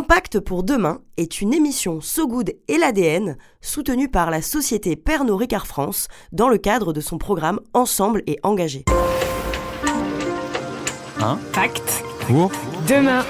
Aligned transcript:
Impact 0.00 0.40
pour 0.40 0.62
demain 0.62 1.02
est 1.18 1.42
une 1.42 1.52
émission 1.52 2.00
So 2.00 2.26
Good 2.26 2.54
et 2.68 2.78
l'ADN 2.78 3.36
soutenue 3.60 4.08
par 4.08 4.30
la 4.30 4.40
société 4.40 4.96
Pernod 4.96 5.38
Ricard 5.38 5.66
France 5.66 6.08
dans 6.32 6.48
le 6.48 6.56
cadre 6.56 6.94
de 6.94 7.02
son 7.02 7.18
programme 7.18 7.60
Ensemble 7.74 8.22
et 8.26 8.38
engagé. 8.42 8.86
Impact 11.18 12.02
Pour 12.20 12.50
demain. 12.88 13.26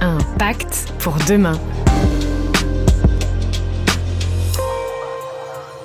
Un 0.00 0.16
pacte 0.38 0.90
pour 1.00 1.16
demain. 1.28 1.60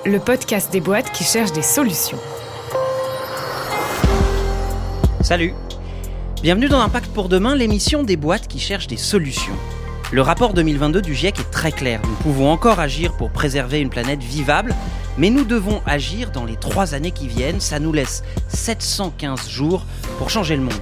Le 0.06 0.18
podcast 0.18 0.72
des 0.72 0.80
boîtes 0.80 1.12
qui 1.12 1.24
cherchent 1.24 1.52
des 1.52 1.60
solutions. 1.60 2.18
Salut 5.20 5.52
Bienvenue 6.40 6.68
dans 6.68 6.80
Impact 6.80 7.12
pour 7.12 7.28
demain, 7.28 7.56
l'émission 7.56 8.04
des 8.04 8.16
boîtes 8.16 8.46
qui 8.46 8.60
cherchent 8.60 8.86
des 8.86 8.96
solutions. 8.96 9.56
Le 10.12 10.22
rapport 10.22 10.54
2022 10.54 11.02
du 11.02 11.12
GIEC 11.12 11.40
est 11.40 11.50
très 11.50 11.72
clair. 11.72 12.00
Nous 12.04 12.14
pouvons 12.14 12.52
encore 12.52 12.78
agir 12.78 13.16
pour 13.16 13.30
préserver 13.30 13.80
une 13.80 13.90
planète 13.90 14.22
vivable, 14.22 14.72
mais 15.16 15.30
nous 15.30 15.44
devons 15.44 15.82
agir 15.84 16.30
dans 16.30 16.44
les 16.44 16.54
trois 16.54 16.94
années 16.94 17.10
qui 17.10 17.26
viennent. 17.26 17.58
Ça 17.58 17.80
nous 17.80 17.92
laisse 17.92 18.22
715 18.46 19.48
jours 19.48 19.84
pour 20.18 20.30
changer 20.30 20.54
le 20.54 20.62
monde. 20.62 20.80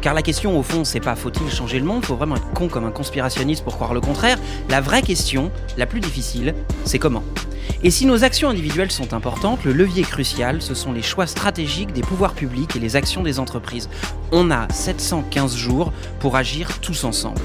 Car 0.00 0.14
la 0.14 0.22
question 0.22 0.58
au 0.58 0.62
fond, 0.62 0.84
c'est 0.84 1.00
pas 1.00 1.16
faut-il 1.16 1.50
changer 1.50 1.80
le 1.80 1.84
monde, 1.84 2.02
faut 2.02 2.16
vraiment 2.16 2.36
être 2.36 2.50
con 2.54 2.68
comme 2.68 2.86
un 2.86 2.90
conspirationniste 2.90 3.62
pour 3.62 3.74
croire 3.74 3.92
le 3.92 4.00
contraire. 4.00 4.38
La 4.70 4.80
vraie 4.80 5.02
question, 5.02 5.52
la 5.76 5.84
plus 5.84 6.00
difficile, 6.00 6.54
c'est 6.86 6.98
comment? 6.98 7.24
Et 7.82 7.90
si 7.90 8.06
nos 8.06 8.24
actions 8.24 8.48
individuelles 8.48 8.90
sont 8.90 9.12
importantes, 9.14 9.64
le 9.64 9.72
levier 9.72 10.02
crucial, 10.02 10.62
ce 10.62 10.74
sont 10.74 10.92
les 10.92 11.02
choix 11.02 11.26
stratégiques 11.26 11.92
des 11.92 12.02
pouvoirs 12.02 12.34
publics 12.34 12.76
et 12.76 12.80
les 12.80 12.96
actions 12.96 13.22
des 13.22 13.38
entreprises. 13.38 13.88
On 14.32 14.50
a 14.50 14.68
715 14.72 15.56
jours 15.56 15.92
pour 16.20 16.36
agir 16.36 16.80
tous 16.80 17.04
ensemble. 17.04 17.42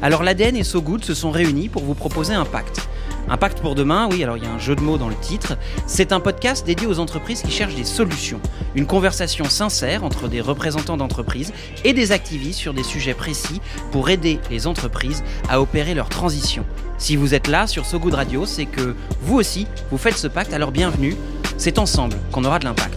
Alors 0.00 0.22
l'ADN 0.22 0.56
et 0.56 0.64
So 0.64 0.82
Good 0.82 1.04
se 1.04 1.14
sont 1.14 1.30
réunis 1.30 1.68
pour 1.68 1.84
vous 1.84 1.94
proposer 1.94 2.34
un 2.34 2.44
pacte. 2.44 2.88
Un 3.28 3.36
pacte 3.36 3.60
pour 3.60 3.74
demain, 3.74 4.08
oui, 4.10 4.22
alors 4.24 4.36
il 4.36 4.42
y 4.42 4.46
a 4.46 4.50
un 4.50 4.58
jeu 4.58 4.74
de 4.74 4.80
mots 4.80 4.98
dans 4.98 5.08
le 5.08 5.14
titre. 5.14 5.56
C'est 5.86 6.12
un 6.12 6.20
podcast 6.20 6.66
dédié 6.66 6.86
aux 6.86 6.98
entreprises 6.98 7.42
qui 7.42 7.52
cherchent 7.52 7.76
des 7.76 7.84
solutions. 7.84 8.40
Une 8.74 8.86
conversation 8.86 9.44
sincère 9.44 10.02
entre 10.02 10.28
des 10.28 10.40
représentants 10.40 10.96
d'entreprises 10.96 11.52
et 11.84 11.92
des 11.92 12.10
activistes 12.10 12.58
sur 12.58 12.74
des 12.74 12.82
sujets 12.82 13.14
précis 13.14 13.60
pour 13.92 14.10
aider 14.10 14.40
les 14.50 14.66
entreprises 14.66 15.22
à 15.48 15.60
opérer 15.60 15.94
leur 15.94 16.08
transition. 16.08 16.64
Si 17.02 17.16
vous 17.16 17.34
êtes 17.34 17.48
là 17.48 17.66
sur 17.66 17.84
So 17.84 17.98
Good 17.98 18.14
Radio, 18.14 18.46
c'est 18.46 18.64
que 18.64 18.94
vous 19.22 19.34
aussi, 19.34 19.66
vous 19.90 19.98
faites 19.98 20.16
ce 20.16 20.28
pacte, 20.28 20.52
alors 20.52 20.70
bienvenue. 20.70 21.16
C'est 21.58 21.80
ensemble 21.80 22.14
qu'on 22.30 22.44
aura 22.44 22.60
de 22.60 22.64
l'impact. 22.64 22.94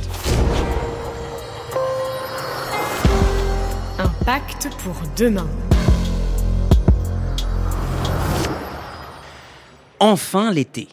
Un 3.98 4.10
pacte 4.24 4.70
pour 4.84 4.94
demain. 5.18 5.48
Enfin 10.00 10.52
l'été. 10.52 10.88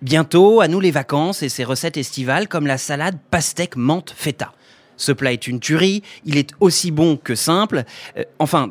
Bientôt, 0.00 0.60
à 0.60 0.68
nous 0.68 0.78
les 0.78 0.92
vacances 0.92 1.42
et 1.42 1.48
ses 1.48 1.64
recettes 1.64 1.96
estivales 1.96 2.46
comme 2.46 2.68
la 2.68 2.78
salade 2.78 3.18
pastèque 3.32 3.74
menthe 3.74 4.14
feta. 4.16 4.52
Ce 4.96 5.10
plat 5.10 5.32
est 5.32 5.48
une 5.48 5.58
tuerie, 5.58 6.04
il 6.24 6.36
est 6.36 6.50
aussi 6.60 6.92
bon 6.92 7.16
que 7.16 7.34
simple. 7.34 7.82
Euh, 8.16 8.22
enfin, 8.38 8.70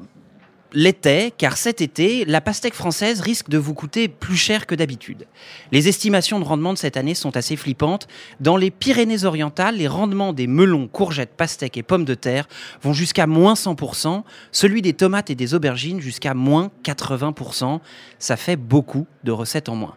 l'était, 0.74 1.32
car 1.38 1.58
cet 1.58 1.82
été, 1.82 2.26
la 2.26 2.42
pastèque 2.42 2.74
française 2.74 3.22
risque 3.22 3.50
de 3.50 3.58
vous 3.58 3.74
coûter 3.74 4.08
plus 4.08 4.36
cher 4.36 4.66
que 4.66 4.76
d'habitude. 4.76 5.28
Les 5.72 5.88
estimations 5.88 6.40
de 6.40 6.46
rendement 6.46 6.74
de 6.74 6.78
cette 6.78 6.98
année 6.98 7.16
sont 7.16 7.36
assez 7.38 7.56
flippantes. 7.56 8.08
Dans 8.40 8.58
les 8.58 8.72
Pyrénées-Orientales, 8.72 9.78
les 9.78 9.88
rendements 9.88 10.34
des 10.34 10.48
melons, 10.48 10.88
courgettes, 10.88 11.36
pastèques 11.36 11.78
et 11.78 11.84
pommes 11.84 12.06
de 12.06 12.16
terre 12.16 12.48
vont 12.82 12.94
jusqu'à 12.94 13.28
moins 13.28 13.54
100%, 13.54 14.24
celui 14.52 14.82
des 14.82 14.94
tomates 14.94 15.30
et 15.30 15.36
des 15.36 15.54
aubergines 15.54 16.00
jusqu'à 16.00 16.34
moins 16.34 16.72
80%. 16.84 17.80
Ça 18.20 18.38
fait 18.38 18.56
beaucoup 18.56 19.08
de 19.24 19.32
recettes 19.32 19.70
en 19.70 19.76
moins. 19.76 19.96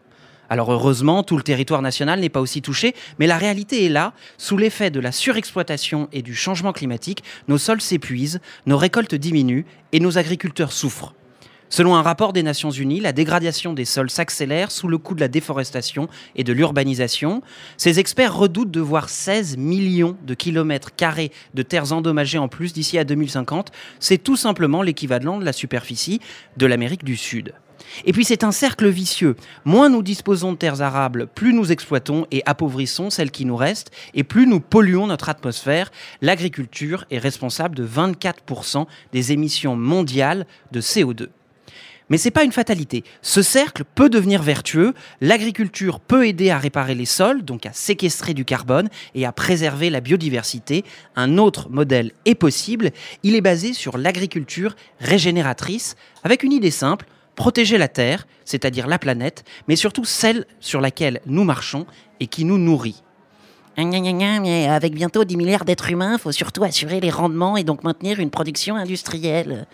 Alors 0.51 0.73
heureusement, 0.73 1.23
tout 1.23 1.37
le 1.37 1.43
territoire 1.43 1.83
national 1.83 2.21
n'est 2.21 2.29
pas 2.29 2.41
aussi 2.41 2.63
touché, 2.63 2.95
mais 3.19 3.27
la 3.27 3.39
réalité 3.39 3.85
est 3.85 3.89
là. 3.89 4.13
Sous 4.39 4.57
l'effet 4.57 4.91
de 4.91 5.01
la 5.01 5.13
surexploitation 5.13 6.09
et 6.13 6.23
du 6.23 6.35
changement 6.35 6.73
climatique, 6.73 7.23
nos 7.49 7.59
sols 7.59 7.81
s'épuisent, 7.81 8.41
nos 8.67 8.77
récoltes 8.77 9.15
diminuent 9.15 9.65
et 9.93 10.01
nos 10.01 10.19
agriculteurs 10.19 10.73
souffrent. 10.73 11.15
Selon 11.71 11.97
un 11.97 12.03
rapport 12.03 12.33
des 12.33 12.45
Nations 12.45 12.71
Unies, 12.71 13.01
la 13.01 13.13
dégradation 13.13 13.73
des 13.73 13.85
sols 13.85 14.11
s'accélère 14.11 14.71
sous 14.71 14.87
le 14.87 14.97
coup 14.97 15.15
de 15.15 15.21
la 15.21 15.27
déforestation 15.27 16.09
et 16.37 16.45
de 16.45 16.53
l'urbanisation. 16.53 17.43
Ces 17.79 17.99
experts 17.99 18.37
redoutent 18.37 18.71
de 18.71 18.81
voir 18.81 19.09
16 19.09 19.57
millions 19.57 20.17
de 20.25 20.35
kilomètres 20.35 20.95
carrés 20.95 21.33
de 21.55 21.63
terres 21.63 21.93
endommagées 21.93 22.39
en 22.39 22.47
plus 22.47 22.73
d'ici 22.73 22.97
à 22.97 23.03
2050. 23.03 23.73
C'est 23.99 24.19
tout 24.19 24.37
simplement 24.37 24.83
l'équivalent 24.83 25.39
de 25.39 25.45
la 25.45 25.53
superficie 25.53 26.21
de 26.57 26.67
l'Amérique 26.67 27.03
du 27.03 27.17
Sud. 27.17 27.55
Et 28.05 28.13
puis 28.13 28.25
c'est 28.25 28.45
un 28.45 28.53
cercle 28.53 28.89
vicieux. 28.89 29.37
Moins 29.65 29.89
nous 29.89 30.03
disposons 30.03 30.53
de 30.53 30.59
terres 30.59 30.83
arables, 30.83 31.27
plus 31.27 31.53
nous 31.53 31.73
exploitons 31.73 32.27
et 32.31 32.43
appauvrissons 32.47 33.11
celles 33.11 33.31
qui 33.31 33.45
nous 33.45 33.57
restent, 33.57 33.91
et 34.15 34.25
plus 34.25 34.47
nous 34.47 34.61
polluons 34.61 35.07
notre 35.07 35.29
atmosphère. 35.29 35.91
L'agriculture 36.23 37.05
est 37.11 37.19
responsable 37.19 37.77
de 37.77 37.87
24% 37.87 38.87
des 39.13 39.33
émissions 39.33 39.77
mondiales 39.77 40.47
de 40.73 40.81
CO2. 40.81 41.29
Mais 42.11 42.19
c'est 42.19 42.31
pas 42.31 42.45
une 42.45 42.53
fatalité. 42.53 43.03
Ce 43.23 43.41
cercle 43.41 43.85
peut 43.95 44.11
devenir 44.11 44.43
vertueux. 44.43 44.93
L'agriculture 45.23 46.01
peut 46.01 46.27
aider 46.27 46.51
à 46.51 46.59
réparer 46.59 46.95
les 46.95 47.07
sols, 47.07 47.43
donc 47.43 47.65
à 47.65 47.73
séquestrer 47.73 48.35
du 48.35 48.45
carbone 48.45 48.91
et 49.15 49.25
à 49.25 49.33
préserver 49.33 49.89
la 49.89 50.01
biodiversité. 50.01 50.85
Un 51.17 51.39
autre 51.39 51.71
modèle 51.71 52.13
est 52.27 52.35
possible. 52.35 52.91
Il 53.23 53.35
est 53.35 53.41
basé 53.41 53.73
sur 53.73 53.97
l'agriculture 53.97 54.77
régénératrice, 55.01 55.97
avec 56.25 56.43
une 56.43 56.53
idée 56.53 56.71
simple 56.71 57.07
protéger 57.35 57.79
la 57.79 57.89
Terre, 57.89 58.27
c'est-à-dire 58.45 58.87
la 58.87 58.99
planète, 58.99 59.45
mais 59.69 59.77
surtout 59.77 60.05
celle 60.05 60.47
sur 60.61 60.81
laquelle 60.81 61.21
nous 61.27 61.45
marchons 61.45 61.87
et 62.21 62.27
qui 62.27 62.45
nous 62.45 62.59
nourrit. 62.59 63.03
Mais 63.77 64.69
avec 64.69 64.95
bientôt 64.95 65.25
10 65.25 65.37
milliards 65.37 65.65
d'êtres 65.65 65.91
humains, 65.91 66.15
il 66.15 66.21
faut 66.21 66.33
surtout 66.33 66.63
assurer 66.63 67.01
les 67.01 67.11
rendements 67.11 67.57
et 67.57 67.65
donc 67.65 67.83
maintenir 67.83 68.21
une 68.21 68.31
production 68.31 68.77
industrielle. 68.77 69.67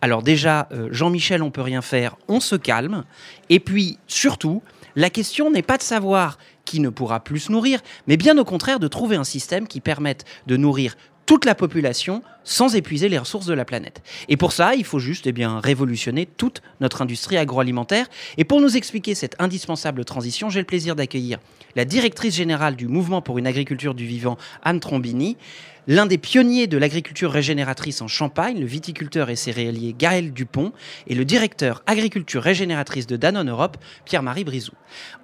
Alors 0.00 0.22
déjà, 0.22 0.68
euh, 0.72 0.88
Jean-Michel, 0.90 1.42
on 1.42 1.50
peut 1.50 1.60
rien 1.60 1.82
faire, 1.82 2.16
on 2.28 2.40
se 2.40 2.56
calme. 2.56 3.04
Et 3.50 3.60
puis, 3.60 3.98
surtout, 4.08 4.62
la 4.96 5.10
question 5.10 5.50
n'est 5.50 5.62
pas 5.62 5.78
de 5.78 5.82
savoir 5.82 6.38
qui 6.64 6.80
ne 6.80 6.88
pourra 6.88 7.20
plus 7.20 7.40
se 7.40 7.52
nourrir, 7.52 7.80
mais 8.06 8.16
bien 8.16 8.36
au 8.38 8.44
contraire 8.44 8.80
de 8.80 8.88
trouver 8.88 9.16
un 9.16 9.24
système 9.24 9.66
qui 9.66 9.80
permette 9.80 10.24
de 10.46 10.56
nourrir 10.56 10.96
toute 11.32 11.46
la 11.46 11.54
population 11.54 12.22
sans 12.44 12.76
épuiser 12.76 13.08
les 13.08 13.16
ressources 13.16 13.46
de 13.46 13.54
la 13.54 13.64
planète. 13.64 14.02
Et 14.28 14.36
pour 14.36 14.52
ça, 14.52 14.74
il 14.74 14.84
faut 14.84 14.98
juste 14.98 15.26
eh 15.26 15.32
bien, 15.32 15.60
révolutionner 15.60 16.26
toute 16.26 16.60
notre 16.82 17.00
industrie 17.00 17.38
agroalimentaire. 17.38 18.06
Et 18.36 18.44
pour 18.44 18.60
nous 18.60 18.76
expliquer 18.76 19.14
cette 19.14 19.34
indispensable 19.38 20.04
transition, 20.04 20.50
j'ai 20.50 20.60
le 20.60 20.66
plaisir 20.66 20.94
d'accueillir 20.94 21.38
la 21.74 21.86
directrice 21.86 22.34
générale 22.34 22.76
du 22.76 22.86
Mouvement 22.86 23.22
pour 23.22 23.38
une 23.38 23.46
agriculture 23.46 23.94
du 23.94 24.04
vivant, 24.04 24.36
Anne 24.62 24.78
Trombini, 24.78 25.38
l'un 25.86 26.06
des 26.06 26.18
pionniers 26.18 26.66
de 26.66 26.78
l'agriculture 26.78 27.30
régénératrice 27.30 28.02
en 28.02 28.08
Champagne, 28.08 28.58
le 28.58 28.66
viticulteur 28.66 29.30
et 29.30 29.36
céréalier 29.36 29.94
Gaël 29.98 30.32
Dupont, 30.32 30.72
et 31.06 31.14
le 31.14 31.24
directeur 31.24 31.82
agriculture 31.86 32.42
régénératrice 32.42 33.06
de 33.06 33.16
Danone 33.16 33.50
Europe, 33.50 33.76
Pierre-Marie 34.04 34.44
Brizou. 34.44 34.72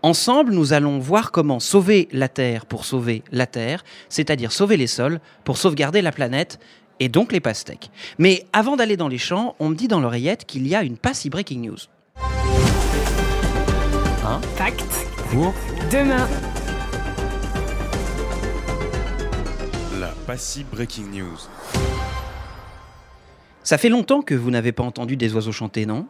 Ensemble, 0.02 0.52
nous 0.52 0.72
allons 0.72 0.98
voir 0.98 1.30
comment 1.30 1.60
sauver 1.60 2.08
la 2.12 2.28
terre 2.28 2.66
pour 2.66 2.84
sauver 2.84 3.22
la 3.32 3.46
terre, 3.46 3.84
c'est-à-dire 4.08 4.52
sauver 4.52 4.76
les 4.76 4.86
sols 4.86 5.20
pour 5.44 5.56
sauvegarder 5.56 6.02
la 6.02 6.12
planète 6.12 6.58
et 7.00 7.08
donc 7.08 7.32
les 7.32 7.40
pastèques. 7.40 7.90
Mais 8.18 8.46
avant 8.52 8.76
d'aller 8.76 8.96
dans 8.96 9.08
les 9.08 9.18
champs, 9.18 9.54
on 9.58 9.68
me 9.68 9.74
dit 9.74 9.88
dans 9.88 10.00
l'oreillette 10.00 10.44
qu'il 10.44 10.66
y 10.66 10.74
a 10.74 10.82
une 10.82 10.96
passy 10.96 11.30
breaking 11.30 11.60
news. 11.60 11.78
Pacte 14.56 14.84
Pour? 15.30 15.54
Demain. 15.90 16.26
La 20.28 20.34
Passy 20.34 20.62
Breaking 20.64 21.06
News. 21.10 21.38
Ça 23.62 23.78
fait 23.78 23.88
longtemps 23.88 24.20
que 24.20 24.34
vous 24.34 24.50
n'avez 24.50 24.72
pas 24.72 24.82
entendu 24.82 25.16
des 25.16 25.34
oiseaux 25.34 25.52
chanter, 25.52 25.86
non? 25.86 26.06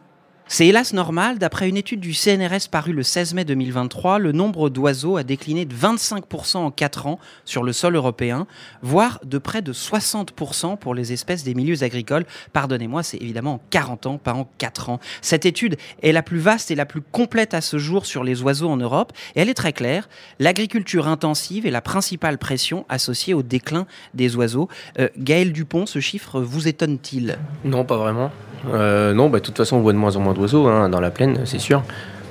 C'est 0.51 0.65
hélas 0.65 0.93
normal, 0.93 1.37
d'après 1.37 1.69
une 1.69 1.77
étude 1.77 1.99
du 1.99 2.11
CNRS 2.11 2.69
parue 2.71 2.91
le 2.91 3.03
16 3.03 3.35
mai 3.35 3.45
2023, 3.45 4.17
le 4.17 4.31
nombre 4.31 4.71
d'oiseaux 4.71 5.15
a 5.15 5.23
décliné 5.23 5.63
de 5.65 5.75
25% 5.75 6.57
en 6.57 6.71
4 6.71 7.05
ans 7.05 7.19
sur 7.45 7.61
le 7.61 7.71
sol 7.71 7.95
européen, 7.95 8.47
voire 8.81 9.19
de 9.23 9.37
près 9.37 9.61
de 9.61 9.71
60% 9.71 10.79
pour 10.79 10.95
les 10.95 11.13
espèces 11.13 11.43
des 11.43 11.53
milieux 11.53 11.83
agricoles. 11.83 12.25
Pardonnez-moi, 12.51 13.03
c'est 13.03 13.17
évidemment 13.17 13.53
en 13.53 13.61
40 13.69 14.07
ans, 14.07 14.17
pas 14.17 14.33
en 14.33 14.49
4 14.57 14.89
ans. 14.89 14.99
Cette 15.21 15.45
étude 15.45 15.77
est 16.01 16.11
la 16.11 16.23
plus 16.23 16.39
vaste 16.39 16.71
et 16.71 16.75
la 16.75 16.87
plus 16.87 17.01
complète 17.01 17.53
à 17.53 17.61
ce 17.61 17.77
jour 17.77 18.07
sur 18.07 18.23
les 18.23 18.41
oiseaux 18.41 18.69
en 18.69 18.77
Europe, 18.77 19.13
et 19.35 19.41
elle 19.41 19.49
est 19.49 19.53
très 19.53 19.71
claire. 19.71 20.09
L'agriculture 20.39 21.07
intensive 21.07 21.67
est 21.67 21.71
la 21.71 21.81
principale 21.81 22.39
pression 22.39 22.87
associée 22.89 23.35
au 23.35 23.43
déclin 23.43 23.85
des 24.15 24.35
oiseaux. 24.35 24.67
Euh, 24.97 25.09
Gaël 25.15 25.53
Dupont, 25.53 25.85
ce 25.85 25.99
chiffre 25.99 26.41
vous 26.41 26.67
étonne-t-il? 26.67 27.37
Non, 27.65 27.85
pas 27.85 27.97
vraiment. 27.97 28.31
Euh, 28.67 29.13
non, 29.13 29.29
bah, 29.29 29.39
de 29.39 29.45
toute 29.45 29.57
façon, 29.57 29.77
on 29.77 29.81
voit 29.81 29.93
de 29.93 29.97
moins 29.97 30.15
en 30.15 30.19
moins 30.19 30.33
d'oiseaux 30.39 30.67
hein, 30.67 30.89
dans 30.89 31.01
la 31.01 31.11
plaine, 31.11 31.41
c'est 31.45 31.59
sûr. 31.59 31.83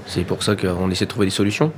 C'est 0.06 0.24
pour 0.24 0.42
ça 0.42 0.56
qu'on 0.56 0.90
essaie 0.90 1.04
de 1.04 1.10
trouver 1.10 1.26
des 1.26 1.30
solutions. 1.30 1.72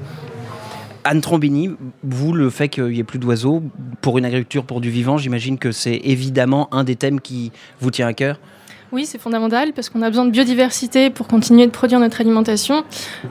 Anne 1.02 1.20
Trombini, 1.20 1.70
vous, 2.04 2.32
le 2.32 2.50
fait 2.50 2.68
qu'il 2.68 2.94
y 2.94 3.00
ait 3.00 3.04
plus 3.04 3.18
d'oiseaux, 3.18 3.62
pour 4.00 4.18
une 4.18 4.24
agriculture, 4.24 4.64
pour 4.64 4.80
du 4.80 4.90
vivant, 4.90 5.18
j'imagine 5.18 5.58
que 5.58 5.72
c'est 5.72 6.00
évidemment 6.04 6.72
un 6.72 6.84
des 6.84 6.94
thèmes 6.94 7.20
qui 7.20 7.52
vous 7.80 7.90
tient 7.90 8.06
à 8.06 8.12
cœur? 8.12 8.38
Oui, 8.92 9.06
c'est 9.06 9.18
fondamental 9.18 9.72
parce 9.72 9.88
qu'on 9.88 10.02
a 10.02 10.08
besoin 10.08 10.24
de 10.24 10.30
biodiversité 10.30 11.10
pour 11.10 11.28
continuer 11.28 11.64
de 11.64 11.70
produire 11.70 12.00
notre 12.00 12.20
alimentation. 12.20 12.82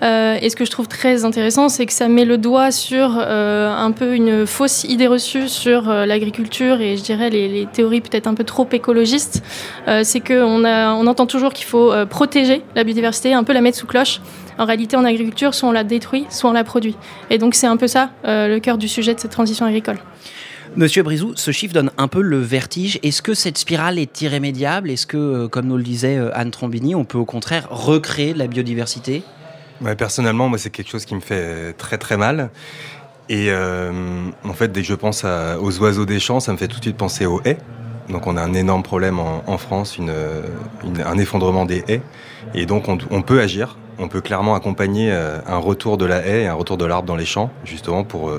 Euh, 0.02 0.38
et 0.42 0.50
ce 0.50 0.56
que 0.56 0.64
je 0.64 0.72
trouve 0.72 0.88
très 0.88 1.26
intéressant, 1.26 1.68
c'est 1.68 1.86
que 1.86 1.92
ça 1.92 2.08
met 2.08 2.24
le 2.24 2.38
doigt 2.38 2.72
sur 2.72 3.18
euh, 3.20 3.70
un 3.70 3.92
peu 3.92 4.16
une 4.16 4.46
fausse 4.46 4.86
idée 4.86 5.08
reçue 5.08 5.50
sur 5.50 5.90
euh, 5.90 6.06
l'agriculture 6.06 6.80
et 6.80 6.96
je 6.96 7.04
dirais 7.04 7.30
les, 7.30 7.68
théories 7.74 8.00
peut-être 8.00 8.28
un 8.28 8.36
peu 8.36 8.46
trop 8.46 8.68
écologistes. 8.72 9.44
Euh, 9.90 10.02
c'est 10.06 10.22
qu'on 10.22 10.64
on 10.64 11.08
entend 11.08 11.26
toujours 11.26 11.52
qu'il 11.52 11.66
faut 11.66 11.92
euh, 11.92 12.06
protéger 12.06 12.62
la 12.76 12.86
biodiversité, 12.86 13.34
un 13.34 13.44
peu 13.44 13.52
la 13.52 13.62
mettre 13.62 13.78
sous 13.78 13.88
cloche. 13.88 14.22
En 14.58 14.66
réalité, 14.66 14.96
en 14.96 15.04
agriculture, 15.04 15.54
soit 15.54 15.68
on 15.68 15.74
la 15.74 15.84
détruit, 15.84 16.26
soit 16.30 16.50
on 16.50 16.54
la 16.54 16.64
produit. 16.64 16.96
Et 17.30 17.38
donc 17.38 17.54
c'est 17.54 17.68
un 17.68 17.78
peu 17.78 17.88
ça 17.88 18.12
le 18.26 18.60
cœur 18.60 18.78
du 18.78 18.88
sujet 18.88 19.14
de 19.14 19.20
cette 19.20 19.32
transition 19.32 19.66
agricole. 19.66 19.98
Monsieur 20.76 21.02
Brizou, 21.02 21.34
ce 21.36 21.52
chiffre 21.52 21.74
donne 21.74 21.92
un 21.98 22.08
peu 22.08 22.22
le 22.22 22.38
vertige. 22.38 23.00
Est-ce 23.02 23.24
que 23.24 23.34
cette 23.34 23.58
spirale 23.58 23.98
est 23.98 24.22
irrémédiable? 24.22 24.92
Est-ce 24.92 25.08
que, 25.08 25.18
euh, 25.18 25.48
comme 25.48 25.66
nous 25.66 25.78
le 25.78 25.84
disait 25.84 26.18
euh, 26.18 26.30
Anne 26.34 26.52
Trombini, 26.52 26.94
on 26.94 27.06
peut 27.06 27.18
au 27.18 27.26
contraire 27.26 27.68
recréer 27.72 28.36
la 28.36 28.46
biodiversité? 28.46 29.24
Ouais, 29.82 29.96
personnellement, 29.96 30.48
moi, 30.48 30.60
c'est 30.60 30.70
quelque 30.70 30.90
chose 30.90 31.06
qui 31.06 31.16
me 31.16 31.22
fait 31.22 31.74
très 31.74 31.98
très 31.98 32.18
mal. 32.18 32.52
Et 33.30 33.48
euh, 33.50 33.92
en 34.44 34.54
fait, 34.54 34.72
dès 34.72 34.82
que 34.82 34.88
je 34.88 34.94
pense 34.94 35.24
aux 35.24 35.80
oiseaux 35.80 36.06
des 36.06 36.20
champs, 36.20 36.40
ça 36.40 36.52
me 36.52 36.58
fait 36.58 36.68
tout 36.68 36.78
de 36.78 36.84
suite 36.84 36.98
penser 36.98 37.26
aux 37.26 37.42
haies. 37.46 37.58
Donc, 38.10 38.28
on 38.28 38.38
a 38.38 38.42
un 38.42 38.54
énorme 38.54 38.84
problème 38.84 39.20
en, 39.20 39.58
France, 39.58 40.00
un 40.00 41.18
effondrement 41.18 41.66
des 41.66 41.84
haies. 41.88 42.02
Et 42.56 42.66
donc, 42.66 42.88
on, 42.88 43.22
peut 43.22 43.40
agir. 43.40 43.78
On 44.00 44.08
peut 44.08 44.22
clairement 44.22 44.56
accompagner 44.56 45.12
un 45.12 45.58
retour 45.58 45.98
de 45.98 46.06
la 46.06 46.26
haie 46.26 46.42
et 46.44 46.48
un 46.48 46.56
retour 46.56 46.78
de 46.78 46.86
l'arbre 46.86 47.08
dans 47.08 47.16
les 47.16 47.26
champs, 47.26 47.52
justement 47.66 48.04
pour 48.04 48.32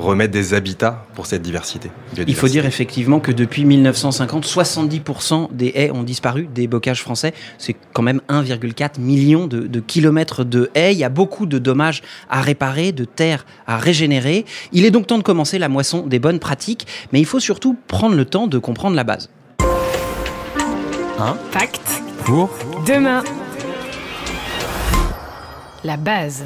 remettre 0.00 0.32
des 0.32 0.54
habitats 0.54 1.06
pour 1.14 1.26
cette 1.26 1.42
diversité. 1.42 1.90
Il 2.26 2.34
faut 2.34 2.48
dire 2.48 2.66
effectivement 2.66 3.20
que 3.20 3.32
depuis 3.32 3.64
1950, 3.64 4.46
70% 4.46 5.48
des 5.52 5.72
haies 5.74 5.90
ont 5.90 6.02
disparu 6.02 6.48
des 6.52 6.66
bocages 6.66 7.02
français. 7.02 7.34
C'est 7.58 7.76
quand 7.92 8.02
même 8.02 8.20
1,4 8.28 9.00
million 9.00 9.46
de, 9.46 9.60
de 9.60 9.80
kilomètres 9.80 10.44
de 10.44 10.70
haies. 10.74 10.92
Il 10.92 10.98
y 10.98 11.04
a 11.04 11.08
beaucoup 11.08 11.46
de 11.46 11.58
dommages 11.58 12.02
à 12.28 12.40
réparer, 12.40 12.92
de 12.92 13.04
terres 13.04 13.46
à 13.66 13.78
régénérer. 13.78 14.44
Il 14.72 14.84
est 14.84 14.90
donc 14.90 15.06
temps 15.06 15.18
de 15.18 15.22
commencer 15.22 15.58
la 15.58 15.68
moisson 15.68 16.06
des 16.06 16.18
bonnes 16.18 16.38
pratiques, 16.38 16.86
mais 17.12 17.20
il 17.20 17.26
faut 17.26 17.40
surtout 17.40 17.76
prendre 17.86 18.16
le 18.16 18.24
temps 18.24 18.46
de 18.46 18.58
comprendre 18.58 18.96
la 18.96 19.04
base. 19.04 19.28
Fact. 21.50 22.02
Pour? 22.24 22.48
Demain. 22.86 23.22
La 25.84 25.98
base. 25.98 26.44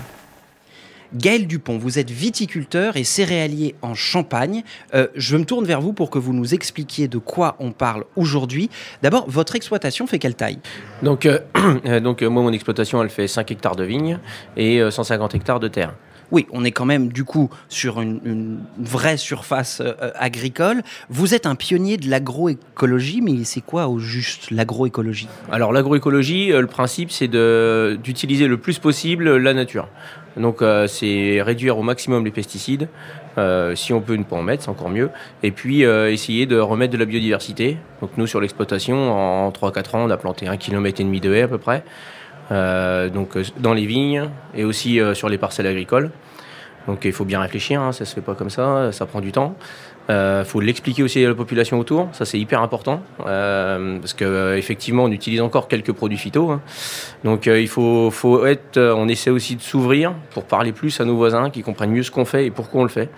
Gaël 1.15 1.47
Dupont, 1.47 1.79
vous 1.79 1.99
êtes 1.99 2.11
viticulteur 2.11 2.97
et 2.97 3.05
céréalier 3.05 3.75
en 3.83 3.95
Champagne. 3.95 4.65
Euh, 4.95 5.07
je 5.15 5.37
me 5.37 5.45
tourne 5.45 5.65
vers 5.65 5.81
vous 5.81 5.93
pour 5.93 6.11
que 6.11 6.19
vous 6.19 6.33
nous 6.33 6.55
expliquiez 6.55 7.09
de 7.09 7.19
quoi 7.19 7.57
on 7.61 7.71
parle 7.71 8.05
aujourd'hui. 8.17 8.69
D'abord, 9.03 9.25
votre 9.29 9.55
exploitation 9.55 10.07
fait 10.07 10.19
quelle 10.19 10.35
taille? 10.35 10.59
Donc, 11.03 11.27
euh, 11.27 11.39
euh, 11.87 12.01
donc 12.01 12.23
moi, 12.23 12.43
mon 12.43 12.53
exploitation, 12.53 13.03
elle 13.03 13.11
fait 13.11 13.29
5 13.29 13.51
hectares 13.51 13.77
de 13.77 13.85
vignes 13.85 14.19
et 14.57 14.81
euh, 14.81 14.91
150 14.91 15.35
hectares 15.35 15.61
de 15.61 15.69
terre. 15.69 15.95
Oui, 16.31 16.47
on 16.53 16.65
est 16.65 16.71
quand 16.71 16.85
même 16.85 17.13
du 17.13 17.25
coup 17.25 17.51
sur 17.69 18.01
une, 18.01 18.59
vraie 18.79 19.17
surface 19.17 19.81
euh, 19.81 20.11
agricole. 20.15 20.83
Vous 21.09 21.35
êtes 21.35 21.47
un 21.47 21.55
pionnier 21.55 21.97
de 21.97 22.09
l'agroécologie, 22.09 23.21
mais 23.21 23.45
c'est 23.45 23.61
quoi 23.61 23.89
au 23.89 23.99
juste 23.99 24.51
l'agroécologie? 24.51 25.29
Alors, 25.51 25.73
l'agroécologie, 25.73 26.53
euh, 26.53 26.61
le 26.61 26.67
principe, 26.67 27.11
c'est 27.11 27.29
d'utiliser 27.29 28.47
le 28.47 28.57
plus 28.57 28.79
possible 28.79 29.37
la 29.37 29.55
nature. 29.55 29.89
Donc, 30.37 30.63
euh, 30.63 30.87
c'est 30.87 31.41
réduire 31.43 31.79
au 31.79 31.83
maximum 31.83 32.25
les 32.25 32.31
pesticides. 32.31 32.89
Si 33.75 33.93
on 33.93 34.01
peut 34.01 34.15
ne 34.15 34.23
pas 34.23 34.37
en 34.37 34.43
mettre, 34.43 34.63
c'est 34.63 34.69
encore 34.69 34.91
mieux. 34.91 35.11
Et 35.43 35.51
puis, 35.51 35.83
essayer 35.83 36.47
de 36.47 36.57
remettre 36.57 36.93
de 36.93 36.99
la 36.99 37.05
biodiversité. 37.05 37.79
Donc, 38.01 38.11
nous, 38.17 38.29
sur 38.29 38.41
l'exploitation, 38.41 39.11
en 39.13 39.51
3-4 39.51 39.97
ans, 39.97 40.05
on 40.05 40.11
a 40.11 40.17
planté 40.17 40.47
un 40.47 40.57
kilomètre 40.57 41.01
et 41.01 41.05
demi 41.05 41.21
de 41.21 41.35
haies 41.35 41.43
à 41.43 41.49
peu 41.49 41.59
près. 41.59 41.83
Euh, 42.51 43.09
donc, 43.09 43.37
euh, 43.37 43.45
dans 43.59 43.73
les 43.73 43.87
vignes 43.87 44.29
et 44.55 44.65
aussi 44.65 45.01
euh, 45.01 45.15
sur 45.15 45.29
les 45.29 45.39
parcelles 45.39 45.67
agricoles. 45.67 46.11
Donc, 46.87 47.07
il 47.07 47.13
faut 47.13 47.25
bien 47.25 47.41
réfléchir, 47.41 47.81
hein, 47.81 47.93
ça 47.93 48.05
se 48.05 48.15
fait 48.15 48.21
pas 48.21 48.35
comme 48.35 48.51
ça, 48.51 48.93
ça 48.93 49.07
prend 49.07 49.23
du 49.23 49.33
temps. 49.33 49.57
Il 50.11 50.45
faut 50.45 50.61
l'expliquer 50.61 51.03
aussi 51.03 51.25
à 51.25 51.29
la 51.29 51.35
population 51.35 51.79
autour, 51.79 52.11
ça 52.13 52.27
c'est 52.27 52.39
hyper 52.39 52.61
important, 52.61 53.01
euh, 53.27 53.99
parce 53.99 54.13
que 54.13 54.27
euh, 54.27 54.59
effectivement 54.59 55.05
on 55.05 55.11
utilise 55.11 55.41
encore 55.41 55.67
quelques 55.67 55.95
produits 55.95 56.19
phyto. 56.19 56.51
hein. 56.51 56.61
Donc 57.25 57.47
euh, 57.47 57.59
il 57.59 57.69
faut, 57.69 58.11
faut 58.11 58.45
être, 58.45 58.77
euh, 58.77 58.95
on 58.95 59.09
essaie 59.09 59.31
aussi 59.31 59.57
de 59.57 59.63
s'ouvrir 59.63 60.13
pour 60.33 60.45
parler 60.45 60.73
plus 60.73 61.01
à 61.01 61.07
nos 61.07 61.17
voisins, 61.17 61.49
qui 61.49 61.63
comprennent 61.63 61.91
mieux 61.91 62.03
ce 62.03 62.11
qu'on 62.11 62.27
fait 62.27 62.45
et 62.45 62.51
pourquoi 62.51 62.83
on 62.83 62.85
le 62.85 62.91
fait. 62.91 63.09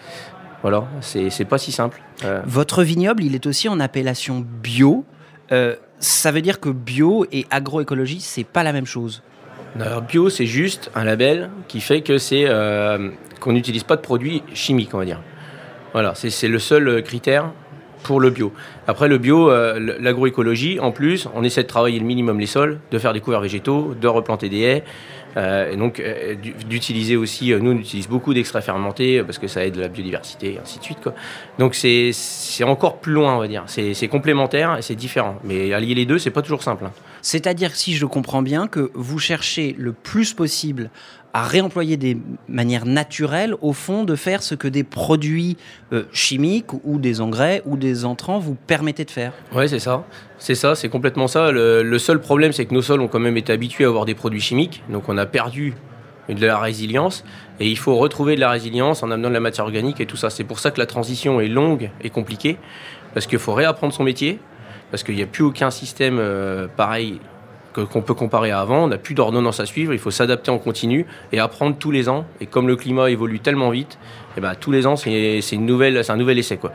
Voilà, 0.62 0.84
c'est 1.00 1.44
pas 1.44 1.58
si 1.58 1.72
simple. 1.72 2.00
Euh, 2.24 2.40
Votre 2.46 2.84
vignoble, 2.84 3.24
il 3.24 3.34
est 3.34 3.46
aussi 3.46 3.68
en 3.68 3.80
appellation 3.80 4.44
bio. 4.62 5.04
Ça 5.98 6.30
veut 6.30 6.42
dire 6.42 6.60
que 6.60 6.68
bio 6.68 7.26
et 7.32 7.46
agroécologie, 7.50 8.20
c'est 8.20 8.44
pas 8.44 8.62
la 8.62 8.72
même 8.72 8.86
chose. 8.86 9.22
Bio, 10.08 10.30
c'est 10.30 10.46
juste 10.46 10.90
un 10.94 11.04
label 11.04 11.50
qui 11.68 11.80
fait 11.80 12.00
que 12.00 12.16
c'est 12.16 12.44
euh, 12.46 13.10
qu'on 13.40 13.52
n'utilise 13.52 13.82
pas 13.82 13.96
de 13.96 14.00
produits 14.00 14.42
chimiques, 14.54 14.94
on 14.94 14.98
va 14.98 15.04
dire. 15.04 15.20
Voilà, 15.92 16.14
c'est 16.14 16.48
le 16.48 16.58
seul 16.58 16.88
euh, 16.88 17.02
critère 17.02 17.52
pour 18.02 18.20
le 18.20 18.30
bio. 18.30 18.52
Après, 18.86 19.08
le 19.08 19.18
bio, 19.18 19.50
euh, 19.50 19.96
l'agroécologie, 19.98 20.78
en 20.80 20.92
plus, 20.92 21.28
on 21.34 21.42
essaie 21.42 21.62
de 21.62 21.68
travailler 21.68 21.98
le 21.98 22.06
minimum 22.06 22.38
les 22.38 22.46
sols, 22.46 22.78
de 22.90 22.98
faire 22.98 23.12
des 23.12 23.20
couverts 23.20 23.40
végétaux, 23.40 23.94
de 24.00 24.08
replanter 24.08 24.48
des 24.48 24.60
haies. 24.60 24.84
Euh, 25.36 25.72
et 25.72 25.76
donc, 25.76 26.00
euh, 26.00 26.34
d'u- 26.34 26.54
d'utiliser 26.68 27.16
aussi, 27.16 27.52
euh, 27.52 27.58
nous, 27.58 27.72
on 27.72 27.76
utilise 27.78 28.08
beaucoup 28.08 28.32
d'extraits 28.34 28.64
fermentés 28.64 29.22
parce 29.22 29.38
que 29.38 29.46
ça 29.48 29.64
aide 29.66 29.76
la 29.76 29.88
biodiversité, 29.88 30.54
et 30.54 30.58
ainsi 30.58 30.78
de 30.78 30.84
suite. 30.84 30.98
Donc, 31.58 31.74
c'est 31.74 32.12
encore 32.64 32.98
plus 32.98 33.12
loin, 33.12 33.36
on 33.36 33.38
va 33.40 33.48
dire. 33.48 33.64
C'est 33.66 33.94
c'est 33.94 34.08
complémentaire 34.08 34.76
et 34.78 34.82
c'est 34.82 34.94
différent. 34.94 35.36
Mais 35.44 35.72
allier 35.72 35.94
les 35.94 36.06
deux, 36.06 36.18
c'est 36.18 36.30
pas 36.30 36.42
toujours 36.42 36.62
simple. 36.62 36.84
hein. 36.86 36.92
C'est-à-dire, 37.22 37.74
si 37.74 37.94
je 37.94 38.06
comprends 38.06 38.42
bien, 38.42 38.66
que 38.68 38.90
vous 38.94 39.18
cherchez 39.18 39.74
le 39.78 39.92
plus 39.92 40.32
possible 40.32 40.90
à 41.36 41.42
réemployer 41.42 41.98
des 41.98 42.16
manières 42.48 42.86
naturelles, 42.86 43.54
au 43.60 43.74
fond, 43.74 44.04
de 44.04 44.16
faire 44.16 44.42
ce 44.42 44.54
que 44.54 44.68
des 44.68 44.84
produits 44.84 45.58
euh, 45.92 46.04
chimiques 46.10 46.72
ou 46.82 46.98
des 46.98 47.20
engrais 47.20 47.60
ou 47.66 47.76
des 47.76 48.06
entrants 48.06 48.38
vous 48.38 48.54
permettaient 48.54 49.04
de 49.04 49.10
faire. 49.10 49.34
Ouais, 49.54 49.68
c'est 49.68 49.78
ça. 49.78 50.06
C'est 50.38 50.54
ça, 50.54 50.74
c'est 50.74 50.88
complètement 50.88 51.28
ça. 51.28 51.52
Le, 51.52 51.98
seul 51.98 52.22
problème, 52.22 52.52
c'est 52.52 52.64
que 52.64 52.72
nos 52.72 52.80
sols 52.80 53.02
ont 53.02 53.08
quand 53.08 53.18
même 53.18 53.36
été 53.36 53.52
habitués 53.52 53.84
à 53.84 53.88
avoir 53.88 54.06
des 54.06 54.14
produits 54.14 54.40
chimiques, 54.40 54.82
donc 54.88 55.10
on 55.10 55.18
a 55.18 55.26
perdu 55.26 55.74
de 56.30 56.46
la 56.46 56.58
résilience, 56.58 57.22
et 57.60 57.68
il 57.68 57.76
faut 57.76 57.96
retrouver 57.96 58.34
de 58.34 58.40
la 58.40 58.48
résilience 58.48 59.02
en 59.02 59.10
amenant 59.10 59.28
de 59.28 59.34
la 59.34 59.40
matière 59.40 59.66
organique 59.66 60.00
et 60.00 60.06
tout 60.06 60.16
ça. 60.16 60.30
C'est 60.30 60.44
pour 60.44 60.58
ça 60.58 60.70
que 60.70 60.80
la 60.80 60.86
transition 60.86 61.38
est 61.42 61.48
longue 61.48 61.90
et 62.00 62.08
compliquée, 62.08 62.56
parce 63.12 63.26
qu'il 63.26 63.38
faut 63.38 63.52
réapprendre 63.52 63.92
son 63.92 64.04
métier, 64.04 64.38
parce 64.90 65.02
qu'il 65.02 65.16
n'y 65.16 65.22
a 65.22 65.26
plus 65.26 65.44
aucun 65.44 65.70
système 65.70 66.16
euh, 66.18 66.66
pareil 66.66 67.20
qu'on 67.84 68.02
peut 68.02 68.14
comparer 68.14 68.50
à 68.50 68.60
avant. 68.60 68.84
On 68.84 68.88
n'a 68.88 68.98
plus 68.98 69.14
d'ordonnance 69.14 69.60
à 69.60 69.66
suivre, 69.66 69.92
il 69.92 69.98
faut 69.98 70.10
s'adapter 70.10 70.50
en 70.50 70.58
continu 70.58 71.06
et 71.32 71.38
apprendre 71.38 71.76
tous 71.78 71.90
les 71.90 72.08
ans. 72.08 72.24
Et 72.40 72.46
comme 72.46 72.68
le 72.68 72.76
climat 72.76 73.10
évolue 73.10 73.40
tellement 73.40 73.70
vite, 73.70 73.98
eh 74.36 74.40
ben, 74.40 74.54
tous 74.54 74.70
les 74.70 74.86
ans, 74.86 74.96
c'est 74.96 75.40
c'est 75.40 75.56
une 75.56 75.66
nouvelle, 75.66 76.04
c'est 76.04 76.12
un 76.12 76.16
nouvel 76.16 76.38
essai. 76.38 76.56
Quoi. 76.56 76.72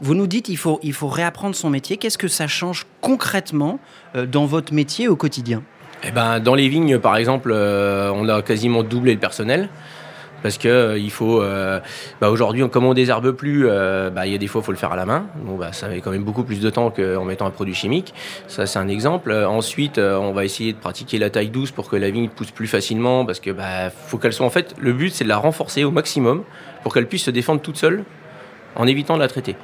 Vous 0.00 0.14
nous 0.14 0.26
dites 0.26 0.48
il 0.48 0.56
faut, 0.56 0.78
il 0.82 0.92
faut 0.92 1.08
réapprendre 1.08 1.54
son 1.54 1.70
métier. 1.70 1.96
Qu'est-ce 1.96 2.18
que 2.18 2.28
ça 2.28 2.46
change 2.46 2.86
concrètement 3.00 3.80
euh, 4.14 4.26
dans 4.26 4.44
votre 4.44 4.74
métier 4.74 5.08
au 5.08 5.16
quotidien? 5.16 5.62
Eh 6.04 6.10
ben, 6.10 6.40
dans 6.40 6.54
les 6.54 6.68
vignes, 6.68 6.98
par 6.98 7.16
exemple, 7.16 7.50
euh, 7.52 8.12
on 8.14 8.28
a 8.28 8.42
quasiment 8.42 8.82
doublé 8.82 9.14
le 9.14 9.18
personnel. 9.18 9.68
Parce 10.42 10.58
que 10.58 10.68
euh, 10.68 10.98
il 10.98 11.10
faut, 11.10 11.42
euh, 11.42 11.80
bah, 12.20 12.30
aujourd'hui, 12.30 12.68
comme 12.68 12.84
on 12.84 12.94
désherbe 12.94 13.32
plus, 13.32 13.66
euh, 13.68 14.10
bah, 14.10 14.26
il 14.26 14.32
y 14.32 14.34
a 14.34 14.38
des 14.38 14.46
fois, 14.46 14.60
il 14.60 14.64
faut 14.64 14.72
le 14.72 14.78
faire 14.78 14.92
à 14.92 14.96
la 14.96 15.06
main. 15.06 15.26
Bon, 15.36 15.56
bah, 15.56 15.72
ça 15.72 15.88
met 15.88 16.00
quand 16.00 16.10
même 16.10 16.24
beaucoup 16.24 16.44
plus 16.44 16.60
de 16.60 16.70
temps 16.70 16.90
qu'en 16.90 17.24
mettant 17.24 17.46
un 17.46 17.50
produit 17.50 17.74
chimique. 17.74 18.14
Ça, 18.46 18.66
c'est 18.66 18.78
un 18.78 18.88
exemple. 18.88 19.30
Euh, 19.30 19.48
ensuite, 19.48 19.98
euh, 19.98 20.16
on 20.16 20.32
va 20.32 20.44
essayer 20.44 20.72
de 20.72 20.78
pratiquer 20.78 21.18
la 21.18 21.30
taille 21.30 21.48
douce 21.48 21.70
pour 21.70 21.88
que 21.88 21.96
la 21.96 22.10
vigne 22.10 22.28
pousse 22.28 22.50
plus 22.50 22.66
facilement, 22.66 23.24
parce 23.24 23.40
que 23.40 23.50
bah, 23.50 23.90
faut 23.90 24.18
qu'elle 24.18 24.32
soit. 24.32 24.46
En 24.46 24.50
fait, 24.50 24.74
le 24.78 24.92
but, 24.92 25.10
c'est 25.10 25.24
de 25.24 25.28
la 25.28 25.38
renforcer 25.38 25.84
au 25.84 25.90
maximum 25.90 26.42
pour 26.82 26.92
qu'elle 26.92 27.06
puisse 27.06 27.24
se 27.24 27.30
défendre 27.30 27.60
toute 27.60 27.76
seule, 27.76 28.04
en 28.76 28.86
évitant 28.86 29.14
de 29.14 29.20
la 29.20 29.28
traiter. 29.28 29.56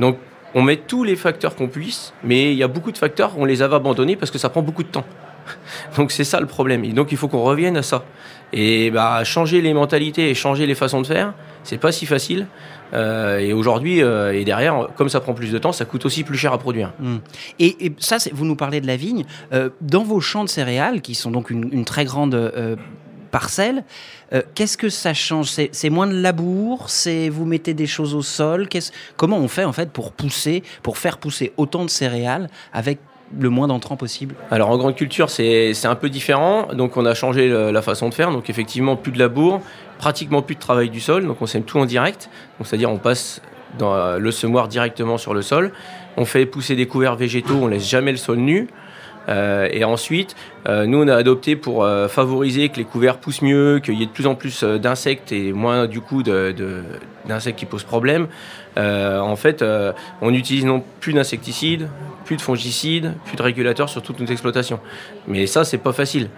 Donc, 0.00 0.18
on 0.54 0.62
met 0.62 0.76
tous 0.76 1.04
les 1.04 1.16
facteurs 1.16 1.54
qu'on 1.54 1.68
puisse, 1.68 2.12
mais 2.24 2.52
il 2.52 2.58
y 2.58 2.62
a 2.62 2.68
beaucoup 2.68 2.92
de 2.92 2.98
facteurs, 2.98 3.32
on 3.36 3.44
les 3.44 3.62
avait 3.62 3.76
abandonnés 3.76 4.16
parce 4.16 4.30
que 4.30 4.38
ça 4.38 4.48
prend 4.48 4.62
beaucoup 4.62 4.82
de 4.82 4.88
temps. 4.88 5.04
Donc 5.96 6.12
c'est 6.12 6.24
ça 6.24 6.40
le 6.40 6.46
problème. 6.46 6.84
Et 6.84 6.92
donc 6.92 7.12
il 7.12 7.18
faut 7.18 7.28
qu'on 7.28 7.42
revienne 7.42 7.76
à 7.76 7.82
ça. 7.82 8.04
Et 8.52 8.90
bah, 8.90 9.24
changer 9.24 9.60
les 9.60 9.74
mentalités 9.74 10.30
et 10.30 10.34
changer 10.34 10.66
les 10.66 10.74
façons 10.74 11.00
de 11.00 11.06
faire, 11.06 11.34
c'est 11.64 11.78
pas 11.78 11.92
si 11.92 12.06
facile. 12.06 12.46
Euh, 12.94 13.38
et 13.38 13.52
aujourd'hui, 13.52 14.02
euh, 14.02 14.32
et 14.32 14.44
derrière, 14.44 14.88
comme 14.96 15.08
ça 15.08 15.20
prend 15.20 15.34
plus 15.34 15.50
de 15.50 15.58
temps, 15.58 15.72
ça 15.72 15.84
coûte 15.84 16.06
aussi 16.06 16.22
plus 16.22 16.38
cher 16.38 16.52
à 16.52 16.58
produire. 16.58 16.92
Hmm. 17.00 17.16
Et, 17.58 17.92
ça, 17.98 18.18
vous 18.32 18.44
nous 18.44 18.56
parlez 18.56 18.80
de 18.80 18.86
la 18.86 18.96
vigne. 18.96 19.24
Euh, 19.52 19.70
dans 19.80 20.04
vos 20.04 20.20
champs 20.20 20.44
de 20.44 20.48
céréales, 20.48 21.00
qui 21.00 21.14
sont 21.14 21.30
donc 21.30 21.50
une, 21.50 21.68
une 21.72 21.84
très 21.84 22.04
grande 22.04 22.52
parcelle, 23.30 23.84
qu'est-ce 24.54 24.78
que 24.78 24.88
ça 24.88 25.12
change? 25.12 25.50
C'est 25.72 25.90
moins 25.90 26.06
de 26.06 26.14
labour? 26.14 26.88
C'est 26.88 27.28
vous 27.28 27.44
mettez 27.44 27.74
des 27.74 27.86
choses 27.86 28.14
au 28.14 28.22
sol? 28.22 28.68
Comment 29.16 29.38
on 29.38 29.48
fait 29.48 29.64
en 29.64 29.72
fait 29.72 29.90
pour 29.90 30.12
pousser, 30.12 30.62
pour 30.82 30.96
faire 30.98 31.18
pousser 31.18 31.52
autant 31.56 31.84
de 31.84 31.90
céréales 31.90 32.48
avec 32.72 32.98
le 33.38 33.50
moins 33.50 33.66
d'entrants 33.66 33.96
possible 33.96 34.34
Alors 34.50 34.70
en 34.70 34.78
grande 34.78 34.94
culture, 34.94 35.30
c'est 35.30 35.86
un 35.86 35.94
peu 35.94 36.08
différent. 36.08 36.68
Donc 36.72 36.96
on 36.96 37.04
a 37.06 37.14
changé 37.14 37.48
la 37.48 37.82
façon 37.82 38.08
de 38.08 38.14
faire. 38.14 38.30
Donc 38.30 38.50
effectivement, 38.50 38.96
plus 38.96 39.12
de 39.12 39.18
labour, 39.18 39.60
pratiquement 39.98 40.42
plus 40.42 40.54
de 40.54 40.60
travail 40.60 40.90
du 40.90 41.00
sol. 41.00 41.26
Donc 41.26 41.42
on 41.42 41.46
sème 41.46 41.64
tout 41.64 41.78
en 41.78 41.86
direct. 41.86 42.30
C'est-à-dire 42.62 42.90
on 42.90 42.98
passe 42.98 43.40
dans 43.78 43.94
euh, 43.94 44.18
le 44.18 44.30
semoir 44.30 44.68
directement 44.68 45.18
sur 45.18 45.34
le 45.34 45.42
sol. 45.42 45.72
On 46.16 46.24
fait 46.24 46.46
pousser 46.46 46.76
des 46.76 46.86
couverts 46.86 47.16
végétaux. 47.16 47.58
On 47.62 47.68
laisse 47.68 47.88
jamais 47.88 48.12
le 48.12 48.18
sol 48.18 48.38
nu. 48.38 48.68
Euh, 49.28 49.68
et 49.72 49.82
ensuite, 49.82 50.36
euh, 50.68 50.86
nous 50.86 51.02
on 51.02 51.08
a 51.08 51.16
adopté 51.16 51.56
pour 51.56 51.86
favoriser 52.08 52.68
que 52.68 52.76
les 52.76 52.84
couverts 52.84 53.18
poussent 53.18 53.42
mieux, 53.42 53.80
qu'il 53.80 53.94
y 53.94 54.02
ait 54.04 54.06
de 54.06 54.12
plus 54.12 54.28
en 54.28 54.36
plus 54.36 54.62
d'insectes 54.62 55.32
et 55.32 55.52
moins 55.52 55.86
du 55.86 56.00
coup 56.00 56.22
d'insectes 56.22 57.58
qui 57.58 57.66
posent 57.66 57.84
problème. 57.84 58.28
Euh, 58.78 59.20
en 59.20 59.36
fait, 59.36 59.62
euh, 59.62 59.92
on 60.20 60.30
n'utilise 60.30 60.64
non 60.64 60.82
plus 61.00 61.12
d'insecticides, 61.12 61.88
plus 62.24 62.36
de 62.36 62.42
fongicides, 62.42 63.14
plus 63.24 63.36
de 63.36 63.42
régulateurs 63.42 63.88
sur 63.88 64.02
toute 64.02 64.20
notre 64.20 64.32
exploitation. 64.32 64.80
Mais 65.26 65.46
ça, 65.46 65.64
c'est 65.64 65.78
pas 65.78 65.92
facile. 65.92 66.28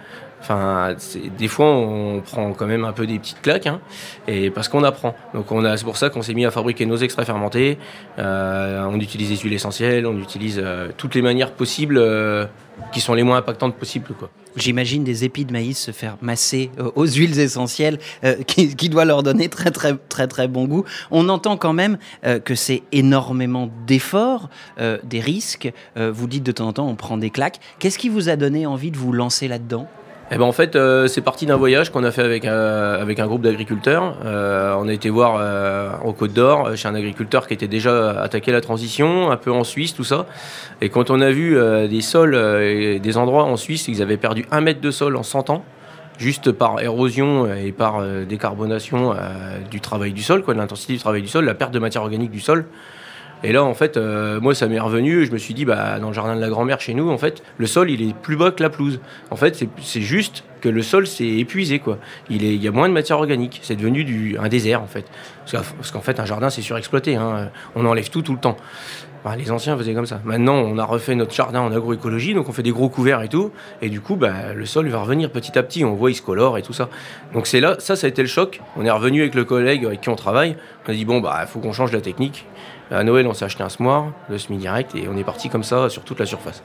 Enfin, 0.41 0.95
des 1.37 1.47
fois, 1.47 1.67
on 1.67 2.21
prend 2.21 2.53
quand 2.53 2.65
même 2.65 2.85
un 2.85 2.93
peu 2.93 3.05
des 3.05 3.19
petites 3.19 3.41
claques, 3.41 3.67
hein, 3.67 3.81
et 4.27 4.49
parce 4.49 4.69
qu'on 4.69 4.83
apprend. 4.83 5.13
Donc, 5.33 5.47
c'est 5.75 5.83
pour 5.83 5.97
ça 5.97 6.09
qu'on 6.09 6.21
s'est 6.21 6.33
mis 6.33 6.45
à 6.45 6.51
fabriquer 6.51 6.85
nos 6.85 6.97
extraits 6.97 7.25
fermentés. 7.25 7.77
Euh, 8.17 8.83
on 8.89 8.99
utilise 8.99 9.29
des 9.29 9.35
huiles 9.35 9.53
essentielles, 9.53 10.05
on 10.07 10.17
utilise 10.17 10.59
euh, 10.63 10.89
toutes 10.95 11.15
les 11.15 11.21
manières 11.21 11.51
possibles 11.51 11.97
euh, 11.97 12.45
qui 12.93 13.01
sont 13.01 13.13
les 13.13 13.23
moins 13.23 13.37
impactantes 13.37 13.75
possibles. 13.75 14.07
J'imagine 14.55 15.03
des 15.03 15.25
épis 15.25 15.45
de 15.45 15.51
maïs 15.51 15.77
se 15.77 15.91
faire 15.91 16.17
masser 16.21 16.71
aux 16.95 17.05
huiles 17.05 17.39
essentielles, 17.39 17.99
qui, 18.47 18.75
qui 18.75 18.89
doit 18.89 19.05
leur 19.05 19.21
donner 19.21 19.47
très 19.47 19.69
très 19.69 19.95
très 19.95 20.27
très 20.27 20.47
bon 20.47 20.65
goût. 20.65 20.85
On 21.11 21.29
entend 21.29 21.55
quand 21.55 21.73
même 21.73 21.97
que 22.43 22.55
c'est 22.55 22.81
énormément 22.91 23.69
d'efforts, 23.85 24.49
des 25.03 25.19
risques. 25.19 25.71
Vous 25.95 26.27
dites 26.27 26.43
de 26.43 26.51
temps 26.51 26.67
en 26.69 26.73
temps, 26.73 26.87
on 26.87 26.95
prend 26.95 27.17
des 27.17 27.29
claques. 27.29 27.59
Qu'est-ce 27.77 27.99
qui 27.99 28.09
vous 28.09 28.27
a 28.27 28.35
donné 28.37 28.65
envie 28.65 28.91
de 28.91 28.97
vous 28.97 29.11
lancer 29.11 29.47
là-dedans? 29.47 29.87
Eh 30.31 30.37
ben 30.37 30.43
en 30.43 30.51
fait, 30.51 30.75
euh, 30.75 31.07
c'est 31.07 31.21
parti 31.21 31.47
d'un 31.47 31.55
voyage 31.55 31.89
qu'on 31.91 32.03
a 32.03 32.11
fait 32.11 32.21
avec, 32.21 32.45
un- 32.45 32.53
avec 32.53 33.19
un 33.19 33.25
groupe 33.25 33.41
d'agriculteurs. 33.41 34.15
Euh, 34.25 34.75
on 34.77 34.87
a 34.87 34.93
été 34.93 35.09
voir 35.09 35.37
euh, 35.39 35.89
en 36.03 36.13
Côte 36.13 36.33
d'Or 36.33 36.67
euh, 36.67 36.75
chez 36.75 36.87
un 36.87 36.93
agriculteur 36.93 37.47
qui 37.47 37.55
était 37.55 37.67
déjà 37.67 38.11
attaqué 38.21 38.51
la 38.51 38.61
transition, 38.61 39.31
un 39.31 39.37
peu 39.37 39.51
en 39.51 39.63
Suisse, 39.63 39.95
tout 39.95 40.03
ça. 40.03 40.27
Et 40.81 40.89
quand 40.89 41.09
on 41.09 41.19
a 41.19 41.31
vu 41.31 41.57
euh, 41.57 41.87
des 41.87 42.01
sols 42.01 42.35
euh, 42.35 42.93
et 42.95 42.99
des 42.99 43.17
endroits 43.17 43.45
en 43.45 43.57
Suisse, 43.57 43.87
ils 43.87 44.03
avaient 44.03 44.17
perdu 44.17 44.45
un 44.51 44.61
mètre 44.61 44.81
de 44.81 44.91
sol 44.91 45.15
en 45.15 45.23
100 45.23 45.49
ans, 45.49 45.63
juste 46.19 46.51
par 46.51 46.79
érosion 46.79 47.51
et 47.51 47.71
par 47.71 47.97
euh, 47.99 48.23
décarbonation 48.23 49.13
euh, 49.13 49.15
du 49.71 49.81
travail 49.81 50.13
du 50.13 50.21
sol, 50.21 50.43
quoi, 50.43 50.53
de 50.53 50.59
l'intensité 50.59 50.93
du 50.93 50.99
travail 50.99 51.23
du 51.23 51.27
sol, 51.27 51.43
la 51.45 51.55
perte 51.55 51.71
de 51.73 51.79
matière 51.79 52.03
organique 52.03 52.29
du 52.29 52.39
sol. 52.39 52.65
Et 53.43 53.51
là, 53.53 53.63
en 53.63 53.73
fait, 53.73 53.95
euh, 53.95 54.39
moi, 54.41 54.53
ça 54.53 54.67
m'est 54.67 54.79
revenu. 54.79 55.25
Je 55.25 55.31
me 55.31 55.37
suis 55.37 55.53
dit, 55.53 55.63
bah, 55.65 55.99
dans 55.99 56.09
le 56.09 56.13
jardin 56.13 56.35
de 56.35 56.41
la 56.41 56.49
grand-mère 56.49 56.81
chez 56.81 56.93
nous, 56.93 57.09
en 57.09 57.17
fait, 57.17 57.41
le 57.57 57.67
sol, 57.67 57.89
il 57.89 58.01
est 58.01 58.13
plus 58.13 58.35
bas 58.35 58.51
que 58.51 58.61
la 58.61 58.69
pelouse. 58.69 58.99
En 59.31 59.35
fait, 59.37 59.55
c'est- 59.81 60.01
juste 60.01 60.43
que 60.61 60.67
le 60.67 60.81
sol 60.81 61.07
s'est 61.07 61.25
épuisé, 61.37 61.79
quoi. 61.79 61.99
Il, 62.29 62.43
y 62.43 62.67
a 62.67 62.71
moins 62.71 62.89
de 62.89 62.93
matière 62.93 63.17
organique. 63.17 63.59
C'est 63.63 63.77
devenu 63.77 64.35
un 64.41 64.49
désert, 64.49 64.81
en 64.83 64.87
fait. 64.87 65.05
Parce 65.45 65.51
qu'en 65.69 65.73
parce 65.77 65.91
qu'en 65.91 66.01
fait, 66.01 66.19
un 66.19 66.25
jardin, 66.25 66.49
c'est 66.49 66.61
surexploité. 66.61 67.15
hein. 67.15 67.49
On 67.75 67.85
enlève 67.85 68.09
tout, 68.09 68.21
tout 68.21 68.33
le 68.33 68.39
temps. 68.39 68.57
Bah, 69.23 69.35
les 69.35 69.51
anciens 69.51 69.77
faisaient 69.77 69.93
comme 69.93 70.05
ça. 70.05 70.21
Maintenant, 70.23 70.55
on 70.55 70.77
a 70.77 70.85
refait 70.85 71.15
notre 71.15 71.33
jardin 71.33 71.59
en 71.59 71.71
agroécologie, 71.71 72.33
donc 72.33 72.47
on 72.47 72.53
fait 72.53 72.63
des 72.63 72.71
gros 72.71 72.89
couverts 72.89 73.21
et 73.21 73.27
tout. 73.27 73.51
Et 73.81 73.89
du 73.89 73.99
coup, 73.99 74.15
bah, 74.15 74.53
le 74.55 74.65
sol 74.65 74.87
va 74.87 75.01
revenir 75.01 75.29
petit 75.29 75.57
à 75.57 75.63
petit. 75.63 75.83
On 75.83 75.93
voit, 75.95 76.11
il 76.11 76.15
se 76.15 76.21
colore 76.21 76.57
et 76.57 76.61
tout 76.61 76.73
ça. 76.73 76.89
Donc 77.33 77.47
c'est 77.47 77.59
là, 77.59 77.75
ça, 77.79 77.95
ça 77.95 78.07
a 78.07 78.09
été 78.09 78.21
le 78.21 78.27
choc. 78.27 78.61
On 78.77 78.85
est 78.85 78.91
revenu 78.91 79.21
avec 79.21 79.35
le 79.35 79.43
collègue 79.43 79.85
avec 79.85 80.01
qui 80.01 80.09
on 80.09 80.15
travaille. 80.15 80.55
On 80.87 80.91
a 80.91 80.95
dit, 80.95 81.05
bon, 81.05 81.19
bah, 81.19 81.45
faut 81.47 81.59
qu'on 81.59 81.73
change 81.73 81.91
la 81.91 82.01
technique. 82.01 82.45
À 82.91 83.03
Noël, 83.03 83.27
on 83.27 83.35
s'est 83.35 83.45
acheté 83.45 83.61
un 83.61 83.69
semoir, 83.69 84.11
le 84.29 84.39
semi-direct, 84.39 84.95
et 84.95 85.07
on 85.07 85.15
est 85.15 85.23
parti 85.23 85.47
comme 85.47 85.63
ça 85.63 85.89
sur 85.89 86.03
toute 86.03 86.19
la 86.19 86.25
surface. 86.25 86.63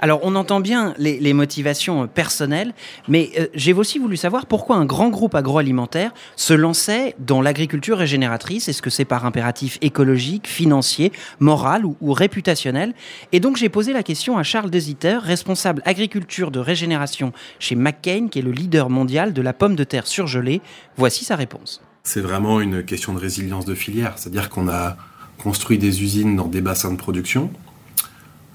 Alors, 0.00 0.20
on 0.22 0.34
entend 0.34 0.60
bien 0.60 0.94
les, 0.96 1.20
les 1.20 1.34
motivations 1.34 2.04
euh, 2.04 2.06
personnelles, 2.06 2.72
mais 3.08 3.30
euh, 3.38 3.46
j'ai 3.52 3.74
aussi 3.74 3.98
voulu 3.98 4.16
savoir 4.16 4.46
pourquoi 4.46 4.76
un 4.76 4.86
grand 4.86 5.10
groupe 5.10 5.34
agroalimentaire 5.34 6.12
se 6.34 6.54
lançait 6.54 7.14
dans 7.18 7.42
l'agriculture 7.42 7.98
régénératrice. 7.98 8.68
Est-ce 8.68 8.80
que 8.80 8.88
c'est 8.88 9.04
par 9.04 9.26
impératif 9.26 9.76
écologique, 9.82 10.46
financier, 10.46 11.12
moral 11.40 11.84
ou, 11.84 11.95
ou 12.00 12.12
réputationnel 12.12 12.94
Et 13.32 13.40
donc, 13.40 13.56
j'ai 13.56 13.68
posé 13.68 13.92
la 13.92 14.02
question 14.02 14.38
à 14.38 14.42
Charles 14.42 14.70
Desiter, 14.70 15.18
responsable 15.22 15.82
agriculture 15.84 16.50
de 16.50 16.58
régénération 16.58 17.32
chez 17.58 17.74
McCain, 17.74 18.28
qui 18.30 18.38
est 18.38 18.42
le 18.42 18.52
leader 18.52 18.90
mondial 18.90 19.32
de 19.32 19.42
la 19.42 19.52
pomme 19.52 19.76
de 19.76 19.84
terre 19.84 20.06
surgelée. 20.06 20.60
Voici 20.96 21.24
sa 21.24 21.36
réponse. 21.36 21.80
C'est 22.02 22.20
vraiment 22.20 22.60
une 22.60 22.84
question 22.84 23.14
de 23.14 23.18
résilience 23.18 23.64
de 23.64 23.74
filière, 23.74 24.14
c'est-à-dire 24.16 24.48
qu'on 24.48 24.68
a 24.68 24.96
construit 25.38 25.78
des 25.78 26.02
usines 26.02 26.36
dans 26.36 26.48
des 26.48 26.60
bassins 26.60 26.92
de 26.92 26.96
production. 26.96 27.50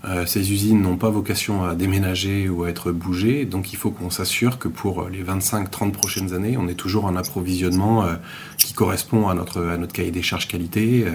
Euh, 0.03 0.25
ces 0.25 0.51
usines 0.51 0.81
n'ont 0.81 0.97
pas 0.97 1.09
vocation 1.09 1.63
à 1.63 1.75
déménager 1.75 2.49
ou 2.49 2.63
à 2.63 2.69
être 2.69 2.91
bougées, 2.91 3.45
donc 3.45 3.71
il 3.71 3.75
faut 3.75 3.91
qu'on 3.91 4.09
s'assure 4.09 4.57
que 4.57 4.67
pour 4.67 5.09
les 5.09 5.23
25-30 5.23 5.91
prochaines 5.91 6.33
années, 6.33 6.57
on 6.57 6.67
ait 6.67 6.73
toujours 6.73 7.07
un 7.07 7.15
approvisionnement 7.15 8.03
euh, 8.03 8.15
qui 8.57 8.73
correspond 8.73 9.29
à 9.29 9.35
notre, 9.35 9.61
à 9.63 9.77
notre 9.77 9.93
cahier 9.93 10.09
des 10.09 10.23
charges 10.23 10.47
qualité 10.47 11.03
euh, 11.05 11.11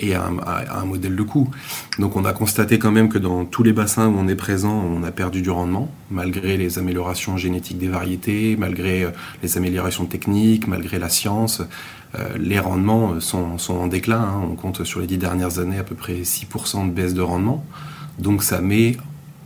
et 0.00 0.14
à 0.14 0.24
un, 0.26 0.84
modèle 0.84 1.14
de 1.14 1.22
coût. 1.22 1.48
Donc 1.98 2.16
on 2.16 2.24
a 2.24 2.32
constaté 2.32 2.78
quand 2.78 2.90
même 2.90 3.08
que 3.08 3.18
dans 3.18 3.44
tous 3.44 3.62
les 3.62 3.72
bassins 3.72 4.08
où 4.08 4.16
on 4.18 4.26
est 4.26 4.34
présent, 4.34 4.72
on 4.72 5.02
a 5.04 5.12
perdu 5.12 5.42
du 5.42 5.50
rendement, 5.50 5.88
malgré 6.10 6.56
les 6.56 6.78
améliorations 6.78 7.36
génétiques 7.36 7.78
des 7.78 7.88
variétés, 7.88 8.56
malgré 8.58 9.04
euh, 9.04 9.10
les 9.42 9.56
améliorations 9.58 10.06
techniques, 10.06 10.66
malgré 10.66 10.98
la 10.98 11.08
science. 11.08 11.62
Euh, 12.18 12.36
les 12.38 12.58
rendements 12.58 13.20
sont, 13.20 13.58
sont 13.58 13.74
en 13.74 13.86
déclin. 13.86 14.20
hein. 14.20 14.42
On 14.50 14.56
compte 14.56 14.82
sur 14.84 15.00
les 15.00 15.06
dix 15.06 15.18
dernières 15.18 15.58
années 15.58 15.78
à 15.78 15.84
peu 15.84 15.94
près 15.94 16.22
6% 16.22 16.88
de 16.88 16.92
baisse 16.92 17.14
de 17.14 17.20
rendement. 17.20 17.64
Donc 18.18 18.42
ça 18.42 18.60
met 18.60 18.96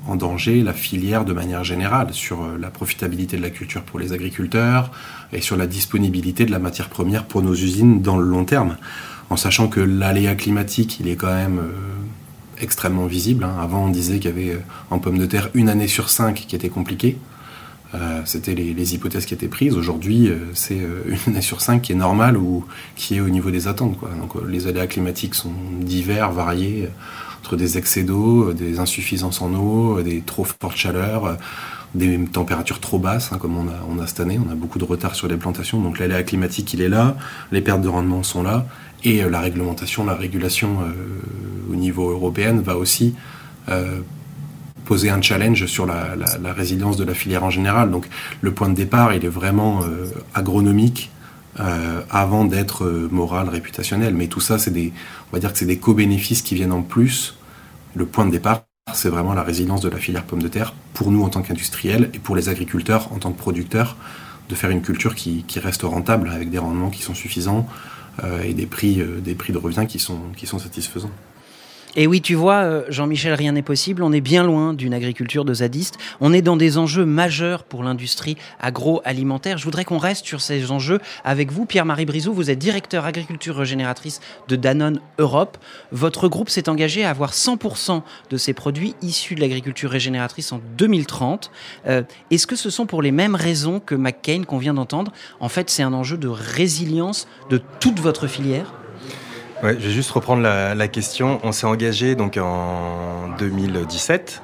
en 0.06 0.16
danger 0.16 0.62
la 0.62 0.72
filière 0.72 1.24
de 1.24 1.32
manière 1.32 1.64
générale 1.64 2.12
sur 2.12 2.42
euh, 2.42 2.58
la 2.58 2.70
profitabilité 2.70 3.36
de 3.36 3.42
la 3.42 3.50
culture 3.50 3.82
pour 3.82 3.98
les 3.98 4.12
agriculteurs 4.12 4.90
et 5.32 5.40
sur 5.40 5.56
la 5.56 5.66
disponibilité 5.66 6.44
de 6.46 6.50
la 6.50 6.58
matière 6.58 6.88
première 6.88 7.24
pour 7.24 7.42
nos 7.42 7.54
usines 7.54 8.02
dans 8.02 8.16
le 8.16 8.26
long 8.26 8.44
terme. 8.44 8.76
En 9.30 9.36
sachant 9.36 9.68
que 9.68 9.80
l'aléa 9.80 10.34
climatique, 10.34 10.98
il 11.00 11.08
est 11.08 11.16
quand 11.16 11.32
même 11.32 11.58
euh, 11.58 11.72
extrêmement 12.60 13.06
visible. 13.06 13.44
hein. 13.44 13.56
Avant, 13.60 13.84
on 13.84 13.88
disait 13.88 14.18
qu'il 14.18 14.30
y 14.30 14.34
avait 14.34 14.54
euh, 14.54 14.60
en 14.90 14.98
pommes 14.98 15.18
de 15.18 15.26
terre 15.26 15.50
une 15.54 15.68
année 15.68 15.88
sur 15.88 16.10
cinq 16.10 16.44
qui 16.46 16.54
était 16.54 16.68
compliquée. 16.68 17.16
Euh, 17.94 18.20
C'était 18.24 18.54
les, 18.54 18.94
hypothèses 18.94 19.24
qui 19.24 19.34
étaient 19.34 19.48
prises. 19.48 19.76
Aujourd'hui, 19.76 20.30
c'est 20.52 20.78
une 21.06 21.18
année 21.32 21.42
sur 21.42 21.60
cinq 21.60 21.82
qui 21.82 21.92
est 21.92 21.96
normale 21.96 22.36
ou 22.36 22.64
qui 22.96 23.16
est 23.16 23.20
au 23.20 23.28
niveau 23.28 23.50
des 23.50 23.68
attentes. 23.68 23.96
Les 24.48 24.66
aléas 24.66 24.88
climatiques 24.88 25.34
sont 25.34 25.52
divers, 25.80 26.32
variés, 26.32 26.88
entre 27.40 27.56
des 27.56 27.78
excès 27.78 28.02
d'eau, 28.02 28.52
des 28.52 28.80
insuffisances 28.80 29.40
en 29.42 29.54
eau, 29.54 30.02
des 30.02 30.22
trop 30.22 30.44
fortes 30.44 30.76
chaleurs, 30.76 31.36
des 31.94 32.24
températures 32.24 32.80
trop 32.80 32.98
basses, 32.98 33.32
hein, 33.32 33.38
comme 33.38 33.56
on 33.56 33.68
a, 33.68 34.02
a 34.02 34.06
cette 34.06 34.20
année. 34.20 34.38
On 34.44 34.50
a 34.50 34.54
beaucoup 34.54 34.78
de 34.78 34.84
retard 34.84 35.14
sur 35.14 35.28
les 35.28 35.36
plantations. 35.36 35.80
Donc 35.80 35.98
l'aléa 35.98 36.22
climatique, 36.22 36.74
il 36.74 36.80
est 36.80 36.88
là. 36.88 37.16
Les 37.52 37.60
pertes 37.60 37.82
de 37.82 37.88
rendement 37.88 38.22
sont 38.22 38.42
là. 38.42 38.66
Et 39.04 39.22
euh, 39.22 39.30
la 39.30 39.40
réglementation, 39.40 40.04
la 40.04 40.14
régulation 40.14 40.80
euh, 40.80 40.92
au 41.70 41.76
niveau 41.76 42.10
européen 42.10 42.54
va 42.54 42.76
aussi 42.76 43.14
euh, 43.68 44.00
poser 44.84 45.10
un 45.10 45.22
challenge 45.22 45.66
sur 45.66 45.86
la, 45.86 46.16
résilience 46.52 46.96
de 46.96 47.04
la 47.04 47.14
filière 47.14 47.44
en 47.44 47.50
général. 47.50 47.90
Donc 47.90 48.06
le 48.40 48.52
point 48.52 48.68
de 48.68 48.74
départ, 48.74 49.14
il 49.14 49.24
est 49.24 49.28
vraiment 49.28 49.80
agronomique 50.34 51.10
avant 52.10 52.44
d'être 52.44 52.84
moral, 53.10 53.48
réputationnel. 53.48 54.14
Mais 54.14 54.26
tout 54.26 54.40
ça, 54.40 54.58
c'est 54.58 54.72
des, 54.72 54.92
on 55.30 55.36
va 55.36 55.40
dire 55.40 55.54
que 55.54 55.58
c'est 55.58 55.64
des 55.64 55.78
co-bénéfices 55.78 56.42
qui 56.42 56.54
viennent 56.54 56.72
en 56.72 56.82
plus. 56.82 57.38
Le 57.94 58.04
point 58.04 58.26
de 58.26 58.30
départ, 58.30 58.64
c'est 58.92 59.08
vraiment 59.08 59.34
la 59.34 59.42
résilience 59.42 59.80
de 59.80 59.88
la 59.88 59.98
filière 59.98 60.24
pomme 60.24 60.42
de 60.42 60.48
terre 60.48 60.74
pour 60.92 61.10
nous 61.10 61.22
en 61.22 61.28
tant 61.28 61.42
qu'industriels 61.42 62.10
et 62.12 62.18
pour 62.18 62.36
les 62.36 62.48
agriculteurs 62.48 63.12
en 63.12 63.18
tant 63.18 63.32
que 63.32 63.38
producteurs 63.38 63.96
de 64.48 64.54
faire 64.54 64.70
une 64.70 64.82
culture 64.82 65.14
qui, 65.14 65.44
reste 65.56 65.82
rentable 65.82 66.28
avec 66.28 66.50
des 66.50 66.58
rendements 66.58 66.90
qui 66.90 67.02
sont 67.02 67.14
suffisants 67.14 67.66
euh, 68.22 68.42
et 68.42 68.52
des 68.52 68.66
prix, 68.66 69.00
euh, 69.00 69.20
des 69.20 69.34
prix 69.34 69.52
de 69.52 69.58
revient 69.58 69.86
qui 69.86 69.98
sont 69.98 70.58
satisfaisants. 70.58 71.10
Et 71.96 72.08
oui, 72.08 72.20
tu 72.20 72.34
vois, 72.34 72.64
euh, 72.64 72.84
Jean-Michel, 72.88 73.34
rien 73.34 73.52
n'est 73.52 73.62
possible. 73.62 74.02
On 74.02 74.12
est 74.12 74.20
bien 74.20 74.42
loin 74.42 74.74
d'une 74.74 74.92
agriculture 74.94 75.44
de 75.44 75.54
zadistes. 75.54 75.96
On 76.20 76.32
est 76.32 76.42
dans 76.42 76.56
des 76.56 76.76
enjeux 76.76 77.04
majeurs 77.04 77.62
pour 77.62 77.84
l'industrie 77.84 78.36
agroalimentaire. 78.60 79.58
Je 79.58 79.64
voudrais 79.64 79.84
qu'on 79.84 79.98
reste 79.98 80.26
sur 80.26 80.40
ces 80.40 80.72
enjeux 80.72 80.98
avec 81.24 81.52
vous. 81.52 81.66
Pierre-Marie 81.66 82.04
Brizou, 82.04 82.32
vous 82.32 82.50
êtes 82.50 82.58
directeur 82.58 83.04
agriculture 83.04 83.56
régénératrice 83.56 84.20
de 84.48 84.56
Danone 84.56 85.00
Europe. 85.18 85.56
Votre 85.92 86.26
groupe 86.26 86.48
s'est 86.48 86.68
engagé 86.68 87.04
à 87.04 87.10
avoir 87.10 87.32
100% 87.32 88.02
de 88.28 88.36
ses 88.36 88.54
produits 88.54 88.96
issus 89.00 89.36
de 89.36 89.40
l'agriculture 89.40 89.90
régénératrice 89.90 90.50
en 90.50 90.60
2030. 90.76 91.52
Euh, 91.86 92.02
Est-ce 92.32 92.48
que 92.48 92.56
ce 92.56 92.70
sont 92.70 92.86
pour 92.86 93.02
les 93.02 93.12
mêmes 93.12 93.36
raisons 93.36 93.78
que 93.78 93.94
McCain 93.94 94.42
qu'on 94.42 94.58
vient 94.58 94.74
d'entendre? 94.74 95.12
En 95.38 95.48
fait, 95.48 95.70
c'est 95.70 95.84
un 95.84 95.92
enjeu 95.92 96.16
de 96.16 96.28
résilience 96.28 97.28
de 97.50 97.60
toute 97.78 98.00
votre 98.00 98.26
filière? 98.26 98.72
Je 99.62 99.68
vais 99.68 99.90
juste 99.90 100.10
reprendre 100.10 100.42
la, 100.42 100.88
question. 100.88 101.40
On 101.42 101.52
s'est 101.52 101.66
engagé 101.66 102.14
donc 102.14 102.36
en 102.36 103.28
2017 103.38 104.42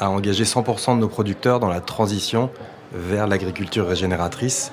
à 0.00 0.10
engager 0.10 0.44
100% 0.44 0.96
de 0.96 1.00
nos 1.00 1.08
producteurs 1.08 1.60
dans 1.60 1.68
la 1.68 1.80
transition 1.80 2.50
vers 2.92 3.26
l'agriculture 3.26 3.86
régénératrice 3.86 4.72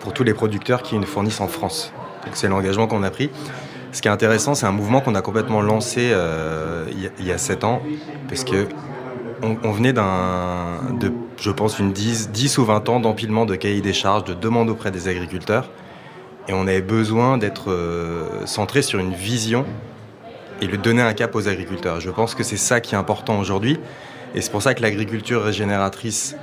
pour 0.00 0.12
tous 0.12 0.24
les 0.24 0.34
producteurs 0.34 0.82
qui 0.82 0.98
nous 0.98 1.06
fournissent 1.06 1.40
en 1.40 1.48
France. 1.48 1.92
C'est 2.34 2.48
l'engagement 2.48 2.86
qu'on 2.86 3.02
a 3.02 3.10
pris. 3.10 3.30
Ce 3.92 4.02
qui 4.02 4.08
est 4.08 4.10
intéressant, 4.10 4.54
c'est 4.54 4.66
un 4.66 4.72
mouvement 4.72 5.00
qu'on 5.00 5.14
a 5.14 5.22
complètement 5.22 5.62
lancé 5.62 6.10
euh, 6.12 6.86
il 7.18 7.26
y 7.26 7.32
a 7.32 7.38
7 7.38 7.64
ans, 7.64 7.82
parce 8.28 8.44
que 8.44 8.68
on, 9.42 9.56
on 9.64 9.72
venait 9.72 9.92
d'un, 9.92 10.80
de, 11.00 11.12
je 11.40 11.50
pense, 11.50 11.78
une 11.78 11.92
10, 11.92 12.30
10 12.30 12.58
ou 12.58 12.64
20 12.64 12.88
ans 12.88 13.00
d'empilement 13.00 13.46
de 13.46 13.56
cahiers 13.56 13.80
des 13.80 13.92
charges, 13.92 14.24
de 14.24 14.34
demandes 14.34 14.70
auprès 14.70 14.90
des 14.90 15.08
agriculteurs. 15.08 15.70
Et 16.50 16.52
on 16.52 16.62
avait 16.62 16.82
besoin 16.82 17.38
d'être 17.38 17.70
euh, 17.70 18.44
centré 18.44 18.82
sur 18.82 18.98
une 18.98 19.14
vision 19.14 19.64
et 20.60 20.66
de 20.66 20.74
donner 20.74 21.00
un 21.00 21.12
cap 21.12 21.36
aux 21.36 21.46
agriculteurs. 21.46 22.00
Je 22.00 22.10
pense 22.10 22.34
que 22.34 22.42
c'est 22.42 22.56
ça 22.56 22.80
qui 22.80 22.96
est 22.96 22.98
important 22.98 23.38
aujourd'hui. 23.38 23.78
Et 24.34 24.40
c'est 24.40 24.50
pour 24.50 24.60
ça 24.60 24.74
que 24.74 24.82
l'agriculture 24.82 25.44
régénératrice 25.44 26.34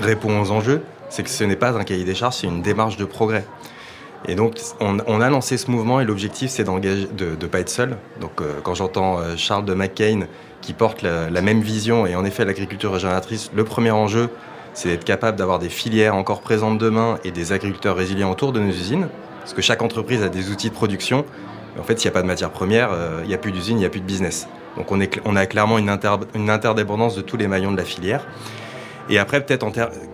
répond 0.00 0.40
aux 0.40 0.50
enjeux. 0.50 0.82
C'est 1.08 1.22
que 1.22 1.30
ce 1.30 1.44
n'est 1.44 1.54
pas 1.54 1.70
un 1.70 1.84
cahier 1.84 2.02
des 2.02 2.16
charges, 2.16 2.38
c'est 2.38 2.48
une 2.48 2.62
démarche 2.62 2.96
de 2.96 3.04
progrès. 3.04 3.44
Et 4.26 4.34
donc, 4.34 4.58
on, 4.80 5.20
a 5.20 5.30
lancé 5.30 5.56
ce 5.56 5.70
mouvement 5.70 6.00
et 6.00 6.04
l'objectif, 6.04 6.50
c'est 6.50 6.64
de 6.64 6.70
ne 6.70 7.46
pas 7.46 7.60
être 7.60 7.68
seul. 7.68 7.98
Donc, 8.20 8.40
euh, 8.40 8.54
quand 8.64 8.74
j'entends 8.74 9.20
euh, 9.20 9.36
Charles 9.36 9.64
de 9.64 9.74
McCain 9.74 10.26
qui 10.60 10.72
porte 10.72 11.02
la 11.02 11.42
même 11.42 11.60
vision, 11.60 12.06
et 12.06 12.16
en 12.16 12.24
effet, 12.24 12.44
l'agriculture 12.44 12.92
régénératrice, 12.92 13.50
le 13.54 13.64
premier 13.64 13.90
enjeu, 13.92 14.30
c'est 14.74 14.88
d'être 14.88 15.04
capable 15.04 15.36
d'avoir 15.36 15.58
des 15.58 15.68
filières 15.68 16.14
encore 16.14 16.40
présentes 16.40 16.78
demain 16.78 17.18
et 17.24 17.30
des 17.30 17.52
agriculteurs 17.52 17.96
résilients 17.96 18.30
autour 18.30 18.52
de 18.52 18.60
nos 18.60 18.70
usines. 18.70 19.08
Parce 19.40 19.54
que 19.54 19.62
chaque 19.62 19.82
entreprise 19.82 20.22
a 20.22 20.28
des 20.28 20.50
outils 20.50 20.70
de 20.70 20.74
production. 20.74 21.24
Mais 21.74 21.80
en 21.80 21.84
fait, 21.84 21.98
s'il 21.98 22.08
n'y 22.08 22.12
a 22.12 22.14
pas 22.14 22.22
de 22.22 22.26
matière 22.26 22.50
première, 22.50 22.90
euh, 22.92 23.20
il 23.24 23.28
n'y 23.28 23.34
a 23.34 23.38
plus 23.38 23.52
d'usine, 23.52 23.76
il 23.76 23.80
n'y 23.80 23.86
a 23.86 23.90
plus 23.90 24.00
de 24.00 24.06
business. 24.06 24.48
Donc, 24.76 24.90
on, 24.90 25.36
a 25.36 25.46
clairement 25.46 25.78
une, 25.78 25.90
inter, 25.90 26.14
une 26.34 26.48
interdépendance 26.48 27.14
de 27.14 27.20
tous 27.20 27.36
les 27.36 27.46
maillons 27.46 27.72
de 27.72 27.76
la 27.76 27.84
filière. 27.84 28.26
Et 29.10 29.18
après, 29.18 29.44
peut-être, 29.44 29.66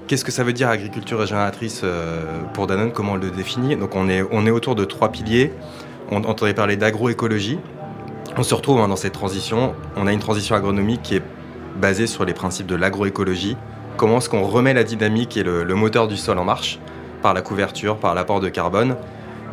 qu'est-ce 0.06 0.24
que 0.24 0.32
ça 0.32 0.42
veut 0.42 0.52
dire 0.52 0.68
agriculture 0.68 1.20
régénératrice 1.20 1.82
euh, 1.84 2.22
pour 2.54 2.66
Danone? 2.66 2.90
Comment 2.90 3.12
on 3.12 3.16
le 3.16 3.30
définit? 3.30 3.76
Donc, 3.76 3.94
on 3.94 4.08
est, 4.08 4.24
on 4.32 4.46
est 4.46 4.50
autour 4.50 4.74
de 4.74 4.84
trois 4.84 5.10
piliers. 5.10 5.52
On 6.10 6.24
entendait 6.24 6.54
parler 6.54 6.76
d'agroécologie. 6.76 7.58
On 8.36 8.42
se 8.42 8.54
retrouve 8.54 8.80
hein, 8.80 8.88
dans 8.88 8.96
cette 8.96 9.12
transition. 9.12 9.74
On 9.96 10.06
a 10.06 10.12
une 10.12 10.20
transition 10.20 10.56
agronomique 10.56 11.02
qui 11.02 11.16
est 11.16 11.22
basée 11.76 12.06
sur 12.06 12.24
les 12.24 12.34
principes 12.34 12.66
de 12.66 12.74
l'agroécologie. 12.74 13.56
Comment 13.98 14.18
est-ce 14.18 14.28
qu'on 14.28 14.44
remet 14.44 14.74
la 14.74 14.84
dynamique 14.84 15.36
et 15.36 15.42
le, 15.42 15.64
moteur 15.74 16.06
du 16.06 16.16
sol 16.16 16.38
en 16.38 16.44
marche 16.44 16.78
par 17.20 17.34
la 17.34 17.42
couverture, 17.42 17.96
par 17.96 18.14
l'apport 18.14 18.38
de 18.38 18.48
carbone 18.48 18.94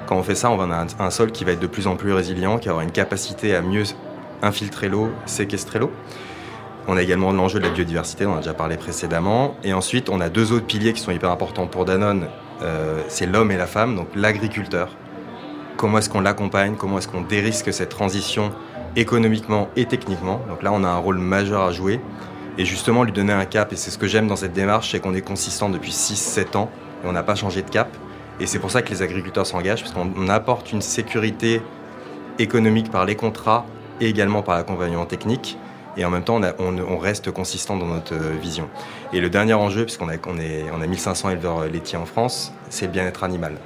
Quand 0.05 0.17
on 0.17 0.21
fait 0.21 0.35
ça, 0.35 0.51
on 0.51 0.55
va 0.55 0.65
avoir 0.65 0.81
un, 0.81 1.03
un 1.03 1.09
sol 1.09 1.31
qui 1.31 1.43
va 1.43 1.53
être 1.53 1.59
de 1.59 1.65
plus 1.65 1.87
en 1.87 1.95
plus 1.95 2.13
résilient, 2.13 2.59
qui 2.59 2.67
va 2.67 2.73
avoir 2.73 2.83
une 2.85 2.91
capacité 2.91 3.55
à 3.55 3.63
mieux 3.63 3.85
infiltrer 4.43 4.87
l'eau, 4.87 5.09
séquestrer 5.25 5.79
l'eau. 5.79 5.89
On 6.87 6.95
a 6.95 7.01
également 7.01 7.31
l'enjeu 7.31 7.59
de 7.59 7.65
la 7.65 7.71
biodiversité, 7.71 8.27
on 8.27 8.33
en 8.33 8.35
a 8.35 8.41
déjà 8.41 8.53
parlé 8.53 8.77
précédemment. 8.77 9.55
Et 9.63 9.73
ensuite, 9.73 10.09
on 10.11 10.21
a 10.21 10.29
deux 10.29 10.51
autres 10.51 10.67
piliers 10.67 10.93
qui 10.93 11.01
sont 11.01 11.11
hyper 11.11 11.31
importants 11.31 11.65
pour 11.65 11.85
Danone. 11.85 12.27
Euh, 12.61 13.01
c'est 13.07 13.25
l'homme 13.25 13.49
et 13.49 13.57
la 13.57 13.65
femme, 13.65 13.95
donc 13.95 14.09
l'agriculteur. 14.15 14.89
Comment 15.75 15.97
est-ce 15.97 16.09
qu'on 16.11 16.21
l'accompagne 16.21 16.75
Comment 16.75 16.99
est-ce 16.99 17.07
qu'on 17.07 17.21
dérisque 17.21 17.73
cette 17.73 17.89
transition 17.89 18.51
économiquement 18.95 19.69
et 19.75 19.85
techniquement 19.85 20.39
Donc 20.47 20.61
là, 20.61 20.71
on 20.71 20.83
a 20.83 20.87
un 20.87 20.97
rôle 20.97 21.17
majeur 21.17 21.63
à 21.63 21.71
jouer. 21.71 21.99
Et 22.57 22.65
justement, 22.65 23.03
lui 23.03 23.11
donner 23.11 23.33
un 23.33 23.45
cap, 23.45 23.73
et 23.73 23.75
c'est 23.75 23.91
ce 23.91 23.97
que 23.97 24.07
j'aime 24.07 24.27
dans 24.27 24.35
cette 24.35 24.53
démarche, 24.53 24.91
c'est 24.91 24.99
qu'on 24.99 25.13
est 25.13 25.21
consistant 25.21 25.69
depuis 25.69 25.91
6-7 25.91 26.57
ans 26.57 26.69
et 27.03 27.07
on 27.07 27.11
n'a 27.11 27.23
pas 27.23 27.35
changé 27.35 27.61
de 27.61 27.69
cap. 27.69 27.89
Et 28.39 28.47
c'est 28.47 28.59
pour 28.59 28.71
ça 28.71 28.81
que 28.81 28.89
les 28.89 29.01
agriculteurs 29.01 29.45
s'engagent, 29.45 29.83
parce 29.83 29.93
qu'on 29.93 30.29
apporte 30.29 30.71
une 30.71 30.81
sécurité 30.81 31.61
économique 32.39 32.91
par 32.91 33.05
les 33.05 33.15
contrats 33.15 33.65
et 34.01 34.09
également 34.09 34.41
par 34.41 34.55
l'accompagnement 34.55 35.05
technique 35.05 35.57
et 35.97 36.05
en 36.05 36.09
même 36.09 36.23
temps 36.23 36.41
on, 36.59 36.97
reste 36.97 37.31
consistant 37.31 37.77
dans 37.77 37.85
notre 37.85 38.15
vision. 38.15 38.69
Et 39.13 39.21
le 39.21 39.29
dernier 39.29 39.53
enjeu, 39.53 39.85
puisqu'on 39.85 40.09
a, 40.09 40.15
on 40.25 40.81
a 40.81 40.87
1500 40.87 41.29
éleveurs 41.31 41.67
laitiers 41.67 41.97
en 41.97 42.05
France, 42.05 42.53
c'est 42.69 42.87
le 42.87 42.91
bien-être 42.91 43.23
animal. 43.23 43.57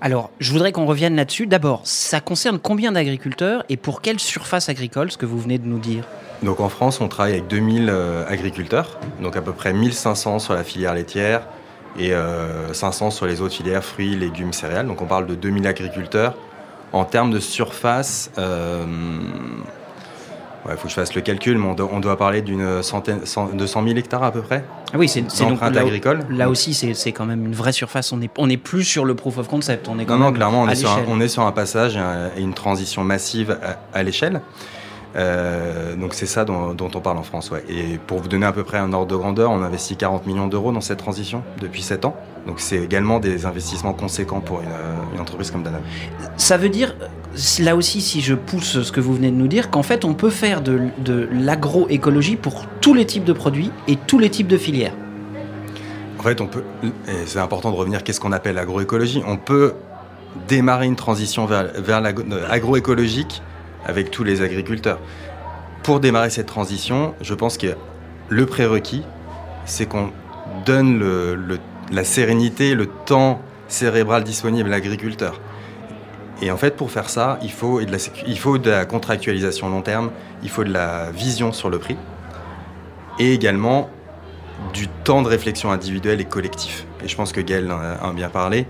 Alors, 0.00 0.30
je 0.40 0.52
voudrais 0.52 0.72
qu'on 0.72 0.86
revienne 0.86 1.16
là-dessus. 1.16 1.46
D'abord, 1.46 1.80
ça 1.84 2.20
concerne 2.20 2.58
combien 2.58 2.92
d'agriculteurs 2.92 3.64
et 3.68 3.76
pour 3.76 4.00
quelle 4.02 4.20
surface 4.20 4.68
agricole, 4.68 5.10
ce 5.10 5.16
que 5.16 5.26
vous 5.26 5.38
venez 5.38 5.58
de 5.58 5.66
nous 5.66 5.78
dire? 5.78 6.04
Donc 6.42 6.60
en 6.60 6.68
France, 6.68 7.00
on 7.00 7.08
travaille 7.08 7.32
avec 7.32 7.48
2000 7.48 7.88
euh, 7.88 8.24
agriculteurs, 8.28 8.98
donc 9.22 9.36
à 9.36 9.42
peu 9.42 9.52
près 9.52 9.72
1500 9.72 10.38
sur 10.38 10.54
la 10.54 10.64
filière 10.64 10.94
laitière 10.94 11.42
et 11.98 12.12
euh, 12.12 12.74
500 12.74 13.10
sur 13.10 13.26
les 13.26 13.40
autres 13.40 13.54
filières 13.54 13.84
fruits, 13.84 14.14
légumes, 14.16 14.52
céréales. 14.52 14.86
Donc 14.86 15.00
on 15.00 15.06
parle 15.06 15.26
de 15.26 15.34
2000 15.34 15.66
agriculteurs. 15.66 16.34
En 16.92 17.04
termes 17.04 17.30
de 17.30 17.40
surface, 17.40 18.30
euh, 18.38 18.84
il 20.68 20.76
faut 20.76 20.84
que 20.84 20.88
je 20.88 20.94
fasse 20.94 21.14
le 21.14 21.22
calcul, 21.22 21.58
mais 21.58 21.74
on 21.78 22.00
doit, 22.00 22.18
parler 22.18 22.42
d'une 22.42 22.82
centaine, 22.82 23.20
de 23.20 23.66
100 23.66 23.84
000 23.84 23.96
hectares 23.96 24.22
à 24.22 24.32
peu 24.32 24.42
près? 24.42 24.64
Ah 24.96 24.98
oui, 24.98 25.08
c'est 25.10 25.20
donc 25.44 25.60
là, 25.60 25.66
agricole. 25.82 26.20
Là 26.30 26.48
aussi, 26.48 26.72
c'est 26.72 27.12
quand 27.12 27.26
même 27.26 27.44
une 27.44 27.54
vraie 27.54 27.72
surface. 27.72 28.12
On 28.12 28.16
n'est 28.16 28.30
on 28.38 28.48
est 28.48 28.56
plus 28.56 28.82
sur 28.84 29.04
le 29.04 29.14
proof 29.14 29.36
of 29.36 29.46
concept. 29.46 29.88
On 29.88 29.98
est 29.98 30.06
quand 30.06 30.14
non, 30.14 30.20
même 30.24 30.28
non, 30.30 30.34
clairement, 30.34 30.62
on 30.62 30.68
est, 30.68 30.74
sur 30.74 30.90
un, 30.90 30.96
l'échelle. 30.96 31.10
on 31.14 31.20
est 31.20 31.28
sur 31.28 31.42
un 31.42 31.52
passage 31.52 31.96
et, 31.96 31.98
un- 31.98 32.30
et 32.34 32.40
une 32.40 32.54
transition 32.54 33.04
massive 33.04 33.58
à, 33.62 33.78
à 33.98 34.02
l'échelle. 34.02 34.40
Euh, 35.16 35.96
donc 35.96 36.12
c'est 36.12 36.26
ça 36.26 36.44
dont, 36.44 36.74
dont 36.74 36.90
on 36.94 37.00
parle 37.00 37.16
en 37.16 37.22
France. 37.22 37.50
Ouais. 37.50 37.64
Et 37.68 37.98
pour 38.06 38.18
vous 38.20 38.28
donner 38.28 38.46
à 38.46 38.52
peu 38.52 38.64
près 38.64 38.78
un 38.78 38.92
ordre 38.92 39.06
de 39.06 39.16
grandeur, 39.16 39.50
on 39.50 39.62
investit 39.62 39.96
40 39.96 40.26
millions 40.26 40.46
d'euros 40.46 40.72
dans 40.72 40.80
cette 40.80 40.98
transition 40.98 41.42
depuis 41.60 41.82
7 41.82 42.04
ans. 42.04 42.16
Donc 42.46 42.60
c'est 42.60 42.78
également 42.78 43.18
des 43.18 43.46
investissements 43.46 43.94
conséquents 43.94 44.40
pour 44.40 44.60
une, 44.60 44.68
euh, 44.68 45.14
une 45.14 45.20
entreprise 45.20 45.50
comme 45.50 45.62
Danone. 45.62 45.80
Ça 46.36 46.56
veut 46.58 46.68
dire, 46.68 46.94
là 47.60 47.76
aussi, 47.76 48.00
si 48.00 48.20
je 48.20 48.34
pousse 48.34 48.82
ce 48.82 48.92
que 48.92 49.00
vous 49.00 49.14
venez 49.14 49.30
de 49.30 49.36
nous 49.36 49.48
dire, 49.48 49.70
qu'en 49.70 49.82
fait, 49.82 50.04
on 50.04 50.14
peut 50.14 50.30
faire 50.30 50.60
de, 50.60 50.80
de 50.98 51.28
l'agroécologie 51.32 52.36
pour 52.36 52.66
tous 52.80 52.94
les 52.94 53.06
types 53.06 53.24
de 53.24 53.32
produits 53.32 53.70
et 53.88 53.96
tous 53.96 54.18
les 54.18 54.30
types 54.30 54.48
de 54.48 54.58
filières. 54.58 54.94
En 56.18 56.22
fait, 56.22 56.40
on 56.40 56.46
peut, 56.46 56.64
et 56.84 57.26
c'est 57.26 57.38
important 57.38 57.70
de 57.70 57.76
revenir, 57.76 58.02
qu'est-ce 58.02 58.20
qu'on 58.20 58.32
appelle 58.32 58.56
l'agroécologie 58.56 59.22
On 59.26 59.36
peut 59.36 59.74
démarrer 60.48 60.86
une 60.86 60.96
transition 60.96 61.46
vers, 61.46 61.68
vers 61.78 62.00
l'agroécologique 62.00 63.42
avec 63.86 64.10
tous 64.10 64.24
les 64.24 64.42
agriculteurs. 64.42 64.98
Pour 65.82 66.00
démarrer 66.00 66.30
cette 66.30 66.46
transition, 66.46 67.14
je 67.20 67.34
pense 67.34 67.56
que 67.56 67.74
le 68.28 68.46
prérequis, 68.46 69.04
c'est 69.64 69.86
qu'on 69.86 70.10
donne 70.64 71.58
la 71.92 72.04
sérénité, 72.04 72.74
le 72.74 72.86
temps 72.86 73.40
cérébral 73.68 74.24
disponible 74.24 74.68
à 74.68 74.72
l'agriculteur. 74.72 75.40
Et 76.42 76.50
en 76.50 76.56
fait, 76.56 76.76
pour 76.76 76.90
faire 76.90 77.08
ça, 77.08 77.38
il 77.42 77.50
faut, 77.50 77.80
de 77.80 77.90
la, 77.90 77.98
il 78.26 78.38
faut 78.38 78.58
contractualisation 78.88 79.70
long 79.70 79.80
terme, 79.80 80.10
il 80.42 80.50
faut 80.50 80.64
de 80.64 80.72
la 80.72 81.10
vision 81.10 81.52
sur 81.52 81.70
le 81.70 81.78
prix, 81.78 81.96
et 83.18 83.32
également 83.32 83.88
du 84.74 84.88
temps 84.88 85.22
de 85.22 85.28
réflexion 85.28 85.70
individuelle 85.70 86.20
et 86.20 86.24
collectif. 86.24 86.86
Et 87.02 87.08
je 87.08 87.16
pense 87.16 87.32
que 87.32 87.40
Gaël 87.40 87.70
en 87.70 88.10
a 88.10 88.12
bien 88.12 88.28
parlé. 88.28 88.66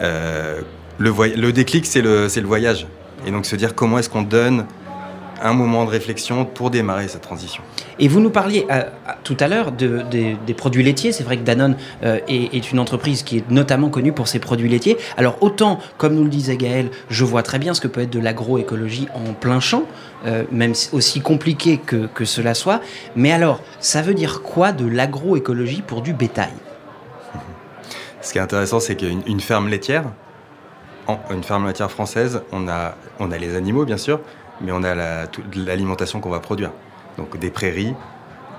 Euh, 0.00 0.60
le, 0.98 1.52
déclic, 1.52 1.84
c'est 1.86 2.00
le 2.00 2.28
voyage. 2.46 2.86
Et 3.26 3.30
donc 3.30 3.46
se 3.46 3.56
dire 3.56 3.74
comment 3.74 3.98
est-ce 3.98 4.10
qu'on 4.10 4.22
donne 4.22 4.66
un 5.44 5.52
moment 5.52 5.84
de 5.84 5.90
réflexion 5.90 6.44
pour 6.44 6.70
démarrer 6.70 7.08
cette 7.08 7.22
transition. 7.22 7.62
Et 7.98 8.08
vous 8.08 8.20
nous 8.20 8.30
parliez 8.30 8.66
euh, 8.70 8.82
tout 9.22 9.36
à 9.40 9.48
l'heure 9.48 9.72
de, 9.72 10.02
de, 10.10 10.34
des 10.46 10.54
produits 10.54 10.82
laitiers. 10.82 11.12
C'est 11.12 11.22
vrai 11.22 11.36
que 11.36 11.42
Danone 11.42 11.76
euh, 12.02 12.18
est, 12.28 12.54
est, 12.54 12.72
une 12.72 12.78
entreprise 12.78 13.22
qui 13.22 13.38
est 13.38 13.50
notamment 13.50 13.90
connue 13.90 14.12
pour 14.12 14.26
ses 14.26 14.38
produits 14.38 14.68
laitiers. 14.68 14.96
Alors 15.16 15.36
autant, 15.42 15.78
comme 15.98 16.14
nous 16.14 16.24
le 16.24 16.30
disait 16.30 16.56
Gaël, 16.56 16.90
je 17.08 17.24
vois 17.24 17.42
très 17.42 17.58
bien 17.58 17.74
ce 17.74 17.80
que 17.80 17.88
peut 17.88 18.02
être 18.02 18.10
de 18.10 18.18
l'agroécologie 18.18 19.08
en 19.14 19.34
plein 19.34 19.60
champ, 19.60 19.84
euh, 20.26 20.44
même 20.50 20.72
aussi 20.92 21.20
compliqué 21.20 21.78
que, 21.78 22.06
que, 22.06 22.24
cela 22.24 22.54
soit. 22.54 22.80
Mais 23.14 23.30
alors, 23.30 23.60
ça 23.80 24.02
veut 24.02 24.14
dire 24.14 24.42
quoi 24.42 24.72
de 24.72 24.86
l'agroécologie 24.86 25.82
pour 25.82 26.00
du 26.00 26.14
bétail? 26.14 26.52
Ce 28.22 28.32
qui 28.32 28.38
est 28.38 28.42
intéressant, 28.42 28.80
c'est 28.80 28.96
qu'une 28.96 29.40
ferme 29.40 29.68
laitière, 29.68 30.04
en, 31.06 31.18
une 31.30 31.44
ferme 31.44 31.66
laitière 31.66 31.90
française, 31.90 32.42
on 32.52 32.68
a, 32.68 32.94
on 33.18 33.30
a 33.30 33.38
les 33.38 33.56
animaux 33.56 33.84
bien 33.84 33.96
sûr, 33.96 34.20
mais 34.60 34.72
on 34.72 34.82
a 34.82 34.94
l'alimentation 35.54 36.20
qu'on 36.20 36.30
va 36.30 36.40
produire. 36.40 36.70
Donc 37.18 37.38
des 37.38 37.50
prairies, 37.50 37.94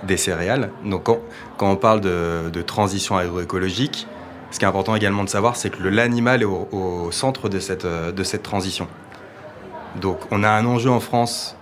des 0.03 0.17
céréales. 0.17 0.71
Donc 0.83 1.03
quand, 1.03 1.19
on 1.59 1.75
parle 1.75 2.01
de, 2.01 2.61
transition 2.61 3.17
agroécologique, 3.17 4.07
ce 4.51 4.59
qui 4.59 4.65
est 4.65 4.67
important 4.67 4.95
également 4.95 5.23
de 5.23 5.29
savoir, 5.29 5.55
c'est 5.55 5.69
que 5.69 5.83
l'animal 5.83 6.41
est 6.41 6.45
au, 6.45 6.67
au, 6.71 7.11
centre 7.11 7.49
de 7.49 7.59
cette, 7.59 7.85
de 7.85 8.23
cette 8.23 8.43
transition. 8.43 8.87
Donc 9.99 10.19
on 10.31 10.43
a 10.43 10.49
un 10.49 10.65
enjeu 10.65 10.89
en 10.89 10.99
France 10.99 11.55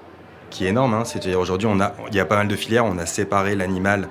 qui 0.49 0.65
est 0.65 0.69
énorme, 0.69 0.93
hein, 0.93 1.05
c'est-à-dire 1.05 1.39
aujourd'hui 1.39 1.67
il 2.09 2.15
y 2.15 2.19
a 2.19 2.25
pas 2.25 2.35
mal 2.35 2.47
de 2.47 2.55
filières, 2.55 2.85
on 2.85 2.97
a 2.97 3.05
séparé 3.05 3.55
l'animal 3.55 4.07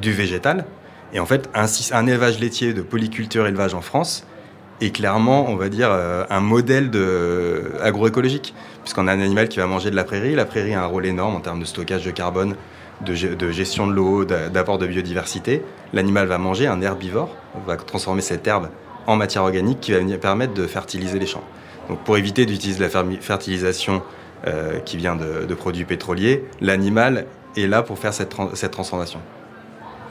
du 0.00 0.12
végétal. 0.12 0.64
Et 1.12 1.20
en 1.20 1.26
fait, 1.26 1.50
un, 1.54 1.66
un 1.92 2.06
élevage 2.06 2.38
laitier 2.38 2.72
de 2.72 2.80
polyculture 2.80 3.46
élevage 3.46 3.74
en 3.74 3.82
France 3.82 4.26
est 4.82 4.90
clairement, 4.90 5.48
on 5.48 5.56
va 5.56 5.68
dire, 5.68 5.88
euh, 5.90 6.24
un 6.30 6.40
modèle 6.40 6.90
de 6.90 7.72
agroécologique, 7.82 8.54
puisqu'on 8.82 9.08
a 9.08 9.12
un 9.12 9.20
animal 9.20 9.48
qui 9.48 9.58
va 9.58 9.66
manger 9.66 9.90
de 9.90 9.96
la 9.96 10.04
prairie. 10.04 10.34
La 10.34 10.44
prairie 10.44 10.74
a 10.74 10.82
un 10.82 10.86
rôle 10.86 11.06
énorme 11.06 11.36
en 11.36 11.40
termes 11.40 11.60
de 11.60 11.64
stockage 11.64 12.04
de 12.04 12.10
carbone, 12.10 12.56
de, 13.04 13.50
gestion 13.50 13.86
de 13.86 13.92
l'eau, 13.92 14.24
d'apport 14.24 14.78
de 14.78 14.86
biodiversité. 14.86 15.62
L'animal 15.92 16.26
va 16.26 16.38
manger 16.38 16.66
un 16.66 16.80
herbivore, 16.80 17.34
va 17.66 17.76
transformer 17.76 18.22
cette 18.22 18.46
herbe 18.46 18.68
en 19.06 19.16
matière 19.16 19.42
organique 19.42 19.80
qui 19.80 19.92
va 19.92 20.00
permettre 20.18 20.54
de 20.54 20.66
fertiliser 20.66 21.18
les 21.18 21.26
champs. 21.26 21.44
Donc 21.88 21.98
pour 22.04 22.16
éviter 22.16 22.46
d'utiliser 22.46 22.80
la 22.80 22.88
fertilisation 23.20 24.02
euh, 24.46 24.78
qui 24.80 24.96
vient 24.96 25.16
de, 25.16 25.54
produits 25.54 25.84
pétroliers, 25.84 26.44
l'animal 26.60 27.26
est 27.56 27.66
là 27.66 27.82
pour 27.82 27.98
faire 27.98 28.14
cette 28.14 28.70
transformation. 28.70 29.20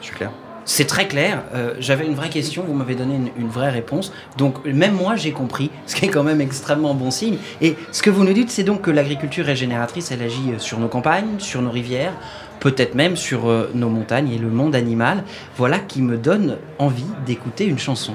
Je 0.01 0.07
suis 0.07 0.15
clair? 0.15 0.31
C'est 0.65 0.85
très 0.85 1.07
clair. 1.07 1.43
Euh, 1.53 1.73
J'avais 1.79 2.05
une 2.05 2.13
vraie 2.13 2.29
question, 2.29 2.63
vous 2.63 2.73
m'avez 2.73 2.95
donné 2.95 3.19
une, 3.37 3.47
vraie 3.47 3.71
réponse. 3.71 4.11
Donc 4.37 4.63
même 4.65 4.93
moi 4.93 5.15
j'ai 5.15 5.31
compris, 5.31 5.71
ce 5.87 5.95
qui 5.95 6.05
est 6.05 6.09
quand 6.09 6.23
même 6.23 6.41
extrêmement 6.41 6.93
bon 6.93 7.11
signe. 7.11 7.37
Et 7.61 7.75
ce 7.91 8.01
que 8.01 8.09
vous 8.09 8.23
nous 8.23 8.33
dites, 8.33 8.51
c'est 8.51 8.63
donc 8.63 8.81
que 8.81 8.91
l'agriculture 8.91 9.45
régénératrice, 9.45 10.11
elle 10.11 10.21
agit 10.21 10.51
euh, 10.51 10.59
sur 10.59 10.79
nos 10.79 10.87
campagnes, 10.87 11.39
sur 11.39 11.61
nos 11.61 11.71
rivières, 11.71 12.13
peut-être 12.59 12.95
même 12.95 13.15
sur 13.15 13.49
euh, 13.49 13.71
nos 13.73 13.89
montagnes 13.89 14.29
et 14.29 14.37
le 14.37 14.49
monde 14.49 14.75
animal. 14.75 15.23
Voilà 15.57 15.79
qui 15.79 16.01
me 16.01 16.17
donne 16.17 16.57
envie 16.77 17.03
d'écouter 17.25 17.65
une 17.65 17.79
chanson. 17.79 18.13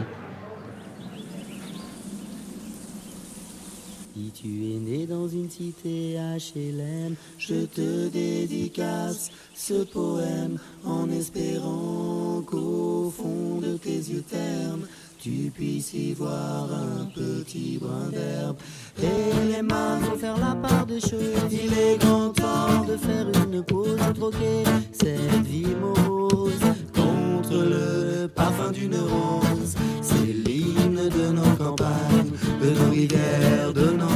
Si 4.14 4.30
tu 4.30 4.46
es 4.46 4.78
né 4.78 5.06
dans 5.06 5.28
une 5.28 5.50
cité 5.50 6.16
HLM, 6.16 7.16
je 7.38 7.66
te 7.66 8.08
dédicace 8.08 9.30
ce 9.56 9.84
poème 9.84 10.58
en 10.84 11.10
espérant 11.10 12.42
qu'au 12.46 13.12
fond 13.16 13.60
de 13.60 13.76
tes 13.78 13.96
yeux 13.96 14.22
ternes, 14.22 14.86
tu 15.18 15.50
puisses 15.52 15.94
y 15.94 16.12
voir 16.12 16.68
un 16.72 17.06
petit 17.06 17.78
brin 17.80 18.10
d'herbe. 18.10 18.56
Et 19.02 19.52
les 19.52 19.62
mains 19.62 19.98
vont 19.98 20.16
faire 20.16 20.36
la 20.36 20.54
part 20.54 20.86
des 20.86 21.00
choses. 21.00 21.50
Il 21.50 21.72
est 21.72 21.98
grand 21.98 22.30
temps 22.30 22.84
de 22.86 22.96
faire 22.96 23.26
une 23.44 23.62
pause, 23.62 23.96
de 23.96 24.12
troquer 24.12 24.62
cette 24.92 25.42
vie 25.44 25.74
morose 25.80 26.52
contre 26.94 27.54
le 27.54 28.28
parfum 28.28 28.70
d'une 28.70 28.96
rose. 28.96 29.74
C'est 30.02 30.32
l'hymne 30.46 31.08
de 31.08 31.32
nos 31.32 31.56
campagnes, 31.56 32.30
de 32.62 32.70
nos 32.70 32.90
rivières, 32.90 33.72
de 33.72 33.90
nos 33.96 34.15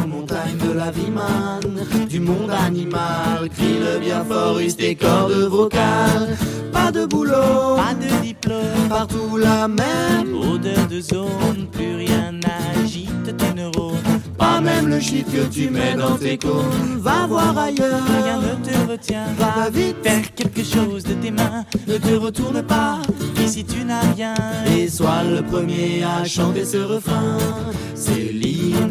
la 0.80 0.90
vie 0.90 1.10
manne, 1.10 2.06
du 2.08 2.20
monde 2.20 2.50
animal. 2.50 3.48
Crie 3.54 3.78
le 3.78 3.98
bien 3.98 4.24
fort, 4.24 4.58
use 4.58 4.76
tes 4.76 4.94
cordes 4.94 5.32
vocales. 5.32 6.36
Pas 6.72 6.90
de 6.90 7.04
boulot, 7.04 7.76
pas 7.76 7.94
de 7.94 8.22
diplôme, 8.22 8.88
partout 8.88 9.36
la 9.36 9.68
même 9.68 10.34
odeur 10.34 10.86
de 10.88 11.00
zone. 11.00 11.66
Plus 11.70 11.96
rien 11.96 12.32
n'agite 12.32 13.36
tes 13.36 13.52
neurones. 13.54 13.96
Pas 14.38 14.60
même 14.60 14.88
le 14.88 15.00
shit 15.00 15.26
que 15.26 15.44
tu 15.54 15.68
mets 15.68 15.96
dans 15.96 16.16
tes 16.16 16.38
cônes. 16.38 16.98
Va 16.98 17.26
voir 17.26 17.56
ailleurs, 17.58 18.02
rien 18.24 18.38
ne 18.38 18.54
te 18.66 18.90
retient. 18.90 19.26
Va 19.38 19.68
vite 19.68 19.96
faire 20.02 20.34
quelque 20.34 20.64
chose 20.64 21.02
de 21.04 21.14
tes 21.14 21.30
mains. 21.30 21.64
Ne 21.88 21.98
te 21.98 22.14
retourne 22.14 22.62
pas, 22.62 22.98
ici 23.44 23.64
tu 23.64 23.84
n'as 23.84 24.12
rien. 24.14 24.34
Et 24.74 24.88
sois 24.88 25.24
le 25.24 25.42
premier 25.42 26.02
à 26.04 26.24
chanter 26.24 26.64
ce 26.64 26.78
refrain. 26.78 27.36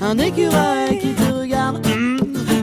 un 0.00 0.18
écureuil 0.18 0.98
qui 0.98 1.12
te 1.14 1.32
regarde. 1.32 1.86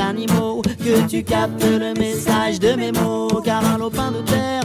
animaux 0.00 0.62
que 0.62 1.08
tu 1.08 1.24
captes 1.24 1.64
le 1.64 1.94
message 1.94 2.60
de 2.60 2.74
mes 2.74 2.92
mots. 2.92 3.28
Car 3.44 3.64
un 3.64 3.78
lopin 3.78 4.10
de 4.10 4.20
terre, 4.22 4.64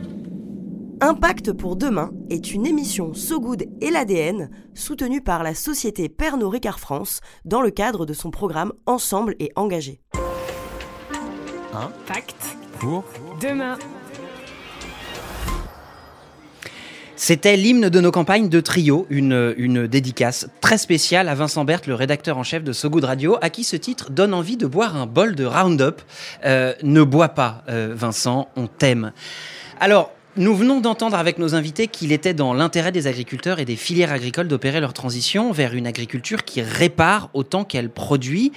Impact 1.03 1.53
pour 1.53 1.77
demain 1.77 2.11
est 2.29 2.53
une 2.53 2.67
émission 2.67 3.15
So 3.15 3.39
Good 3.39 3.63
et 3.81 3.89
l'ADN 3.89 4.51
soutenue 4.75 5.19
par 5.19 5.41
la 5.41 5.55
société 5.55 6.09
Pernod 6.09 6.51
Ricard 6.51 6.79
France 6.79 7.21
dans 7.43 7.63
le 7.63 7.71
cadre 7.71 8.05
de 8.05 8.13
son 8.13 8.29
programme 8.29 8.71
Ensemble 8.85 9.33
et 9.39 9.51
engagé. 9.55 9.99
Impact 11.73 12.55
pour 12.77 13.03
demain. 13.41 13.79
C'était 17.15 17.57
l'hymne 17.57 17.89
de 17.89 17.99
nos 17.99 18.11
campagnes 18.11 18.49
de 18.49 18.59
trio, 18.59 19.07
une, 19.09 19.55
une 19.57 19.87
dédicace 19.87 20.49
très 20.61 20.77
spéciale 20.77 21.29
à 21.29 21.33
Vincent 21.33 21.65
Berthe, 21.65 21.87
le 21.87 21.95
rédacteur 21.95 22.37
en 22.37 22.43
chef 22.43 22.63
de 22.63 22.73
So 22.73 22.91
Good 22.91 23.05
Radio, 23.05 23.39
à 23.41 23.49
qui 23.49 23.63
ce 23.63 23.75
titre 23.75 24.11
donne 24.11 24.35
envie 24.35 24.57
de 24.57 24.67
boire 24.67 24.95
un 24.95 25.07
bol 25.07 25.33
de 25.33 25.45
Roundup. 25.45 25.99
Euh, 26.45 26.75
ne 26.83 27.01
bois 27.01 27.29
pas, 27.29 27.63
euh, 27.69 27.91
Vincent, 27.95 28.49
on 28.55 28.67
t'aime. 28.67 29.13
Alors, 29.79 30.11
nous 30.37 30.55
venons 30.55 30.79
d'entendre 30.79 31.17
avec 31.17 31.37
nos 31.37 31.55
invités 31.55 31.87
qu'il 31.87 32.11
était 32.11 32.33
dans 32.33 32.53
l'intérêt 32.53 32.91
des 32.91 33.07
agriculteurs 33.07 33.59
et 33.59 33.65
des 33.65 33.75
filières 33.75 34.11
agricoles 34.11 34.47
d'opérer 34.47 34.79
leur 34.79 34.93
transition 34.93 35.51
vers 35.51 35.73
une 35.73 35.87
agriculture 35.87 36.45
qui 36.45 36.61
répare 36.61 37.29
autant 37.33 37.65
qu'elle 37.65 37.89
produit. 37.89 38.51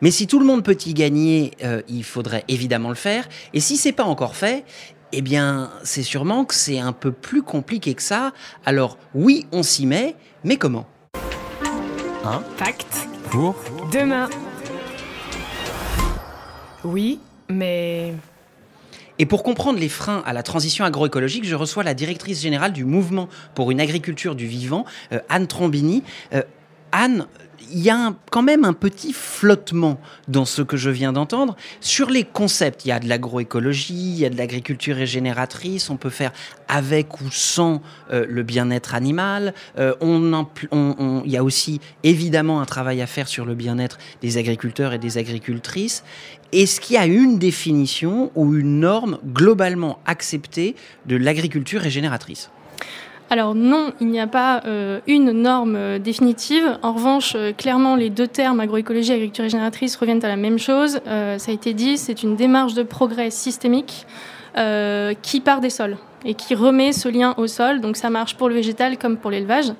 Mais 0.00 0.10
si 0.10 0.26
tout 0.26 0.40
le 0.40 0.46
monde 0.46 0.64
peut 0.64 0.76
y 0.86 0.94
gagner, 0.94 1.52
euh, 1.62 1.82
il 1.88 2.04
faudrait 2.04 2.44
évidemment 2.48 2.88
le 2.88 2.94
faire. 2.94 3.28
Et 3.54 3.60
si 3.60 3.76
c'est 3.76 3.92
pas 3.92 4.04
encore 4.04 4.34
fait, 4.34 4.64
eh 5.12 5.22
bien, 5.22 5.70
c'est 5.84 6.02
sûrement 6.02 6.44
que 6.44 6.54
c'est 6.54 6.78
un 6.78 6.92
peu 6.92 7.12
plus 7.12 7.42
compliqué 7.42 7.94
que 7.94 8.02
ça. 8.02 8.32
Alors, 8.64 8.98
oui, 9.14 9.46
on 9.52 9.62
s'y 9.62 9.86
met, 9.86 10.16
mais 10.42 10.56
comment? 10.56 10.86
Impact 12.24 13.08
pour? 13.30 13.54
Demain. 13.92 14.28
Oui, 16.82 17.20
mais 17.48 18.14
Et 19.20 19.26
pour 19.26 19.42
comprendre 19.42 19.78
les 19.78 19.90
freins 19.90 20.22
à 20.24 20.32
la 20.32 20.42
transition 20.42 20.82
agroécologique, 20.86 21.44
je 21.44 21.54
reçois 21.54 21.82
la 21.82 21.92
directrice 21.92 22.40
générale 22.40 22.72
du 22.72 22.86
mouvement 22.86 23.28
pour 23.54 23.70
une 23.70 23.78
agriculture 23.78 24.34
du 24.34 24.46
vivant, 24.46 24.86
euh, 25.12 25.20
Anne 25.28 25.46
Trombini. 25.46 26.02
Euh, 26.32 26.42
Anne, 26.90 27.26
il 27.72 27.80
y 27.80 27.90
a 27.90 28.14
quand 28.30 28.42
même 28.42 28.64
un 28.64 28.72
petit 28.72 29.12
flottement 29.12 30.00
dans 30.28 30.44
ce 30.44 30.62
que 30.62 30.76
je 30.76 30.90
viens 30.90 31.12
d'entendre. 31.12 31.56
Sur 31.80 32.10
les 32.10 32.24
concepts, 32.24 32.84
il 32.84 32.88
y 32.88 32.92
a 32.92 33.00
de 33.00 33.08
l'agroécologie, 33.08 33.94
il 33.94 34.18
y 34.18 34.26
a 34.26 34.30
de 34.30 34.36
l'agriculture 34.36 34.96
régénératrice, 34.96 35.90
on 35.90 35.96
peut 35.96 36.10
faire 36.10 36.32
avec 36.68 37.20
ou 37.20 37.30
sans 37.30 37.82
euh, 38.12 38.26
le 38.28 38.42
bien-être 38.42 38.94
animal. 38.94 39.54
Euh, 39.78 39.94
il 40.02 41.30
y 41.30 41.36
a 41.36 41.44
aussi 41.44 41.80
évidemment 42.02 42.60
un 42.60 42.66
travail 42.66 43.02
à 43.02 43.06
faire 43.06 43.28
sur 43.28 43.44
le 43.44 43.54
bien-être 43.54 43.98
des 44.22 44.38
agriculteurs 44.38 44.92
et 44.92 44.98
des 44.98 45.18
agricultrices. 45.18 46.04
Est-ce 46.52 46.80
qu'il 46.80 46.94
y 46.94 46.98
a 46.98 47.06
une 47.06 47.38
définition 47.38 48.32
ou 48.34 48.54
une 48.54 48.80
norme 48.80 49.18
globalement 49.24 50.00
acceptée 50.06 50.74
de 51.06 51.16
l'agriculture 51.16 51.80
régénératrice 51.80 52.50
Alors 53.32 53.54
non, 53.54 53.92
il 54.00 54.08
n'y 54.08 54.18
a 54.18 54.26
pas 54.26 54.60
euh, 54.66 54.98
une 55.06 55.30
norme 55.30 55.76
euh, 55.76 55.98
définitive. 56.00 56.78
En 56.82 56.92
revanche, 56.92 57.34
euh, 57.36 57.52
clairement, 57.52 57.94
les 57.94 58.10
deux 58.10 58.26
termes 58.26 58.58
agroécologie 58.58 59.12
et 59.12 59.14
agriculture 59.14 59.44
régénératrice 59.44 59.94
reviennent 59.94 60.24
à 60.24 60.28
la 60.28 60.36
même 60.36 60.58
chose. 60.58 61.00
Ça 61.04 61.50
a 61.50 61.52
été 61.52 61.72
dit, 61.72 61.96
c'est 61.96 62.24
une 62.24 62.34
démarche 62.34 62.74
de 62.74 62.82
progrès 62.82 63.30
systémique 63.30 64.06
qui 65.22 65.40
part 65.40 65.60
des 65.60 65.70
sols 65.70 65.96
et 66.24 66.34
qui 66.34 66.56
remet 66.56 66.92
ce 66.92 67.08
lien 67.08 67.34
au 67.36 67.46
sol. 67.46 67.80
Donc 67.80 67.96
ça 67.96 68.10
marche 68.10 68.34
pour 68.34 68.48
le 68.48 68.56
végétal 68.56 68.98
comme 68.98 69.16
pour 69.16 69.30
l'élevage. 69.30 69.72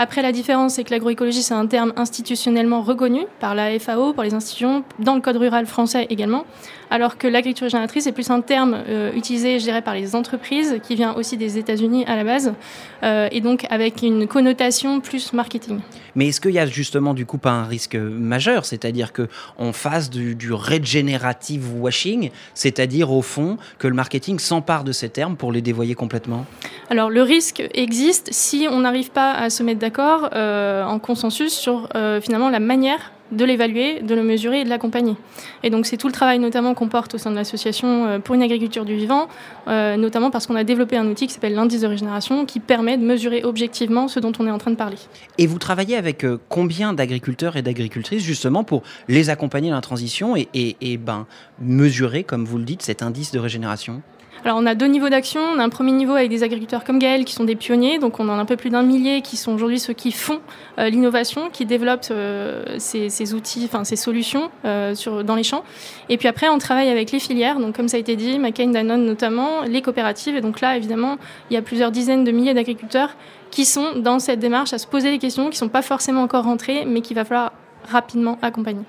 Après, 0.00 0.22
la 0.22 0.30
différence, 0.30 0.74
c'est 0.74 0.84
que 0.84 0.92
l'agroécologie, 0.92 1.42
c'est 1.42 1.54
un 1.54 1.66
terme 1.66 1.92
institutionnellement 1.96 2.82
reconnu 2.82 3.22
par 3.40 3.56
la 3.56 3.76
FAO, 3.80 4.12
par 4.12 4.24
les 4.24 4.32
institutions, 4.32 4.84
dans 5.00 5.16
le 5.16 5.20
code 5.20 5.38
rural 5.38 5.66
français 5.66 6.06
également, 6.08 6.44
alors 6.88 7.18
que 7.18 7.26
l'agriculture 7.26 7.64
régénératrice 7.64 8.06
est 8.06 8.12
plus 8.12 8.30
un 8.30 8.40
terme 8.40 8.78
euh, 8.88 9.12
utilisé, 9.12 9.58
je 9.58 9.64
dirais, 9.64 9.82
par 9.82 9.94
les 9.94 10.14
entreprises, 10.14 10.76
qui 10.84 10.94
vient 10.94 11.14
aussi 11.14 11.36
des 11.36 11.58
États-Unis 11.58 12.04
à 12.06 12.14
la 12.14 12.22
base, 12.22 12.54
euh, 13.02 13.28
et 13.32 13.40
donc 13.40 13.66
avec 13.70 14.02
une 14.02 14.28
connotation 14.28 15.00
plus 15.00 15.32
marketing. 15.32 15.80
Mais 16.14 16.28
est-ce 16.28 16.40
qu'il 16.40 16.52
y 16.52 16.60
a 16.60 16.66
justement 16.66 17.12
du 17.12 17.26
coup 17.26 17.38
pas 17.38 17.50
un 17.50 17.64
risque 17.64 17.96
majeur, 17.96 18.66
c'est-à-dire 18.66 19.12
que 19.12 19.26
on 19.58 19.72
fasse 19.72 20.10
du, 20.10 20.36
du 20.36 20.52
regenerative 20.52 21.74
washing, 21.76 22.30
c'est-à-dire 22.54 23.10
au 23.10 23.22
fond 23.22 23.56
que 23.80 23.88
le 23.88 23.94
marketing 23.94 24.38
s'empare 24.38 24.84
de 24.84 24.92
ces 24.92 25.08
termes 25.08 25.36
pour 25.36 25.50
les 25.50 25.60
dévoyer 25.60 25.96
complètement? 25.96 26.46
Alors 26.88 27.10
le 27.10 27.22
risque 27.22 27.68
existe 27.74 28.28
si 28.30 28.68
on 28.70 28.80
n'arrive 28.80 29.10
pas 29.10 29.32
à 29.32 29.50
se 29.50 29.64
mettre 29.64 29.80
d'accord 29.80 29.87
euh, 29.96 30.84
en 30.84 30.98
consensus 30.98 31.52
sur 31.52 31.88
euh, 31.94 32.20
finalement 32.20 32.50
la 32.50 32.60
manière 32.60 33.12
de 33.30 33.44
l'évaluer, 33.44 34.00
de 34.00 34.14
le 34.14 34.22
mesurer 34.22 34.60
et 34.60 34.64
de 34.64 34.70
l'accompagner. 34.70 35.14
Et 35.62 35.68
donc 35.68 35.84
c'est 35.84 35.98
tout 35.98 36.06
le 36.06 36.14
travail 36.14 36.38
notamment 36.38 36.72
qu'on 36.72 36.88
porte 36.88 37.14
au 37.14 37.18
sein 37.18 37.30
de 37.30 37.36
l'association 37.36 38.06
euh, 38.06 38.18
pour 38.18 38.34
une 38.34 38.42
agriculture 38.42 38.86
du 38.86 38.96
vivant, 38.96 39.28
notamment 39.66 40.30
parce 40.30 40.46
qu'on 40.46 40.56
a 40.56 40.64
développé 40.64 40.96
un 40.96 41.06
outil 41.06 41.26
qui 41.26 41.34
s'appelle 41.34 41.54
l'indice 41.54 41.82
de 41.82 41.86
régénération 41.86 42.46
qui 42.46 42.58
permet 42.58 42.96
de 42.96 43.04
mesurer 43.04 43.44
objectivement 43.44 44.08
ce 44.08 44.18
dont 44.18 44.32
on 44.38 44.46
est 44.46 44.50
en 44.50 44.56
train 44.56 44.70
de 44.70 44.76
parler. 44.76 44.96
Et 45.36 45.46
vous 45.46 45.58
travaillez 45.58 45.96
avec 45.96 46.24
combien 46.48 46.94
d'agriculteurs 46.94 47.56
et 47.56 47.62
d'agricultrices 47.62 48.22
justement 48.22 48.64
pour 48.64 48.82
les 49.08 49.28
accompagner 49.28 49.68
dans 49.68 49.76
la 49.76 49.82
transition 49.82 50.36
et, 50.36 50.48
et, 50.54 50.76
et 50.80 50.96
ben, 50.96 51.26
mesurer, 51.60 52.24
comme 52.24 52.46
vous 52.46 52.56
le 52.56 52.64
dites, 52.64 52.82
cet 52.82 53.02
indice 53.02 53.30
de 53.30 53.38
régénération? 53.38 54.02
Alors 54.44 54.56
on 54.58 54.66
a 54.66 54.74
deux 54.74 54.86
niveaux 54.86 55.08
d'action. 55.08 55.40
On 55.40 55.58
a 55.58 55.64
un 55.64 55.68
premier 55.68 55.92
niveau 55.92 56.12
avec 56.12 56.30
des 56.30 56.42
agriculteurs 56.42 56.84
comme 56.84 56.98
Gaël 56.98 57.24
qui 57.24 57.34
sont 57.34 57.44
des 57.44 57.56
pionniers, 57.56 57.98
donc 57.98 58.20
on 58.20 58.28
en 58.28 58.38
a 58.38 58.40
un 58.40 58.44
peu 58.44 58.56
plus 58.56 58.70
d'un 58.70 58.82
millier 58.82 59.20
qui 59.22 59.36
sont 59.36 59.52
aujourd'hui 59.52 59.80
ceux 59.80 59.92
qui 59.92 60.12
font 60.12 60.40
euh, 60.78 60.88
l'innovation, 60.88 61.50
qui 61.50 61.66
développent 61.66 62.08
euh, 62.10 62.76
ces, 62.78 63.34
outils, 63.34 63.62
enfin 63.64 63.84
ces 63.84 63.96
solutions 63.96 64.50
euh, 64.64 64.94
dans 65.24 65.34
les 65.34 65.42
champs. 65.42 65.64
Et 66.08 66.16
puis 66.16 66.28
après 66.28 66.48
on 66.48 66.58
travaille 66.58 66.88
avec 66.88 67.10
les 67.10 67.18
filières, 67.18 67.58
donc 67.58 67.76
comme 67.76 67.88
ça 67.88 67.96
a 67.96 68.00
été 68.00 68.16
dit, 68.16 68.38
McCain, 68.38 68.68
Danone 68.68 69.04
notamment, 69.04 69.62
les 69.62 69.82
coopératives. 69.82 70.36
Et 70.36 70.40
donc 70.40 70.60
là 70.60 70.76
évidemment 70.76 71.16
il 71.50 71.54
y 71.54 71.56
a 71.56 71.62
plusieurs 71.62 71.90
dizaines 71.90 72.24
de 72.24 72.30
milliers 72.30 72.54
d'agriculteurs 72.54 73.16
qui 73.50 73.64
sont 73.64 73.96
dans 73.96 74.18
cette 74.18 74.38
démarche 74.38 74.72
à 74.72 74.78
se 74.78 74.86
poser 74.86 75.10
des 75.10 75.18
questions, 75.18 75.44
qui 75.44 75.50
ne 75.50 75.56
sont 75.56 75.68
pas 75.68 75.82
forcément 75.82 76.22
encore 76.22 76.44
rentrés, 76.44 76.84
mais 76.84 77.00
qu'il 77.00 77.16
va 77.16 77.24
falloir 77.24 77.52
rapidement 77.90 78.38
accompagner 78.42 78.82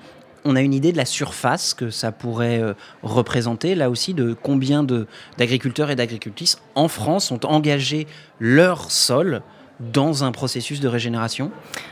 on 0.44 0.56
a 0.56 0.60
une 0.60 0.74
idée 0.74 0.92
de 0.92 0.96
la 0.96 1.04
surface 1.04 1.74
que 1.74 1.90
ça 1.90 2.12
pourrait 2.12 2.60
euh, 2.60 2.74
représenter, 3.02 3.74
là 3.74 3.90
aussi, 3.90 4.14
de 4.14 4.34
combien 4.40 4.84
d'agriculteurs 5.38 5.90
et 5.90 5.96
d'agricultrices 5.96 6.60
en 6.74 6.88
France 6.88 7.30
ont 7.30 7.40
engagé 7.44 8.06
leur 8.38 8.90
sol 8.90 9.42
dans 9.92 10.24
un 10.24 10.32
processus 10.32 10.80
de 10.80 10.88
régénération? 10.88 11.50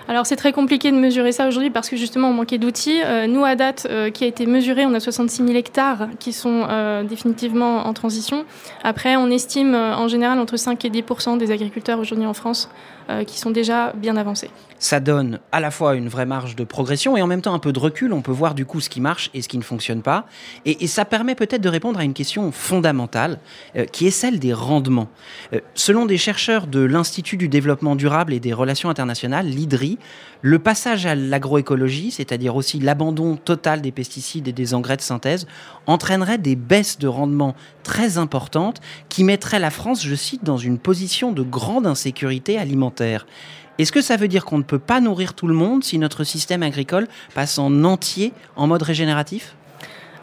Alors 0.08 0.26
c'est 0.26 0.36
très 0.36 0.52
compliqué 0.52 0.90
de 0.90 0.96
mesurer 0.96 1.32
ça 1.32 1.48
aujourd'hui 1.48 1.70
parce 1.70 1.88
que 1.88 1.96
justement 1.96 2.28
on 2.28 2.34
manquait 2.34 2.58
d'outils. 2.58 3.00
Euh, 3.02 3.26
nous 3.26 3.46
à 3.46 3.56
date 3.56 3.86
euh, 3.88 4.10
qui 4.10 4.24
a 4.24 4.26
été 4.26 4.44
mesuré, 4.44 4.84
on 4.84 4.92
a 4.92 5.00
66 5.00 5.42
000 5.46 5.56
hectares 5.56 6.08
qui 6.18 6.34
sont 6.34 6.66
définitivement 7.08 7.86
en 7.86 7.94
transition. 7.94 8.44
Après 8.84 9.16
on 9.16 9.30
estime 9.30 9.74
en 9.74 10.06
général 10.06 10.38
entre 10.38 10.58
5 10.58 10.84
et 10.84 10.90
10 10.90 11.04
des 11.38 11.50
agriculteurs 11.50 11.98
aujourd'hui 11.98 12.26
en 12.26 12.34
France 12.34 12.68
euh, 13.10 13.24
qui 13.24 13.38
sont 13.38 13.50
déjà 13.50 13.92
bien 13.94 14.16
avancés. 14.16 14.50
ça 14.78 15.00
donne 15.00 15.40
à 15.50 15.60
la 15.60 15.70
fois 15.70 15.94
une 15.94 16.08
vraie 16.08 16.26
marge 16.26 16.54
de 16.56 16.64
progression 16.64 17.16
et 17.16 17.22
en 17.22 17.26
même 17.26 17.42
temps 17.42 17.54
un 17.54 17.58
peu 17.58 17.72
de 17.72 17.78
recul. 17.78 18.12
On 18.12 18.22
peut 18.22 18.32
voir 18.32 18.54
du 18.54 18.64
coup 18.64 18.80
ce 18.80 18.88
qui 18.88 19.00
marche 19.00 19.30
et 19.34 19.42
ce 19.42 19.48
qui 19.48 19.58
ne 19.58 19.62
fonctionne 19.62 20.02
pas. 20.02 20.26
Et, 20.64 20.84
et 20.84 20.86
ça 20.86 21.04
permet 21.04 21.34
peut-être 21.34 21.62
de 21.62 21.68
répondre 21.68 21.98
à 21.98 22.04
une 22.04 22.14
question 22.14 22.52
fondamentale 22.52 23.38
euh, 23.76 23.84
qui 23.86 24.06
est 24.06 24.10
celle 24.10 24.38
des 24.38 24.52
rendements. 24.52 25.08
Euh, 25.52 25.60
selon 25.74 26.06
des 26.06 26.18
chercheurs 26.18 26.66
de 26.66 26.80
l'Institut 26.80 27.36
du 27.36 27.48
développement 27.48 27.96
durable 27.96 28.32
et 28.32 28.40
des 28.40 28.52
relations 28.52 28.90
internationales, 28.90 29.46
l'IDRI, 29.46 29.98
le 30.42 30.58
passage 30.58 31.06
à 31.06 31.14
l'agroécologie, 31.14 32.10
c'est-à-dire 32.10 32.54
aussi 32.54 32.78
l'abandon 32.78 33.36
total 33.36 33.80
des 33.80 33.90
pesticides 33.90 34.46
et 34.46 34.52
des 34.52 34.74
engrais 34.74 34.96
de 34.96 35.02
synthèse, 35.02 35.46
entraînerait 35.86 36.38
des 36.38 36.54
baisses 36.54 36.98
de 36.98 37.08
rendement 37.08 37.56
très 37.82 38.18
importantes 38.18 38.80
qui 39.08 39.24
mettraient 39.24 39.58
la 39.58 39.70
France, 39.70 40.04
je 40.04 40.14
cite, 40.14 40.44
dans 40.44 40.58
une 40.58 40.78
position 40.78 41.32
de 41.32 41.42
grande 41.42 41.86
insécurité 41.86 42.58
alimentaire. 42.58 42.97
Est-ce 43.00 43.92
que 43.92 44.00
ça 44.00 44.16
veut 44.16 44.28
dire 44.28 44.44
qu'on 44.44 44.58
ne 44.58 44.64
peut 44.64 44.78
pas 44.78 45.00
nourrir 45.00 45.34
tout 45.34 45.46
le 45.46 45.54
monde 45.54 45.84
si 45.84 45.98
notre 45.98 46.24
système 46.24 46.62
agricole 46.62 47.06
passe 47.34 47.58
en 47.58 47.84
entier 47.84 48.32
en 48.56 48.66
mode 48.66 48.82
régénératif? 48.82 49.54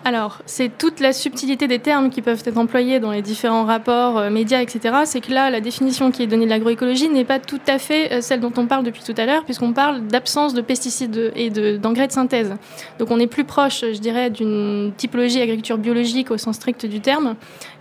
Alors, 0.07 0.43
c'est 0.45 0.69
toute 0.77 0.99
la 0.99 1.13
subtilité 1.13 1.67
des 1.67 1.79
termes 1.79 2.11
qui 2.11 2.21
peuvent 2.21 2.43
être 2.45 2.59
employés 2.59 2.99
dans 2.99 3.09
les 3.09 3.23
différents 3.23 3.65
rapports 3.65 4.19
euh, 4.19 4.29
médias, 4.29 4.61
etc. 4.61 4.97
C'est 5.05 5.19
que 5.19 5.31
là, 5.31 5.49
la 5.49 5.61
définition 5.61 6.11
qui 6.11 6.21
est 6.21 6.27
donnée 6.27 6.45
de 6.45 6.51
l'agroécologie 6.51 7.09
n'est 7.09 7.25
pas 7.25 7.39
tout 7.39 7.59
à 7.65 7.79
fait 7.79 8.13
euh, 8.13 8.21
celle 8.21 8.39
dont 8.39 8.53
on 8.55 8.67
parle 8.67 8.83
depuis 8.83 9.01
tout 9.01 9.15
à 9.17 9.25
l'heure, 9.25 9.43
puisqu'on 9.45 9.73
parle 9.73 10.05
d'absence 10.05 10.53
de 10.53 10.61
pesticides 10.61 11.33
et 11.35 11.49
de- 11.49 11.77
d'engrais 11.77 12.05
de, 12.05 12.11
synthèse. 12.11 12.53
Donc, 12.99 13.09
on 13.09 13.19
est 13.19 13.25
plus 13.25 13.45
proche, 13.45 13.81
je 13.81 13.97
dirais, 13.97 14.29
d'une 14.29 14.93
typologie 14.95 15.41
agriculture 15.41 15.79
biologique 15.79 16.29
au 16.29 16.37
sens 16.37 16.57
strict 16.57 16.85
du 16.85 16.99
terme, 16.99 17.33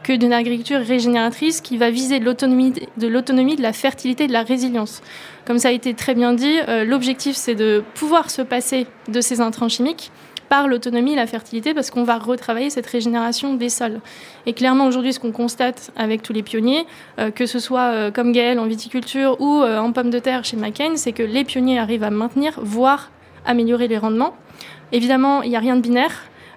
que 0.02 0.14
d'une 0.14 0.32
agriculture 0.32 0.80
régénératrice 0.80 1.60
qui 1.60 1.76
va 1.76 1.90
viser 1.90 2.20
de 2.20 2.24
l'autonomie, 2.24 2.72
de 2.96 3.06
l'autonomie, 3.06 3.56
de 3.56 3.62
la 3.62 3.74
fertilité, 3.74 4.28
de 4.28 4.32
la 4.32 4.44
résilience. 4.44 5.02
Comme 5.46 5.58
ça 5.58 5.68
a 5.68 5.72
été 5.72 5.92
très 5.92 6.14
bien 6.14 6.32
dit, 6.32 6.56
euh, 6.68 6.86
l'objectif, 6.86 7.36
c'est 7.36 7.54
de 7.54 7.84
pouvoir 7.94 8.30
se 8.30 8.40
passer 8.40 8.86
de 9.08 9.20
ces 9.20 9.42
intrants 9.42 9.68
chimiques 9.68 10.10
par 10.48 10.68
l'autonomie 10.68 11.14
la 11.14 11.26
fertilité 11.26 11.74
parce 11.74 11.90
qu'on 11.90 12.04
va 12.04 12.18
retravailler 12.18 12.70
cette 12.70 12.86
régénération 12.86 13.54
des 13.54 13.68
sols. 13.68 14.00
Et 14.46 14.52
clairement 14.52 14.86
aujourd'hui 14.86 15.12
ce 15.12 15.20
qu'on 15.20 15.32
constate 15.32 15.90
avec 15.96 16.22
tous 16.22 16.32
les 16.32 16.42
pionniers, 16.42 16.86
euh, 17.18 17.30
que 17.30 17.46
ce 17.46 17.58
soit 17.58 17.92
euh, 17.92 18.10
comme 18.10 18.32
Gaël 18.32 18.58
en 18.58 18.66
viticulture 18.66 19.40
ou 19.40 19.62
euh, 19.62 19.78
en 19.78 19.92
pommes 19.92 20.10
de 20.10 20.18
terre 20.18 20.44
chez 20.44 20.56
McCain, 20.56 20.96
c'est 20.96 21.12
que 21.12 21.22
les 21.22 21.44
pionniers 21.44 21.78
arrivent 21.78 22.04
à 22.04 22.10
maintenir, 22.10 22.58
voire 22.62 23.10
améliorer 23.46 23.88
les 23.88 23.98
rendements. 23.98 24.34
Évidemment, 24.92 25.42
il 25.42 25.50
n'y 25.50 25.56
a 25.56 25.60
rien 25.60 25.76
de 25.76 25.80
binaire. 25.80 26.12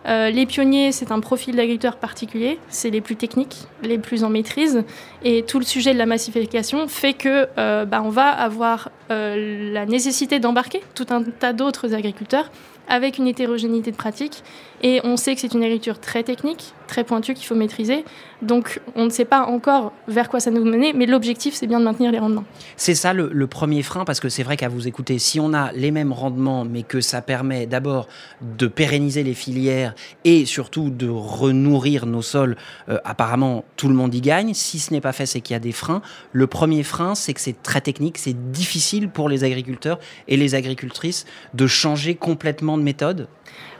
Les 0.05 0.45
pionniers, 0.45 0.93
c'est 0.93 1.11
un 1.11 1.19
profil 1.19 1.57
d'agriculteur 1.57 1.97
particulier, 1.97 2.59
c'est 2.69 2.89
les 2.89 3.01
plus 3.01 3.17
techniques, 3.17 3.67
les 3.83 3.97
plus 3.97 4.23
en 4.23 4.29
maîtrise, 4.29 4.85
et 5.25 5.43
tout 5.43 5.59
le 5.59 5.65
sujet 5.65 5.91
de 5.91 5.97
la 5.97 6.05
massification 6.05 6.87
fait 6.87 7.11
que 7.11 7.45
bah, 7.83 8.01
on 8.01 8.09
va 8.09 8.29
avoir 8.29 8.89
la 9.09 9.85
nécessité 9.85 10.39
d'embarquer 10.39 10.81
tout 10.95 11.07
un 11.09 11.23
tas 11.23 11.51
d'autres 11.51 11.93
agriculteurs 11.93 12.49
avec 12.87 13.17
une 13.17 13.27
hétérogénéité 13.27 13.91
de 13.91 13.95
pratiques. 13.95 14.43
Et 14.81 15.01
on 15.03 15.17
sait 15.17 15.35
que 15.35 15.41
c'est 15.41 15.53
une 15.53 15.63
agriculture 15.63 15.99
très 15.99 16.23
technique, 16.23 16.73
très 16.87 17.03
pointue 17.03 17.33
qu'il 17.33 17.45
faut 17.45 17.55
maîtriser. 17.55 18.03
Donc 18.41 18.81
on 18.95 19.05
ne 19.05 19.09
sait 19.09 19.25
pas 19.25 19.45
encore 19.45 19.93
vers 20.07 20.29
quoi 20.29 20.39
ça 20.39 20.51
nous 20.51 20.63
mener, 20.63 20.93
mais 20.93 21.05
l'objectif 21.05 21.53
c'est 21.53 21.67
bien 21.67 21.79
de 21.79 21.85
maintenir 21.85 22.11
les 22.11 22.19
rendements. 22.19 22.45
C'est 22.75 22.95
ça 22.95 23.13
le, 23.13 23.29
le 23.31 23.47
premier 23.47 23.83
frein, 23.83 24.05
parce 24.05 24.19
que 24.19 24.29
c'est 24.29 24.43
vrai 24.43 24.57
qu'à 24.57 24.69
vous 24.69 24.87
écouter, 24.87 25.19
si 25.19 25.39
on 25.39 25.53
a 25.53 25.71
les 25.73 25.91
mêmes 25.91 26.13
rendements, 26.13 26.65
mais 26.65 26.83
que 26.83 27.01
ça 27.01 27.21
permet 27.21 27.65
d'abord 27.65 28.07
de 28.41 28.67
pérenniser 28.67 29.23
les 29.23 29.33
filières 29.33 29.93
et 30.23 30.45
surtout 30.45 30.89
de 30.89 31.07
renourrir 31.09 32.05
nos 32.05 32.21
sols, 32.21 32.57
euh, 32.89 32.97
apparemment 33.03 33.65
tout 33.75 33.87
le 33.87 33.95
monde 33.95 34.13
y 34.13 34.21
gagne. 34.21 34.53
Si 34.53 34.79
ce 34.79 34.93
n'est 34.93 35.01
pas 35.01 35.13
fait, 35.13 35.25
c'est 35.25 35.41
qu'il 35.41 35.53
y 35.53 35.57
a 35.57 35.59
des 35.59 35.71
freins. 35.71 36.01
Le 36.31 36.47
premier 36.47 36.83
frein, 36.83 37.15
c'est 37.15 37.33
que 37.33 37.41
c'est 37.41 37.61
très 37.61 37.81
technique, 37.81 38.17
c'est 38.17 38.51
difficile 38.51 39.09
pour 39.09 39.29
les 39.29 39.43
agriculteurs 39.43 39.99
et 40.27 40.37
les 40.37 40.55
agricultrices 40.55 41.25
de 41.53 41.67
changer 41.67 42.15
complètement 42.15 42.77
de 42.77 42.83
méthode. 42.83 43.27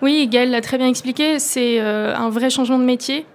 Oui, 0.02 0.28
Gaël 0.28 0.52
l'a 0.52 0.62
très 0.62 0.78
bien 0.78 0.88
expliqué, 0.88 1.40
c'est 1.40 1.80
euh, 1.80 2.16
un 2.16 2.30
vrai 2.30 2.50
changement 2.50 2.80
de 2.80 2.84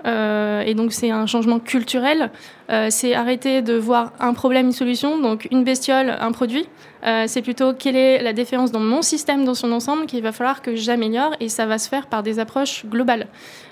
euh, 0.06 0.62
et 0.62 0.74
donc 0.74 0.92
c'est 0.92 1.10
un 1.10 1.26
changement 1.26 1.58
culturel. 1.58 2.30
Euh, 2.70 2.88
c'est 2.90 3.14
arrêter 3.14 3.60
de 3.60 3.74
voir 3.74 4.12
un 4.18 4.32
problème, 4.32 4.66
une 4.66 4.72
solution, 4.72 5.18
donc 5.18 5.46
une 5.50 5.62
bestiole, 5.64 6.16
un 6.18 6.32
produit. 6.32 6.66
Euh, 7.04 7.24
c'est 7.26 7.42
plutôt 7.42 7.74
quelle 7.74 7.96
est 7.96 8.22
la 8.22 8.32
différence 8.32 8.70
dans 8.70 8.80
mon 8.80 9.02
système 9.02 9.44
dans 9.44 9.54
son 9.54 9.72
ensemble 9.72 10.06
qu'il 10.06 10.22
va 10.22 10.32
falloir 10.32 10.62
que 10.62 10.76
j'améliore 10.76 11.34
et 11.40 11.48
ça 11.48 11.66
va 11.66 11.78
se 11.78 11.88
faire 11.88 12.06
par 12.06 12.22
des 12.22 12.38
approches 12.38 12.86
globales. 12.86 13.26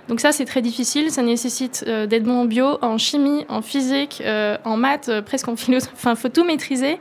Donc 0.09 0.21
ça 0.21 0.33
c'est 0.33 0.45
très 0.45 0.61
difficile, 0.61 1.11
ça 1.13 1.23
nécessite 1.23 1.85
euh, 1.87 2.07
d'être 2.07 2.25
bon 2.25 2.41
en 2.41 2.45
bio, 2.45 2.79
en 2.83 2.99
chimie, 2.99 3.47
en 3.49 3.63
physique, 3.63 4.23
en 4.65 4.77
maths, 4.77 5.11
presque 5.25 5.49
en 5.49 5.57
philo, 5.57 5.79
enfin 5.93 6.15
faut 6.15 6.29
tout 6.29 6.45
maîtriser. 6.45 6.99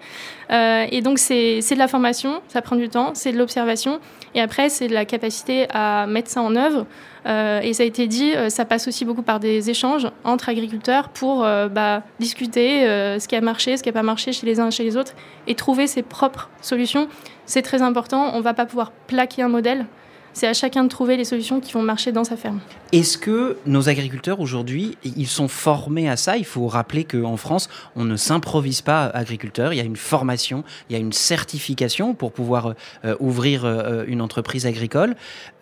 Et 0.52 1.02
donc 1.02 1.20
c'est 1.20 1.60
de 1.60 1.78
la 1.80 1.88
formation, 1.88 2.42
ça 2.48 2.62
prend 2.62 2.76
du 2.76 2.90
temps, 2.90 3.12
c'est 3.14 3.32
de 3.32 3.38
l'observation 3.38 4.00
et 4.36 4.42
après 4.42 4.70
c'est 4.70 4.88
de 4.88 4.94
la 4.94 5.06
capacité 5.06 5.68
à 5.72 6.08
mettre 6.08 6.30
ça 6.30 6.42
en 6.42 6.56
œuvre. 6.56 6.86
Euh, 7.26 7.60
et 7.62 7.74
ça 7.74 7.84
a 7.84 7.86
été 7.86 8.08
dit, 8.08 8.34
euh, 8.34 8.50
ça 8.50 8.66
passe 8.66 8.88
aussi 8.88 9.06
beaucoup 9.06 9.22
par 9.22 9.40
des 9.40 9.70
échanges 9.70 10.08
entre 10.24 10.50
agriculteurs 10.50 11.10
pour 11.10 11.44
euh, 11.44 11.68
bah, 11.68 12.04
discuter 12.20 12.86
ce 13.20 13.28
qui 13.28 13.36
a 13.36 13.42
marché, 13.42 13.78
ce 13.78 13.84
qui 13.84 13.90
n'a 13.90 13.94
pas 13.94 14.04
marché 14.04 14.32
chez 14.32 14.46
les 14.46 14.60
uns 14.60 14.68
et 14.68 14.72
chez 14.72 14.84
les 14.84 14.98
autres 14.98 15.14
et 15.48 15.56
trouver 15.56 15.88
ses 15.88 16.02
propres 16.02 16.50
solutions. 16.62 17.08
C'est 17.46 17.62
très 17.62 17.82
important. 17.82 18.32
On 18.34 18.38
ne 18.38 18.44
va 18.44 18.54
pas 18.54 18.66
pouvoir 18.66 18.92
plaquer 19.08 19.42
un 19.42 19.50
modèle. 19.50 19.86
C'est 20.34 20.48
à 20.48 20.54
chacun 20.54 20.84
de 20.84 20.90
trouver 20.90 21.18
les 21.18 21.26
solutions 21.26 21.60
qui 21.60 21.74
vont 21.74 21.82
marcher 21.82 22.12
dans 22.12 22.24
sa 22.24 22.38
ferme. 22.38 22.60
Est-ce 22.92 23.18
que 23.18 23.58
nos 23.66 23.90
agriculteurs 23.90 24.40
aujourd'hui, 24.40 24.98
ils 25.04 25.28
sont 25.28 25.48
formés 25.48 26.10
à 26.10 26.18
ça? 26.18 26.38
Il 26.38 26.46
faut 26.46 26.68
rappeler 26.68 27.04
qu'en 27.04 27.38
France, 27.38 27.70
on 27.96 28.06
ne 28.06 28.16
s'improvise 28.16 28.82
pas 28.82 29.06
agriculteur. 29.06 29.74
Il 29.74 29.78
y 29.78 29.82
a 29.82 29.84
une 29.84 29.96
formation, 29.96 30.64
il 30.90 30.94
y 30.94 30.96
a 30.96 31.00
une 31.00 31.14
certification 31.14 32.14
pour 32.14 32.32
pouvoir 32.32 32.74
euh, 33.06 33.16
ouvrir 33.20 33.66
euh, 33.66 34.04
une 34.08 34.22
entreprise 34.22 34.66
agricole. 34.66 35.16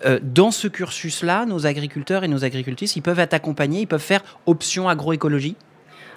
Euh, 0.06 0.20
dans 0.22 0.52
ce 0.52 0.68
cursus-là, 0.68 1.46
nos 1.46 1.66
agriculteurs 1.66 2.24
et 2.24 2.28
nos 2.28 2.44
agricultrices, 2.44 2.96
ils 2.96 3.02
peuvent 3.02 3.20
être 3.20 3.34
accompagnés, 3.34 3.82
ils 3.82 3.88
peuvent 3.88 4.00
faire 4.00 4.24
option 4.46 4.90
agroécologie? 4.90 5.56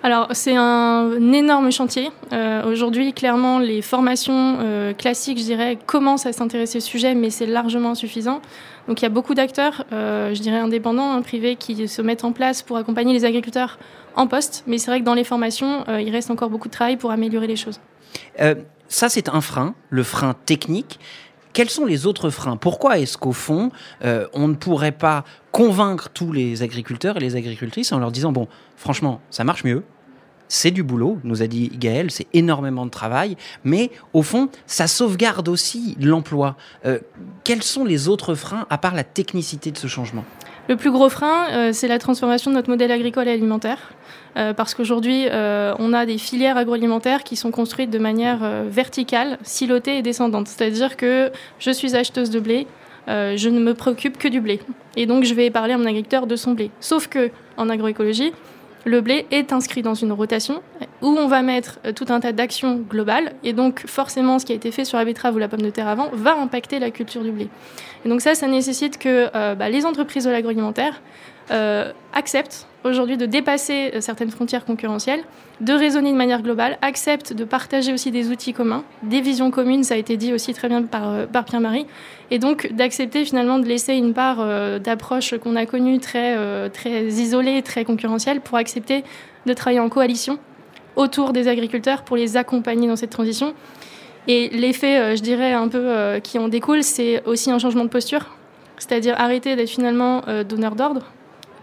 Alors, 0.03 0.29
c'est 0.33 0.57
un 0.57 1.33
énorme 1.33 1.71
chantier. 1.71 2.11
Euh, 2.33 2.71
Aujourd'hui, 2.71 3.13
clairement, 3.13 3.59
les 3.59 3.83
formations 3.83 4.57
euh, 4.61 4.95
classiques, 4.95 5.39
je 5.39 5.45
dirais, 5.45 5.79
commencent 5.85 6.25
à 6.25 6.33
s'intéresser 6.33 6.79
au 6.79 6.81
sujet, 6.81 7.15
mais 7.15 7.29
c'est 7.29 7.45
largement 7.45 7.91
insuffisant. 7.91 8.41
Donc, 8.89 9.01
il 9.01 9.05
y 9.05 9.07
a 9.07 9.11
beaucoup 9.11 9.35
d'acteurs, 9.35 9.85
euh, 9.93 10.35
je 10.35 10.41
dirais 10.41 10.59
indépendants, 10.59 11.13
hein, 11.13 11.21
privés, 11.21 11.57
qui 11.57 11.87
se 11.87 12.01
mettent 12.01 12.25
en 12.25 12.33
place 12.33 12.63
pour 12.63 12.79
accompagner 12.79 13.13
les 13.13 13.27
agriculteurs 13.27 13.79
en 14.17 14.27
poste. 14.27 14.65
Mais 14.67 14.79
c'est 14.79 14.91
vrai 14.91 15.01
que 15.01 15.05
dans 15.05 15.15
les 15.15 15.25
formations, 15.25 15.85
il 15.89 16.11
reste 16.11 16.31
encore 16.31 16.49
beaucoup 16.49 16.69
de 16.69 16.73
travail 16.73 16.97
pour 16.97 17.11
améliorer 17.11 17.47
les 17.47 17.57
choses. 17.57 17.79
Ça, 18.89 19.09
c'est 19.09 19.29
un 19.29 19.41
frein, 19.41 19.75
le 19.91 20.03
frein 20.03 20.35
technique. 20.47 20.99
Quels 21.53 21.71
sont 21.71 21.85
les 21.85 22.07
autres 22.07 22.31
freins? 22.31 22.57
Pourquoi 22.57 22.99
est-ce 22.99 23.17
qu'au 23.17 23.33
fond, 23.33 23.71
on 24.03 24.49
ne 24.49 24.55
pourrait 24.55 24.93
pas 24.93 25.25
convaincre 25.53 26.09
tous 26.09 26.33
les 26.33 26.63
agriculteurs 26.63 27.17
et 27.17 27.21
les 27.21 27.37
agricultrices 27.37 27.93
en 27.93 27.99
leur 27.99 28.11
disant, 28.11 28.33
bon, 28.33 28.49
franchement, 28.81 29.21
ça 29.31 29.45
marche 29.45 29.63
mieux, 29.63 29.85
c'est 30.49 30.71
du 30.71 30.83
boulot, 30.83 31.19
nous 31.23 31.43
a 31.43 31.47
dit 31.47 31.71
Gaël, 31.75 32.11
c'est 32.11 32.27
énormément 32.33 32.87
de 32.87 32.91
travail, 32.91 33.37
mais 33.63 33.91
au 34.15 34.23
fond, 34.23 34.49
ça 34.67 34.89
sauvegarde 34.89 35.49
aussi 35.49 35.97
l'emploi. 36.01 36.57
Euh, 36.87 36.99
quels 37.45 37.63
sont 37.63 37.85
les 37.85 38.09
autres 38.09 38.35
freins, 38.35 38.67
à 38.71 38.79
part 38.79 38.95
la 38.95 39.05
technicité 39.05 39.71
de 39.71 39.77
ce 39.77 39.87
changement? 39.87 40.25
Le 40.69 40.77
plus 40.77 40.91
gros 40.91 41.09
frein, 41.09 41.49
euh, 41.51 41.71
c'est 41.73 41.89
la 41.89 41.99
transformation 41.99 42.51
de 42.51 42.57
notre 42.57 42.71
modèle 42.71 42.91
agricole 42.91 43.29
et 43.29 43.33
alimentaire. 43.33 43.93
Euh, 44.37 44.55
parce 44.55 44.75
qu'aujourd'hui, 44.75 45.27
on 45.31 45.93
a 45.93 46.07
des 46.07 46.17
filières 46.17 46.57
agroalimentaires 46.57 47.23
qui 47.23 47.37
sont 47.37 47.51
construites 47.51 47.91
de 47.91 47.99
manière 47.99 48.41
verticale, 48.69 49.39
silotée 49.43 49.99
et 49.99 50.03
descendante. 50.03 50.49
C'est-à-dire 50.49 50.97
que 50.97 51.31
je 51.59 51.71
suis 51.71 51.97
acheteuse 51.97 52.31
de 52.31 52.41
blé, 52.41 52.67
je 53.07 53.49
ne 53.49 53.61
me 53.61 53.75
préoccupe 53.75 54.19
que 54.19 54.29
du 54.29 54.41
blé. 54.41 54.61
Et 54.97 55.07
donc, 55.07 55.25
je 55.25 55.35
vais 55.35 55.51
parler 55.51 55.75
à 55.75 55.79
mon 55.79 55.87
agriculteur 55.87 56.27
de 56.27 56.37
son 56.37 56.53
blé. 56.53 56.71
Sauf 56.81 57.09
que 57.09 57.31
en 57.57 57.69
agroécologie, 57.69 58.33
le 58.85 59.01
blé 59.01 59.27
est 59.31 59.53
inscrit 59.53 59.83
dans 59.83 59.95
une 59.95 60.13
rotation 60.13 60.63
où 61.03 61.09
on 61.09 61.27
va 61.27 61.43
mettre 61.43 61.79
euh, 61.85 61.93
tout 61.93 62.07
un 62.09 62.21
tas 62.21 62.33
d'actions 62.33 62.77
globales. 62.77 63.33
Et 63.45 63.53
donc, 63.53 63.85
forcément, 63.87 64.39
ce 64.39 64.47
qui 64.47 64.53
a 64.53 64.55
été 64.55 64.71
fait 64.71 64.85
sur 64.85 64.99
la 64.99 65.05
betterave 65.05 65.35
ou 65.35 65.39
la 65.39 65.49
pomme 65.49 65.63
de 65.63 65.71
terre 65.71 65.89
avant 65.89 66.11
va 66.13 66.37
impacter 66.37 66.79
la 66.79 66.91
culture 66.91 67.23
du 67.23 67.31
blé. 67.31 67.49
Et 68.05 68.09
donc, 68.09 68.21
ça, 68.21 68.35
ça 68.35 68.47
nécessite 68.47 68.99
que 68.99 69.29
euh, 69.35 69.55
bah, 69.55 69.69
les 69.69 69.85
entreprises 69.85 70.25
de 70.25 70.31
l'agroalimentaire 70.31 71.01
acceptent 72.13 72.67
aujourd'hui 72.85 73.17
de 73.17 73.27
dépasser 73.27 73.93
euh, 73.95 74.01
certaines 74.01 74.31
frontières 74.31 74.65
concurrentielles, 74.65 75.23
de 75.61 75.73
raisonner 75.73 76.13
de 76.13 76.17
manière 76.17 76.43
globale, 76.43 76.79
acceptent 76.81 77.33
de 77.33 77.45
partager 77.45 77.93
aussi 77.93 78.11
des 78.11 78.31
outils 78.31 78.53
communs, 78.53 78.85
des 79.03 79.21
visions 79.21 79.51
communes, 79.51 79.85
ça 79.85 79.95
a 79.95 79.97
été 79.97 80.17
dit 80.17 80.33
aussi 80.33 80.55
très 80.55 80.69
bien 80.69 80.83
par, 80.83 81.11
euh, 81.11 81.27
Pierre-Marie, 81.27 81.87
et 82.31 82.39
donc 82.39 82.73
d'accepter 82.73 83.25
finalement 83.25 83.59
de 83.59 83.67
laisser 83.67 83.95
une 83.95 84.15
part 84.15 84.39
euh, 84.41 84.79
d'approche 84.79 85.37
qu'on 85.37 85.57
a 85.57 85.67
connue 85.67 85.99
très, 85.99 86.37
euh, 86.37 86.69
très 86.69 87.05
isolée, 87.05 87.63
très 87.63 87.85
concurrentielle, 87.85 88.41
pour 88.41 88.57
accepter 88.57 89.05
de 89.47 89.53
travailler 89.53 89.81
en 89.81 89.89
coalition 89.89 90.39
autour 90.97 91.33
des 91.33 91.49
agriculteurs 91.49 92.03
pour 92.03 92.17
les 92.17 92.37
accompagner 92.37 92.89
dans 92.89 92.97
cette 92.97 93.11
transition. 93.11 93.55
Et 94.29 94.49
l'effet, 94.51 94.99
euh, 94.99 95.17
je 95.17 95.23
dirais, 95.23 95.53
un 95.53 95.69
peu 95.69 95.83
euh, 95.83 96.21
qui 96.21 96.39
en 96.39 96.49
découle, 96.49 96.83
c'est 96.83 97.25
aussi 97.27 97.51
un 97.51 97.59
changement 97.59 97.85
de 97.85 97.89
posture, 97.89 98.27
c'est-à-dire 98.79 99.15
arrêter 99.19 99.57
d'être 99.57 99.69
finalement 99.69 100.23
euh, 100.29 100.45
donneur 100.45 100.77
d'ordre 100.77 101.11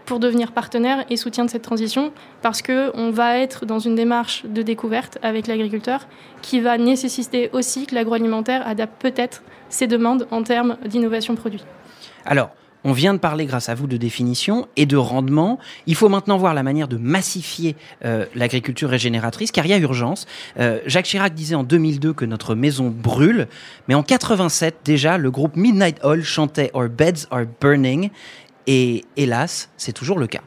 pour 0.08 0.20
devenir 0.20 0.52
partenaire 0.52 1.04
et 1.10 1.18
soutien 1.18 1.44
de 1.44 1.50
cette 1.50 1.60
transition, 1.60 2.12
parce 2.40 2.62
qu'on 2.62 3.10
va 3.10 3.38
être 3.38 3.66
dans 3.66 3.78
une 3.78 3.94
démarche 3.94 4.46
de 4.46 4.62
découverte 4.62 5.18
avec 5.22 5.46
l'agriculteur 5.46 6.08
qui 6.40 6.60
va 6.60 6.78
nécessiter 6.78 7.50
aussi 7.52 7.84
que 7.86 7.94
l'agroalimentaire 7.94 8.66
adapte 8.66 8.94
peut-être 9.02 9.42
ses 9.68 9.86
demandes 9.86 10.26
en 10.30 10.42
termes 10.42 10.78
d'innovation 10.86 11.34
produit. 11.34 11.62
Alors, 12.24 12.48
on 12.84 12.92
vient 12.92 13.12
de 13.12 13.18
parler, 13.18 13.44
grâce 13.44 13.68
à 13.68 13.74
vous, 13.74 13.86
de 13.86 13.98
définition 13.98 14.66
et 14.76 14.86
de 14.86 14.96
rendement. 14.96 15.58
Il 15.86 15.94
faut 15.94 16.08
maintenant 16.08 16.38
voir 16.38 16.54
la 16.54 16.62
manière 16.62 16.88
de 16.88 16.96
massifier 16.96 17.76
euh, 18.04 18.24
l'agriculture 18.34 18.88
régénératrice, 18.88 19.50
car 19.50 19.66
il 19.66 19.70
y 19.70 19.74
a 19.74 19.78
urgence. 19.78 20.26
Euh, 20.58 20.78
Jacques 20.86 21.06
Chirac 21.06 21.34
disait 21.34 21.56
en 21.56 21.64
2002 21.64 22.14
que 22.14 22.24
notre 22.24 22.54
maison 22.54 22.88
brûle, 22.88 23.46
mais 23.88 23.94
en 23.94 24.02
87 24.02 24.76
déjà, 24.84 25.18
le 25.18 25.30
groupe 25.30 25.56
Midnight 25.56 25.98
Oil 26.02 26.22
chantait 26.22 26.70
Our 26.72 26.88
beds 26.88 27.26
are 27.30 27.44
burning, 27.60 28.10
et 28.68 29.06
hélas, 29.16 29.70
c'est 29.78 29.94
toujours 29.94 30.18
le 30.18 30.26
cas. 30.26 30.42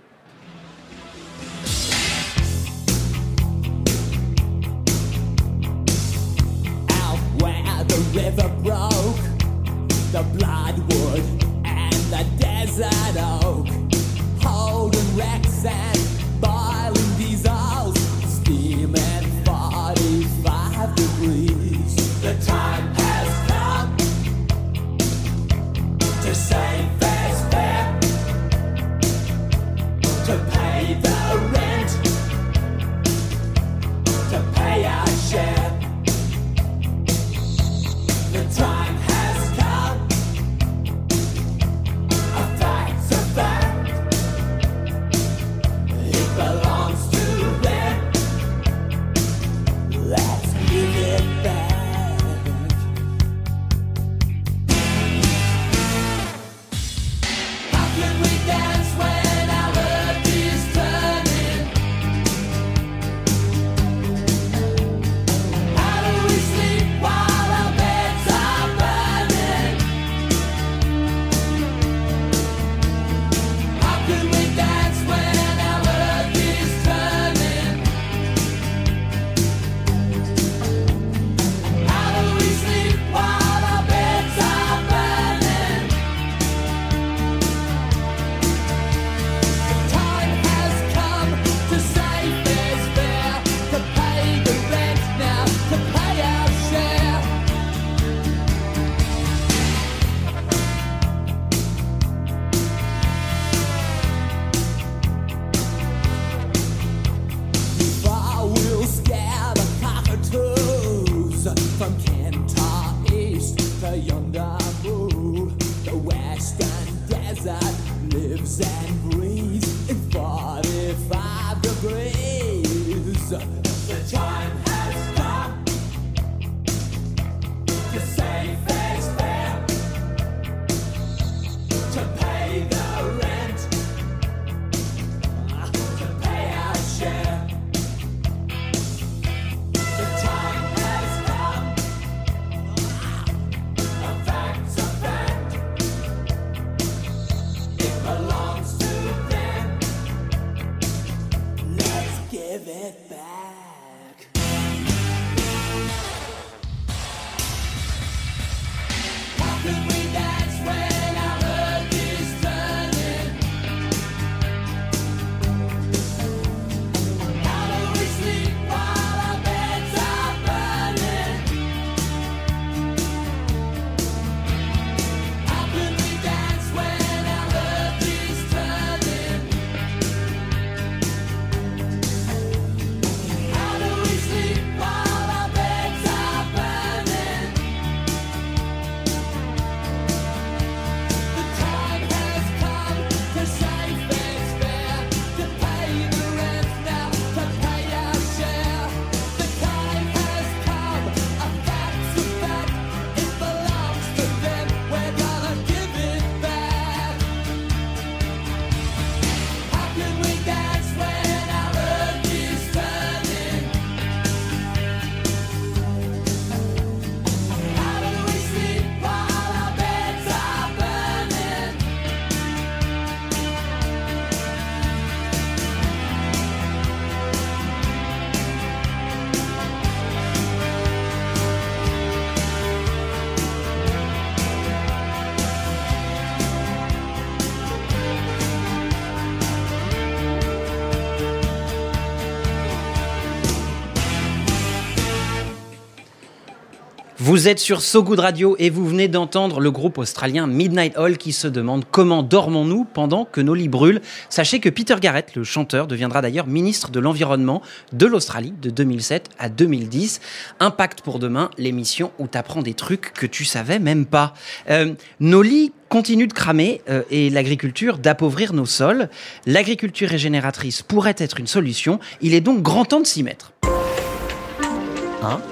Vous 247.32 247.48
êtes 247.48 247.60
sur 247.60 247.82
So 247.82 248.04
Good 248.04 248.20
Radio 248.20 248.58
et 248.60 248.70
vous 248.70 248.86
venez 248.86 249.08
d'entendre 249.08 249.62
le 249.62 249.72
groupe 249.72 249.98
australien 250.00 250.48
Midnight 250.48 250.98
Oil 250.98 251.18
qui 251.18 251.32
se 251.32 251.48
demande 251.48 251.86
comment 251.90 252.24
dormons-nous 252.24 252.84
pendant 252.84 253.24
que 253.24 253.40
nos 253.40 253.54
lits 253.54 253.70
brûlent. 253.70 254.02
Sachez 254.28 254.60
que 254.60 254.68
Peter 254.68 254.98
Garrett, 255.00 255.34
le 255.38 255.46
chanteur, 255.46 255.88
deviendra 255.88 256.22
d'ailleurs 256.22 256.46
ministre 256.46 256.92
de 256.92 257.00
l'Environnement 257.00 257.62
de 257.94 258.06
l'Australie 258.06 258.54
de 258.62 258.70
2007 258.70 259.30
à 259.40 259.48
2010. 259.48 260.20
Impact 260.60 261.04
pour 261.04 261.20
demain, 261.20 261.50
l'émission 261.58 262.12
où 262.20 262.28
t'apprends 262.28 262.64
des 262.64 262.74
trucs 262.74 263.14
que 263.14 263.26
tu 263.26 263.46
savais 263.46 263.80
même 263.80 264.06
pas. 264.06 264.34
Euh, 264.70 264.94
nos 265.22 265.42
lits 265.42 265.72
continuent 265.88 266.28
de 266.28 266.34
cramer 266.34 266.82
euh, 266.90 267.04
et 267.12 267.30
l'agriculture 267.30 267.98
d'appauvrir 267.98 268.52
nos 268.52 268.66
sols. 268.66 269.08
L'agriculture 269.46 270.10
régénératrice 270.10 270.82
pourrait 270.82 271.16
être 271.18 271.40
une 271.40 271.48
solution. 271.48 272.02
Il 272.20 272.34
est 272.34 272.42
donc 272.42 272.62
grand 272.62 272.84
temps 272.84 273.00
de 273.00 273.08
s'y 273.08 273.24
mettre. 273.24 273.54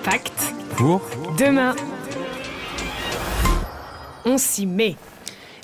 Pacte. 0.03 0.58
Pour 0.79 1.01
Demain. 1.37 1.75
On 4.23 4.37
s'y 4.37 4.65
met. 4.65 4.95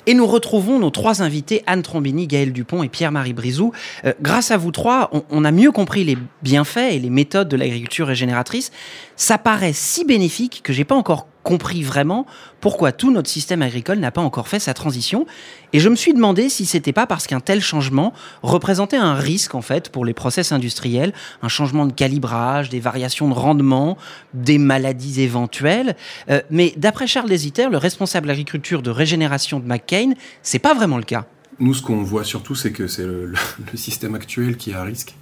Et 0.04 0.12
nous 0.12 0.26
retrouvons 0.26 0.78
nos 0.78 0.90
trois 0.90 1.22
invités, 1.22 1.64
Anne 1.66 1.80
Trombini, 1.80 2.26
Gaël 2.26 2.52
Dupont 2.52 2.82
et 2.82 2.90
Pierre-Marie 2.90 3.32
Brizou. 3.32 3.72
Euh, 4.04 4.12
grâce 4.20 4.50
à 4.50 4.58
vous 4.58 4.72
trois, 4.72 5.08
on, 5.12 5.22
on 5.30 5.46
a 5.46 5.52
mieux 5.52 5.72
compris 5.72 6.04
les 6.04 6.18
bienfaits 6.42 6.92
et 6.92 6.98
les 6.98 7.08
méthodes 7.08 7.48
de 7.48 7.56
l'agriculture 7.56 8.06
régénératrice. 8.06 8.70
Ça 9.16 9.38
paraît 9.38 9.72
si 9.72 10.04
bénéfique 10.04 10.60
que 10.62 10.74
j'ai 10.74 10.84
pas 10.84 10.94
encore 10.94 11.28
compris 11.46 11.84
vraiment 11.84 12.26
pourquoi 12.60 12.90
tout 12.90 13.12
notre 13.12 13.30
système 13.30 13.62
agricole 13.62 14.00
n'a 14.00 14.10
pas 14.10 14.20
encore 14.20 14.48
fait 14.48 14.58
sa 14.58 14.74
transition. 14.74 15.26
Et 15.72 15.78
je 15.78 15.88
me 15.88 15.94
suis 15.94 16.12
demandé 16.12 16.48
si 16.48 16.66
c'était 16.66 16.92
pas 16.92 17.06
parce 17.06 17.28
qu'un 17.28 17.38
tel 17.38 17.60
changement 17.60 18.12
représentait 18.42 18.96
un 18.96 19.14
risque 19.14 19.54
en 19.54 19.62
fait 19.62 19.90
pour 19.90 20.04
les 20.04 20.12
process 20.12 20.50
industriels, 20.50 21.12
un 21.42 21.48
changement 21.48 21.86
de 21.86 21.92
calibrage, 21.92 22.68
des 22.68 22.80
variations 22.80 23.28
de 23.28 23.34
rendement, 23.34 23.96
des 24.34 24.58
maladies 24.58 25.20
éventuelles. 25.20 25.94
Euh, 26.30 26.42
mais 26.50 26.74
d'après 26.76 27.06
Charles 27.06 27.28
Desiter, 27.28 27.68
le 27.70 27.78
responsable 27.78 28.28
agriculture 28.28 28.82
de 28.82 28.90
régénération 28.90 29.60
de 29.60 29.66
McCain, 29.66 30.14
c'est 30.42 30.58
pas 30.58 30.74
vraiment 30.74 30.96
le 30.96 31.04
cas. 31.04 31.26
Nous, 31.60 31.74
ce 31.74 31.82
qu'on 31.82 32.02
voit 32.02 32.24
surtout, 32.24 32.56
c'est 32.56 32.72
que 32.72 32.88
c'est 32.88 33.06
le, 33.06 33.34
système 33.74 34.16
actuel 34.16 34.56
qui 34.56 34.72
est 34.72 34.74
à 34.74 34.82
risque. 34.82 35.14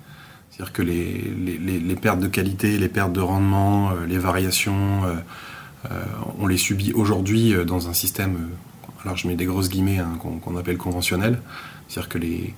C'est-à-dire 0.51 0.73
que 0.73 0.83
les, 0.83 1.33
les- 1.81 1.97
pertes 1.97 2.21
de 2.21 2.29
qualité, 2.29 2.79
les 2.79 2.89
pertes 2.89 3.13
de 3.13 3.21
rendement, 3.21 3.91
euh, 3.91 4.07
les 4.07 4.19
variations, 4.19 5.05
euh, 5.05 5.15
on 6.39 6.47
les 6.47 6.57
subit 6.57 6.93
aujourd'hui 6.93 7.55
euh, 7.55 7.65
dans 7.65 7.89
un 7.89 7.93
système, 7.93 8.37
euh, 8.37 9.03
alors 9.05 9.17
je 9.17 9.29
mets 9.29 9.37
des 9.37 9.47
grosses 9.47 9.69
guillemets, 9.69 9.99
hein, 9.99 10.19
qu'on 10.19 10.57
appelle 10.57 10.79
conventionnel. 10.79 11.41
C'est-à-dire 11.89 12.09
que 12.09 12.19
les, 12.19 12.55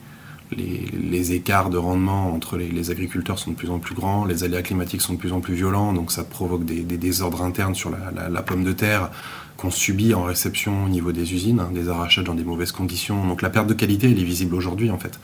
les, 0.56 0.84
les 0.92 1.32
écarts 1.32 1.70
de 1.70 1.78
rendement 1.78 2.32
entre 2.32 2.56
les, 2.56 2.90
agriculteurs 2.90 3.38
sont 3.38 3.50
de 3.50 3.56
plus 3.56 3.70
en 3.70 3.78
plus 3.78 3.94
grands, 3.94 4.24
les 4.24 4.44
aléas 4.44 4.62
climatiques 4.62 5.02
sont 5.02 5.14
de 5.14 5.18
plus 5.18 5.32
en 5.32 5.40
plus 5.40 5.54
violents, 5.54 5.92
donc 5.92 6.12
ça 6.12 6.24
provoque 6.24 6.64
des, 6.64 6.82
désordres 6.82 7.42
internes 7.42 7.74
sur 7.74 7.90
la, 7.90 8.42
pomme 8.42 8.64
de 8.64 8.72
terre 8.72 9.10
qu'on 9.56 9.70
subit 9.70 10.14
en 10.14 10.22
réception 10.22 10.84
au 10.84 10.88
niveau 10.88 11.12
des 11.12 11.32
usines, 11.32 11.60
hein, 11.60 11.70
des 11.72 11.88
arrachages 11.88 12.24
dans 12.24 12.34
des 12.34 12.44
mauvaises 12.44 12.72
conditions. 12.72 13.26
Donc 13.26 13.42
la 13.42 13.50
perte 13.50 13.66
de 13.66 13.74
qualité, 13.74 14.10
elle 14.10 14.20
est 14.20 14.24
visible 14.24 14.54
aujourd'hui 14.54 14.90
en 14.90 14.98
fait. 14.98 15.18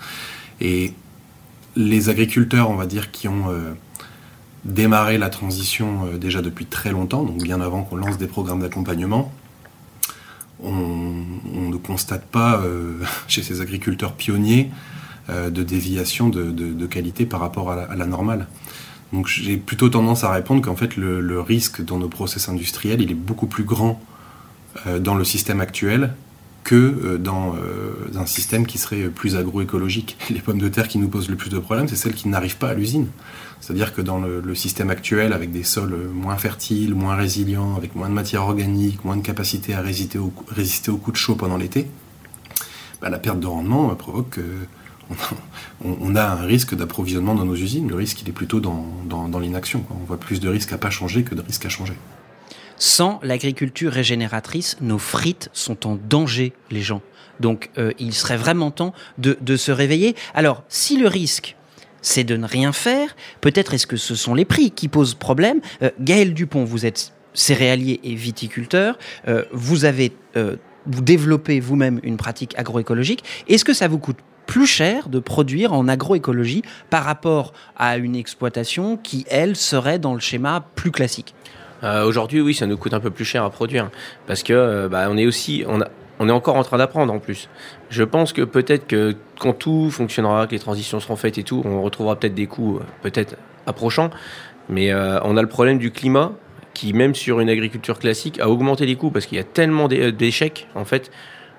Et 0.61 0.94
les 1.76 2.09
agriculteurs, 2.09 2.70
on 2.70 2.76
va 2.76 2.86
dire, 2.86 3.11
qui 3.11 3.28
ont 3.28 3.50
euh, 3.50 3.72
démarré 4.64 5.18
la 5.18 5.28
transition 5.28 6.06
euh, 6.06 6.18
déjà 6.18 6.42
depuis 6.42 6.66
très 6.66 6.90
longtemps, 6.90 7.22
donc 7.22 7.42
bien 7.42 7.60
avant 7.60 7.82
qu'on 7.82 7.96
lance 7.96 8.18
des 8.18 8.26
programmes 8.26 8.60
d'accompagnement, 8.60 9.32
on, 10.62 10.70
ne 10.72 11.76
constate 11.76 12.26
pas 12.26 12.60
euh, 12.60 13.00
chez 13.28 13.42
ces 13.42 13.60
agriculteurs 13.60 14.12
pionniers 14.12 14.70
euh, 15.30 15.50
de 15.50 15.62
déviation 15.62 16.28
de, 16.28 16.86
qualité 16.86 17.26
par 17.26 17.40
rapport 17.40 17.70
à 17.70 17.96
la, 17.96 18.06
normale. 18.06 18.46
Donc 19.12 19.26
j'ai 19.26 19.56
plutôt 19.56 19.88
tendance 19.88 20.24
à 20.24 20.30
répondre 20.30 20.62
qu'en 20.62 20.76
fait 20.76 20.96
le, 20.96 21.20
le 21.20 21.40
risque 21.40 21.82
dans 21.82 21.98
nos 21.98 22.08
process 22.08 22.48
industriels, 22.48 23.02
il 23.02 23.10
est 23.10 23.14
beaucoup 23.14 23.46
plus 23.46 23.64
grand 23.64 24.00
dans 25.00 25.14
le 25.14 25.24
système 25.24 25.60
actuel 25.60 26.14
que 26.64 26.74
euh, 26.74 27.18
dans 27.18 27.54
euh, 27.56 27.92
un 28.16 28.26
système 28.26 28.66
qui 28.66 28.78
serait 28.78 29.08
plus 29.08 29.36
agroécologique. 29.36 30.16
Les 30.30 30.40
pommes 30.40 30.58
de 30.58 30.68
terre 30.68 30.88
qui 30.88 30.98
nous 30.98 31.08
posent 31.08 31.28
le 31.28 31.36
plus 31.36 31.50
de 31.50 31.58
problèmes, 31.58 31.88
c'est 31.88 31.96
celles 31.96 32.14
qui 32.14 32.28
n'arrivent 32.28 32.58
pas 32.58 32.68
à 32.68 32.74
l'usine. 32.74 33.08
C'est-à-dire 33.60 33.94
que 33.94 34.02
dans 34.02 34.18
le, 34.18 34.54
système 34.54 34.90
actuel, 34.90 35.32
avec 35.32 35.52
des 35.52 35.62
sols 35.62 35.96
moins 36.12 36.36
fertiles, 36.36 36.94
moins 36.94 37.14
résilients, 37.14 37.76
avec 37.76 37.94
moins 37.94 38.08
de 38.08 38.14
matière 38.14 38.42
organique, 38.42 39.04
moins 39.04 39.16
de 39.16 39.22
capacité 39.22 39.74
à 39.74 39.80
résister 39.80 40.18
au, 40.18 40.32
résister 40.48 40.90
aux 40.90 40.96
coups 40.96 41.14
de 41.14 41.18
chaud 41.18 41.36
pendant 41.36 41.56
l'été, 41.56 41.88
bah, 43.00 43.08
la 43.08 43.18
perte 43.18 43.38
de 43.38 43.46
rendement 43.46 43.90
euh, 43.90 43.94
provoque 43.94 44.30
que 44.30 44.42
on, 45.84 45.96
on 46.00 46.16
a 46.16 46.24
un 46.24 46.46
risque 46.46 46.74
d'approvisionnement 46.74 47.34
dans 47.34 47.44
nos 47.44 47.56
usines. 47.56 47.88
Le 47.88 47.96
risque, 47.96 48.22
il 48.22 48.28
est 48.28 48.32
plutôt 48.32 48.60
dans, 48.60 49.38
l'inaction. 49.38 49.84
On 49.90 50.04
voit 50.04 50.18
plus 50.18 50.40
de 50.40 50.48
risques 50.48 50.72
à 50.72 50.78
pas 50.78 50.90
changer 50.90 51.22
que 51.24 51.34
de 51.34 51.42
risques 51.42 51.66
à 51.66 51.68
changer. 51.68 51.94
Sans 52.85 53.20
l'agriculture 53.22 53.93
régénératrice, 53.93 54.76
nos 54.80 54.99
frites 54.99 55.51
sont 55.53 55.87
en 55.87 55.95
danger, 55.95 56.53
les 56.72 56.83
gens. 56.83 57.01
Donc 57.39 57.70
euh, 57.78 57.93
il 58.01 58.12
serait 58.12 58.37
vraiment 58.37 58.72
temps 58.72 58.93
de, 59.18 59.57
se 59.57 59.70
réveiller. 59.70 60.16
Alors, 60.35 60.64
si 60.68 60.99
le 60.99 61.07
risque, 61.07 61.55
c'est 62.01 62.24
de 62.24 62.37
ne 62.37 62.45
rien 62.45 62.72
faire, 62.72 63.14
peut-être 63.41 63.72
est-ce 63.72 63.87
que 63.87 63.97
ce 63.97 64.16
sont 64.16 64.35
les 64.35 64.45
prix 64.45 64.72
qui 64.72 64.89
posent 64.89 65.14
problème. 65.14 65.61
Euh, 65.85 65.91
Gaël 66.01 66.35
Dupont, 66.35 66.64
vous 66.64 66.85
êtes 66.85 67.12
céréalier 67.35 68.01
et 68.03 68.16
viticulteur. 68.16 68.99
Euh, 69.28 69.45
vous 69.53 69.85
avez 69.85 70.11
euh, 70.37 70.57
vous 70.85 71.03
développez 71.03 71.61
vous-même 71.61 72.01
une 72.03 72.16
pratique 72.16 72.59
agroécologique. 72.59 73.22
Est-ce 73.47 73.64
que 73.64 73.74
ça 73.74 73.87
vous 73.87 74.01
coûte 74.01 74.18
plus 74.47 74.66
cher 74.66 75.09
de 75.09 75.20
produire 75.20 75.72
en 75.72 75.87
agroécologie 75.87 76.62
par 76.91 77.05
rapport 77.05 77.53
à 77.76 77.97
une 77.97 78.16
exploitation 78.16 78.97
qui, 78.97 79.24
elle, 79.30 79.55
serait 79.55 80.01
dans 80.01 80.14
le 80.14 80.20
schéma 80.20 80.66
plus 80.74 80.91
classique? 80.91 81.33
Euh, 81.85 82.05
Aujourd'hui, 82.05 82.41
oui, 82.41 82.55
ça 82.55 82.66
nous 82.66 82.76
coûte 82.76 82.95
un 82.95 83.01
peu 83.01 83.11
plus 83.11 83.24
cher 83.24 83.45
à 83.45 83.51
produire 83.51 83.91
parce 84.26 84.43
que 84.43 84.53
euh, 84.53 84.89
bah, 84.89 85.07
on 85.11 85.16
est 85.16 85.26
aussi, 85.26 85.64
on, 85.68 85.80
a- 85.80 85.89
on 86.20 86.28
est 86.28 86.33
encore 86.33 86.57
en 86.57 86.62
train 86.62 86.78
d'apprendre 86.78 87.12
en 87.12 87.18
plus. 87.18 87.49
Je 87.91 88.05
pense 88.05 88.33
que 88.33 88.43
peut-être 88.43 88.87
que 88.87 89.14
quand 89.41 89.53
tout 89.53 89.91
fonctionnera, 89.91 90.47
que 90.47 90.53
les 90.53 90.59
transitions 90.61 91.01
seront 91.01 91.16
faites 91.16 91.39
et 91.39 91.43
tout, 91.43 91.62
on 91.64 91.83
retrouvera 91.83 92.16
peut-être 92.16 92.35
des 92.35 92.47
coûts 92.47 92.78
euh, 92.78 92.83
peut-être 93.03 93.37
approchants, 93.66 94.11
mais 94.68 94.93
euh, 94.93 95.18
on 95.24 95.37
a 95.37 95.43
le 95.43 95.49
problème 95.49 95.78
du 95.78 95.91
climat 95.91 96.33
qui, 96.74 96.93
même 96.95 97.14
sur 97.14 97.41
une 97.41 97.51
agriculture 97.51 97.99
classique, 97.99 98.41
a 98.41 98.49
augmenté 98.49 98.87
les 98.87 98.97
coûts 98.97 99.11
parce 99.11 99.26
qu'il 99.26 99.37
y 99.37 99.41
a 99.41 99.45
tellement 99.45 99.89
d'é- 99.89 100.12
d'échecs 100.12 100.68
en 100.74 100.85
fait. 100.85 101.11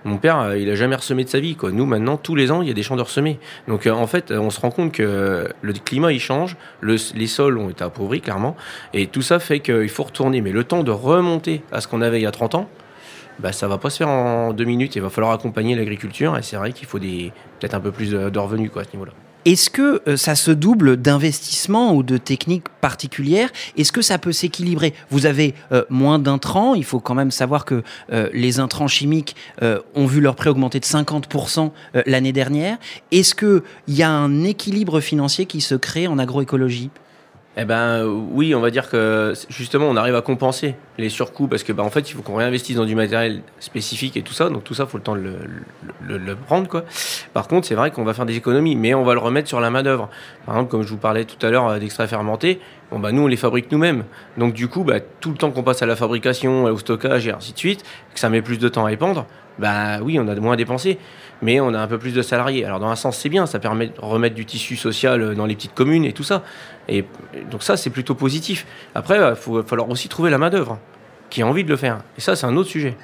Mon 0.06 0.18
père, 0.18 0.40
euh, 0.40 0.58
il 0.58 0.70
a 0.70 0.76
jamais 0.76 0.96
ressemé 0.96 1.24
de 1.24 1.30
sa 1.30 1.40
vie. 1.40 1.56
Nous, 1.72 1.86
maintenant, 1.86 2.18
tous 2.18 2.36
les 2.36 2.52
ans, 2.52 2.62
il 2.62 2.68
y 2.68 2.72
a 2.72 2.74
des 2.74 2.84
champs 2.84 2.96
de 2.98 3.02
ressemés. 3.02 3.40
Donc, 3.68 3.88
euh, 3.88 3.92
en 3.92 4.06
fait, 4.08 4.32
euh, 4.32 4.38
on 4.40 4.50
se 4.50 4.60
rend 4.60 4.70
compte 4.70 4.92
que 4.92 5.48
le 5.62 5.74
climat, 5.74 6.12
il 6.12 6.20
change, 6.20 6.58
le- 6.82 6.98
les 7.16 7.28
sols 7.28 7.58
ont 7.58 7.70
été 7.70 7.84
appauvris, 7.84 8.20
clairement, 8.22 8.56
et 8.94 9.08
tout 9.08 9.22
ça 9.22 9.40
fait 9.40 9.60
qu'il 9.62 9.90
faut 9.90 10.04
retourner. 10.04 10.42
Mais 10.42 10.52
le 10.52 10.64
temps 10.66 10.84
de 10.84 10.92
remonter 10.92 11.62
à 11.72 11.80
ce 11.80 11.88
qu'on 11.88 12.02
avait 12.02 12.20
il 12.20 12.24
y 12.24 12.28
a 12.28 12.32
30 12.32 12.56
ans, 12.56 12.70
bah, 13.40 13.52
ça 13.52 13.68
va 13.68 13.78
pas 13.78 13.90
se 13.90 13.98
faire 13.98 14.10
en 14.10 14.54
deux 14.54 14.66
minutes. 14.66 14.96
Il 14.96 15.02
va 15.02 15.10
falloir 15.10 15.32
accompagner 15.34 15.76
l'agriculture, 15.76 16.38
et 16.38 16.42
c'est 16.44 16.58
vrai 16.58 16.74
qu'il 16.74 16.88
faut 16.88 17.00
peut-être 17.00 17.74
un 17.74 17.80
peu 17.80 17.92
plus 17.92 18.12
de, 18.12 18.30
de 18.30 18.40
revenus 18.40 18.72
à 18.76 18.84
ce 18.84 18.90
niveau-là. 18.94 19.14
Est-ce 19.46 19.70
que 19.70 20.02
euh, 20.08 20.16
ça 20.16 20.36
se 20.36 20.52
double 20.52 20.96
d'investissements 20.96 21.94
ou 21.94 22.02
de 22.02 22.18
techniques 22.18 22.70
particulières? 22.80 23.50
Est-ce 23.78 23.92
que 23.92 24.02
ça 24.02 24.18
peut 24.18 24.32
s'équilibrer? 24.32 24.94
Vous 25.10 25.26
avez 25.26 25.54
euh, 25.74 25.84
moins 25.90 26.18
d'intrants, 26.18 26.76
il 26.76 26.86
faut 26.86 27.02
quand 27.02 27.14
même 27.14 27.32
savoir 27.32 27.66
que 27.66 27.84
euh, 28.12 28.30
les 28.34 28.60
intrants 28.60 28.88
chimiques 28.88 29.36
euh, 29.62 29.80
ont 29.96 30.06
vu 30.06 30.22
leur 30.22 30.36
prix 30.36 30.50
augmenter 30.50 30.80
de 30.80 30.86
50% 30.86 31.72
euh, 31.96 32.04
l'année 32.06 32.32
dernière. 32.32 32.78
Est-ce 33.12 33.36
qu'il 33.36 33.62
y 33.90 34.02
a 34.02 34.10
un 34.10 34.44
équilibre 34.44 35.02
financier 35.02 35.46
qui 35.46 35.60
se 35.60 35.76
crée 35.76 36.08
en 36.08 36.20
agroécologie? 36.20 36.90
Eh 37.56 37.66
ben 37.66 38.04
euh, 38.04 38.06
oui, 38.32 38.56
on 38.56 38.62
va 38.62 38.72
dire 38.72 38.90
que 38.90 39.34
justement 39.48 39.86
on 39.86 39.96
arrive 39.96 40.16
à 40.16 40.22
compenser 40.24 40.74
les 40.98 41.10
surcoûts 41.10 41.48
parce 41.48 41.62
que 41.62 41.72
bah, 41.72 41.84
en 41.84 41.92
fait 41.92 42.10
il 42.10 42.14
faut 42.14 42.24
qu'on 42.24 42.34
réinvestisse 42.38 42.78
dans 42.78 42.86
du 42.86 42.96
matériel 42.96 43.42
spécifique 43.60 44.18
et 44.18 44.24
tout 44.24 44.34
ça, 44.34 44.50
donc 44.50 44.64
tout 44.64 44.74
ça 44.74 44.88
faut 44.88 44.98
le 44.98 45.04
temps 45.04 45.14
de 45.16 45.20
le, 45.22 45.36
le- 46.08 46.18
le- 46.18 46.36
prendre 46.36 46.68
quoi. 46.68 46.84
Par 47.32 47.48
contre 47.48 47.68
c'est 47.68 47.76
vrai 47.76 47.92
qu'on 47.92 48.04
va 48.06 48.16
faire 48.16 48.26
des 48.26 48.36
économies, 48.38 48.76
mais 48.76 48.96
on 48.96 49.04
va 49.04 49.14
le 49.14 49.20
remettre 49.20 49.48
sur 49.48 49.60
la 49.60 49.70
main 49.70 49.84
d'œuvre. 49.84 50.10
Par 50.48 50.56
exemple 50.56 50.72
comme 50.72 50.82
je 50.82 50.90
vous 50.90 50.98
parlais 50.98 51.26
tout 51.26 51.46
à 51.46 51.52
l'heure 51.52 51.68
euh, 51.68 51.78
d'extraits 51.78 52.10
fermentés, 52.10 52.60
bon 52.92 52.98
bah 52.98 53.12
nous 53.12 53.22
on 53.22 53.28
les 53.28 53.38
fabrique 53.38 53.72
nous-mêmes, 53.72 54.04
donc 54.40 54.54
du 54.56 54.68
coup 54.68 54.84
bah, 54.84 55.00
tout 55.20 55.30
le 55.30 55.38
temps 55.38 55.52
qu'on 55.52 55.62
passe 55.64 55.84
à 55.84 55.86
la 55.86 55.96
fabrication, 55.96 56.64
au 56.64 56.78
stockage 56.80 57.28
et 57.28 57.32
ainsi 57.34 57.54
de 57.54 57.58
suite, 57.60 57.84
que 58.16 58.20
ça 58.20 58.30
met 58.30 58.42
plus 58.42 58.58
de 58.58 58.68
temps 58.68 58.86
à 58.86 58.92
épandre, 58.92 59.28
bah 59.60 60.00
oui 60.02 60.18
on 60.20 60.28
a 60.28 60.34
moins 60.38 60.56
dépensé 60.56 60.98
mais 61.44 61.60
on 61.60 61.74
a 61.74 61.80
un 61.80 61.88
peu 61.88 62.00
plus 62.00 62.14
de 62.14 62.22
salariés. 62.22 62.66
Alors 62.66 62.80
dans 62.80 62.88
un 62.88 62.96
sens 62.96 63.18
c'est 63.18 63.30
bien, 63.30 63.46
ça 63.46 63.60
permet 63.60 63.88
de 63.88 63.94
remettre 64.00 64.34
du 64.34 64.46
tissu 64.46 64.76
social 64.76 65.22
euh, 65.22 65.36
dans 65.36 65.46
les 65.46 65.56
petites 65.56 65.76
communes 65.76 66.06
et 66.06 66.14
tout 66.14 66.24
ça. 66.24 66.42
Et 66.88 67.06
donc 67.52 67.62
ça 67.62 67.78
c'est 67.78 67.90
plutôt 67.90 68.16
positif. 68.16 68.66
Après 68.96 69.16
il 69.16 69.22
va 69.22 69.36
falloir 69.36 69.90
aussi 69.90 70.10
trouver 70.10 70.32
la 70.32 70.38
main 70.38 70.50
d'œuvre 70.50 70.80
qui 71.30 71.42
a 71.42 71.48
envie 71.48 71.64
de 71.64 71.70
le 71.70 71.76
faire. 71.76 72.00
Et 72.18 72.22
ça 72.22 72.36
c'est 72.36 72.48
un 72.48 72.56
autre 72.56 72.70
sujet. 72.70 72.96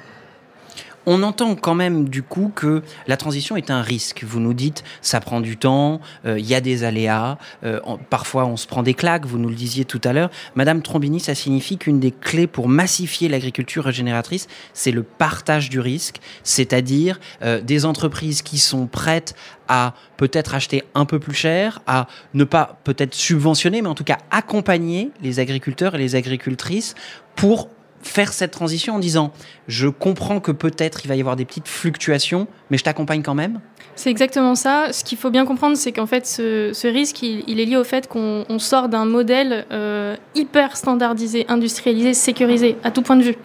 On 1.06 1.22
entend 1.22 1.54
quand 1.54 1.74
même 1.74 2.08
du 2.08 2.22
coup 2.22 2.52
que 2.54 2.82
la 3.06 3.16
transition 3.16 3.56
est 3.56 3.70
un 3.70 3.80
risque. 3.80 4.22
Vous 4.24 4.38
nous 4.38 4.52
dites, 4.52 4.84
ça 5.00 5.20
prend 5.20 5.40
du 5.40 5.56
temps, 5.56 6.00
euh, 6.26 6.38
il 6.38 6.46
y 6.46 6.54
a 6.54 6.60
des 6.60 6.84
aléas, 6.84 7.38
euh, 7.64 7.80
parfois 8.10 8.44
on 8.44 8.56
se 8.56 8.66
prend 8.66 8.82
des 8.82 8.94
claques, 8.94 9.24
vous 9.24 9.38
nous 9.38 9.48
le 9.48 9.54
disiez 9.54 9.84
tout 9.84 10.00
à 10.04 10.12
l'heure. 10.12 10.30
Madame 10.54 10.82
Trombini, 10.82 11.18
ça 11.18 11.34
signifie 11.34 11.78
qu'une 11.78 12.00
des 12.00 12.10
clés 12.10 12.46
pour 12.46 12.68
massifier 12.68 13.28
l'agriculture 13.28 13.84
régénératrice, 13.84 14.46
c'est 14.74 14.92
le 14.92 15.02
partage 15.02 15.70
du 15.70 15.80
risque, 15.80 16.20
c'est-à-dire 16.42 17.18
euh, 17.42 17.60
des 17.60 17.86
entreprises 17.86 18.42
qui 18.42 18.58
sont 18.58 18.86
prêtes 18.86 19.34
à 19.68 19.94
peut-être 20.16 20.54
acheter 20.54 20.84
un 20.94 21.06
peu 21.06 21.18
plus 21.18 21.34
cher, 21.34 21.80
à 21.86 22.08
ne 22.34 22.44
pas 22.44 22.78
peut-être 22.84 23.14
subventionner, 23.14 23.80
mais 23.80 23.88
en 23.88 23.94
tout 23.94 24.04
cas 24.04 24.18
accompagner 24.30 25.12
les 25.22 25.38
agriculteurs 25.38 25.94
et 25.94 25.98
les 25.98 26.16
agricultrices 26.16 26.94
pour 27.36 27.70
faire 28.02 28.32
cette 28.32 28.50
transition 28.50 28.94
en 28.94 28.98
disant 28.98 29.32
je 29.68 29.88
comprends 29.88 30.40
que 30.40 30.52
peut-être 30.52 31.04
il 31.04 31.08
va 31.08 31.16
y 31.16 31.20
avoir 31.20 31.36
des 31.36 31.44
petites 31.44 31.68
fluctuations, 31.68 32.46
mais 32.70 32.78
je 32.78 32.84
t'accompagne 32.84 33.22
quand 33.22 33.34
même? 33.34 33.60
C'est 33.96 34.10
exactement 34.10 34.54
ça. 34.54 34.92
Ce 34.92 35.04
qu'il 35.04 35.18
faut 35.18 35.30
bien 35.30 35.44
comprendre, 35.44 35.76
c'est 35.76 35.92
qu'en 35.92 36.06
fait, 36.06 36.26
ce, 36.26 36.86
risque, 36.86 37.22
il, 37.22 37.60
est 37.60 37.64
lié 37.66 37.76
au 37.76 37.84
fait 37.84 38.08
qu'on 38.08 38.46
on 38.48 38.58
sort 38.58 38.88
d'un 38.88 39.04
modèle 39.04 39.66
euh, 39.72 40.16
hyper 40.34 40.76
standardisé, 40.76 41.44
industrialisé, 41.48 42.14
sécurisé, 42.14 42.76
à 42.82 42.90
tout 42.90 43.02
point 43.02 43.16
de 43.16 43.22
vue. 43.22 43.36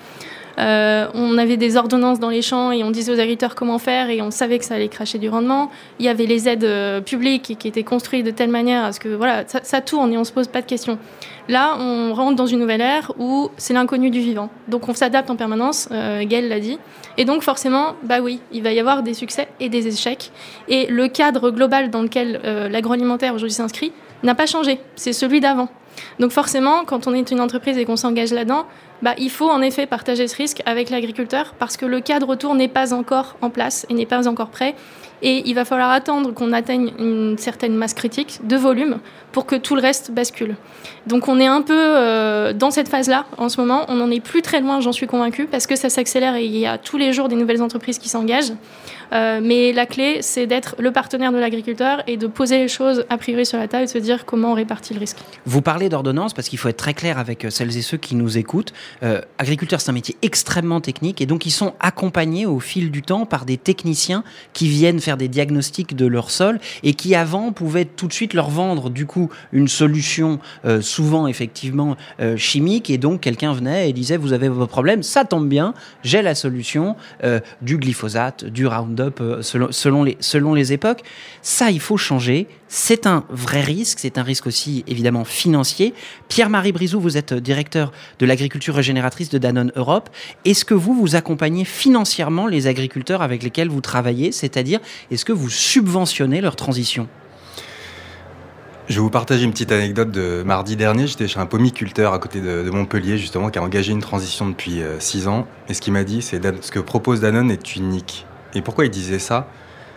Euh, 0.58 1.08
on 1.14 1.38
avait 1.38 1.58
des 1.58 1.76
ordonnances 1.76 2.20
dans 2.20 2.30
les 2.30 2.42
champs 2.42 2.72
et 2.72 2.84
on 2.84 2.92
disait 2.92 3.12
aux 3.12 3.20
agriculteurs 3.20 3.56
comment 3.56 3.78
faire 3.78 4.10
et 4.10 4.22
on 4.22 4.32
savait 4.32 4.58
que 4.58 4.66
ça 4.66 4.76
allait 4.76 4.88
cracher 4.88 5.18
du 5.18 5.28
rendement. 5.28 5.70
Il 6.00 6.06
y 6.06 6.10
avait 6.10 6.26
les 6.26 6.48
aides 6.48 6.64
euh, 6.64 7.02
publiques 7.02 7.58
qui 7.60 7.68
étaient 7.68 7.84
construites 7.84 8.26
de 8.26 8.32
telle 8.32 8.50
manière 8.50 8.86
à 8.86 8.94
ce 8.94 9.00
que 9.00 9.10
voilà, 9.10 9.44
ça, 9.48 9.60
ça 9.64 9.82
tourne 9.82 10.14
et 10.14 10.18
on 10.18 10.24
se 10.24 10.32
pose 10.32 10.48
pas 10.48 10.62
de 10.62 10.66
questions. 10.66 10.98
Là, 11.48 11.78
on 11.80 12.14
rentre 12.14 12.36
dans 12.36 12.48
une 12.48 12.60
nouvelle 12.60 12.82
ère 12.82 13.12
où 13.20 13.50
c'est 13.58 13.74
l'inconnu 13.74 14.10
du 14.10 14.20
vivant. 14.20 14.50
Donc 14.68 14.90
on 14.90 14.94
s'adapte 14.94 15.30
en 15.30 15.36
permanence, 15.36 15.88
euh, 15.92 16.24
l'a 16.26 16.60
dit. 16.60 16.80
Et 17.18 17.26
donc 17.26 17.44
forcément, 17.44 17.96
bah 18.04 18.20
oui, 18.22 18.42
il 18.52 18.64
va 18.64 18.74
y 18.74 18.80
avoir 18.80 19.04
des 19.04 19.14
succès 19.14 19.48
et 19.60 19.70
des 19.70 19.88
échecs. 19.88 20.32
Et 20.68 20.88
le 20.88 21.08
cadre 21.08 21.52
global 21.52 21.90
dans 21.92 22.02
lequel 22.02 22.42
euh, 22.44 22.68
l'agroalimentaire 22.68 23.34
aujourd'hui 23.34 23.54
s'inscrit 23.54 23.94
n'a 24.24 24.36
pas 24.36 24.48
changé. 24.48 24.80
C'est 24.96 25.14
celui 25.14 25.40
d'avant. 25.40 25.70
Donc 26.20 26.32
forcément, 26.32 26.86
quand 26.86 27.08
on 27.08 27.14
est 27.14 27.32
une 27.32 27.40
entreprise 27.40 27.78
et 27.78 27.86
qu'on 27.86 27.96
s'engage 27.96 28.32
là-dedans, 28.32 28.66
bah, 29.02 29.14
il 29.18 29.30
faut 29.30 29.50
en 29.50 29.62
effet 29.62 29.86
partager 29.86 30.28
ce 30.28 30.36
risque 30.36 30.62
avec 30.66 30.90
l'agriculteur 30.90 31.54
parce 31.60 31.78
que 31.78 31.86
le 31.86 32.00
cadre 32.00 32.30
autour 32.30 32.56
n'est 32.56 32.68
pas 32.68 32.94
encore 32.94 33.36
en 33.42 33.50
place 33.50 33.86
et 33.90 33.94
n'est 33.94 34.06
pas 34.06 34.28
encore 34.28 34.50
prêt. 34.50 34.76
Et 35.22 35.44
il 35.48 35.56
va 35.56 35.66
falloir 35.66 35.92
attendre 35.92 36.34
qu'on 36.34 36.54
atteigne 36.54 36.92
une 37.00 37.38
certaine 37.38 37.76
masse 37.76 37.94
critique 37.94 38.40
de 38.44 38.56
volume 38.58 39.00
pour 39.32 39.46
que 39.46 39.56
tout 39.56 39.76
le 39.76 39.82
reste 39.82 40.12
bascule. 40.12 40.56
Donc 41.08 41.28
on 41.28 41.40
est 41.40 41.48
un 41.48 41.62
peu 41.62 41.74
euh, 41.78 42.54
dans 42.54 42.72
cette 42.72 42.90
phase-là 42.90 43.26
en 43.38 43.50
ce 43.50 43.60
moment. 43.60 43.86
On 43.88 43.96
n'en 43.96 44.12
est 44.12 44.20
plus 44.20 44.42
très 44.42 44.60
loin, 44.60 44.82
j'en 44.82 44.92
suis 44.92 45.08
convaincue, 45.08 45.46
parce 45.46 45.68
que 45.68 45.76
ça 45.76 45.90
s'accélère 45.90 46.36
et 46.36 46.46
il 46.46 46.58
y 46.58 46.66
a 46.66 46.78
tous 46.78 46.98
les 46.98 47.14
jours 47.14 47.30
des 47.30 47.36
nouvelles 47.36 47.62
entreprises 47.62 47.98
qui 47.98 48.10
s'engagent. 48.10 48.54
Euh, 49.14 49.40
mais 49.42 49.72
la 49.72 49.86
clé, 49.86 50.18
c'est 50.22 50.48
d'être 50.48 50.76
le 50.80 50.92
partenaire 50.92 51.32
de 51.32 51.38
l'agriculteur 51.38 52.04
et 52.08 52.18
de 52.18 52.28
poser 52.28 52.58
les 52.58 52.68
choses 52.68 53.06
a 53.10 53.18
priori 53.18 53.46
sur 53.46 53.58
la 53.58 53.68
table 53.68 53.84
et 53.84 53.86
de 53.86 53.92
se 53.92 53.98
dire 53.98 54.26
comment 54.26 54.52
on 54.52 54.56
répartit 54.56 54.94
le 54.94 55.00
risque. 55.00 55.18
Vous 55.46 55.62
parlez 55.62 55.90
d'ordonnance 55.90 56.34
parce 56.34 56.50
qu'il 56.50 56.60
faut 56.60 56.70
être 56.70 56.78
très 56.78 56.94
clair 56.94 57.18
avec 57.18 57.46
euh, 57.46 57.50
celles 57.50 57.78
et 57.78 57.82
ceux 57.82 57.98
qui 57.98 58.16
nous 58.16 58.38
écoutent. 58.38 58.74
Euh, 59.04 59.22
agriculteur, 59.38 59.82
c'est 59.82 59.90
un 59.90 59.94
métier 59.94 60.16
extrêmement 60.22 60.82
technique 60.82 61.22
et 61.22 61.26
donc 61.26 61.46
ils 61.46 61.52
sont 61.52 61.74
accompagnés 61.80 62.46
au 62.46 62.60
fil 62.60 62.92
du 62.92 63.02
temps 63.02 63.26
par 63.26 63.46
des 63.46 63.58
techniciens 63.58 64.24
qui 64.54 64.68
viennent 64.68 65.00
faire 65.00 65.18
des 65.18 65.28
diagnostics 65.28 65.96
de 65.96 66.06
leur 66.06 66.32
sol 66.32 66.60
et 66.84 66.94
qui 66.94 67.16
avant 67.16 67.52
pouvaient 67.52 67.86
tout 67.86 68.08
de 68.08 68.14
suite 68.14 68.34
leur 68.34 68.50
vendre 68.50 68.90
du 68.90 69.06
coup 69.06 69.30
une 69.52 69.68
solution 69.68 70.40
euh, 70.66 70.82
souvent 70.82 71.28
effectivement 71.28 71.96
chimique 72.38 72.90
et 72.90 72.98
donc 72.98 73.22
quelqu'un 73.22 73.54
venait 73.54 73.90
et 73.90 73.94
disait 73.94 74.18
vous 74.18 74.34
avez 74.34 74.50
vos 74.50 74.68
problèmes, 74.68 75.04
ça 75.04 75.26
tombe 75.26 75.48
bien, 75.48 75.74
j'ai 76.04 76.22
la 76.22 76.36
solution 76.36 76.96
du 77.62 77.78
glyphosate, 77.78 78.46
du 78.46 78.68
Roundup 78.68 78.95
euh, 79.00 79.42
selon, 79.42 80.54
les, 80.54 80.74
époques. 80.74 81.02
Ça, 81.42 81.72
il 81.72 81.80
faut 81.80 81.98
changer. 81.98 82.48
C'est 82.68 83.08
un 83.08 83.24
vrai 83.30 83.62
risque, 83.62 84.00
c'est 84.00 84.18
un 84.18 84.24
risque 84.24 84.48
aussi 84.48 84.84
évidemment 84.88 85.24
financier. 85.24 85.94
Pierre-Marie 86.30 86.72
Brizou, 86.72 87.00
vous 87.00 87.18
êtes 87.18 87.34
directeur 87.34 87.92
de 88.20 88.26
l'agriculture 88.26 88.76
régénératrice 88.76 89.30
de 89.30 89.38
Danone 89.38 89.72
Europe. 89.76 90.10
Est-ce 90.46 90.66
que 90.66 90.74
vous, 90.74 90.94
vous 90.94 91.16
accompagnez 91.16 91.66
financièrement 91.66 92.48
les 92.48 92.68
agriculteurs 92.68 93.22
avec 93.22 93.44
lesquels 93.44 93.70
vous 93.70 93.82
travaillez? 93.82 94.32
C'est-à-dire, 94.32 94.80
est-ce 95.12 95.26
que 95.26 95.34
vous 95.34 95.50
subventionnez 95.50 96.42
leur 96.42 96.56
transition? 96.56 97.08
Je 98.88 98.96
vais 98.96 99.02
vous 99.02 99.10
partager 99.10 99.44
une 99.46 99.52
petite 99.52 99.72
anecdote 99.72 100.12
de 100.12 100.44
mardi 100.46 100.76
dernier. 100.76 101.08
J'étais 101.08 101.28
chez 101.28 101.40
un 101.40 101.48
pomiculteur 101.48 102.14
à 102.14 102.20
côté 102.20 102.40
de, 102.40 102.70
Montpellier, 102.70 103.18
justement, 103.18 103.50
qui 103.50 103.58
a 103.58 103.64
engagé 103.64 103.92
une 103.92 104.02
transition 104.02 104.48
depuis 104.48 104.82
6 105.00 105.28
ans. 105.28 105.48
Et 105.70 105.74
ce 105.74 105.82
qu'il 105.82 105.94
m'a 105.94 106.04
dit, 106.04 106.22
c'est 106.22 106.40
Dan- 106.40 106.58
ce 106.62 106.70
que 106.70 106.80
propose 106.80 107.20
Danone 107.20 107.50
est 107.50 107.76
unique. 107.76 108.28
Et 108.56 108.62
pourquoi 108.62 108.86
il 108.86 108.92
disait 108.92 109.20
ça? 109.20 109.48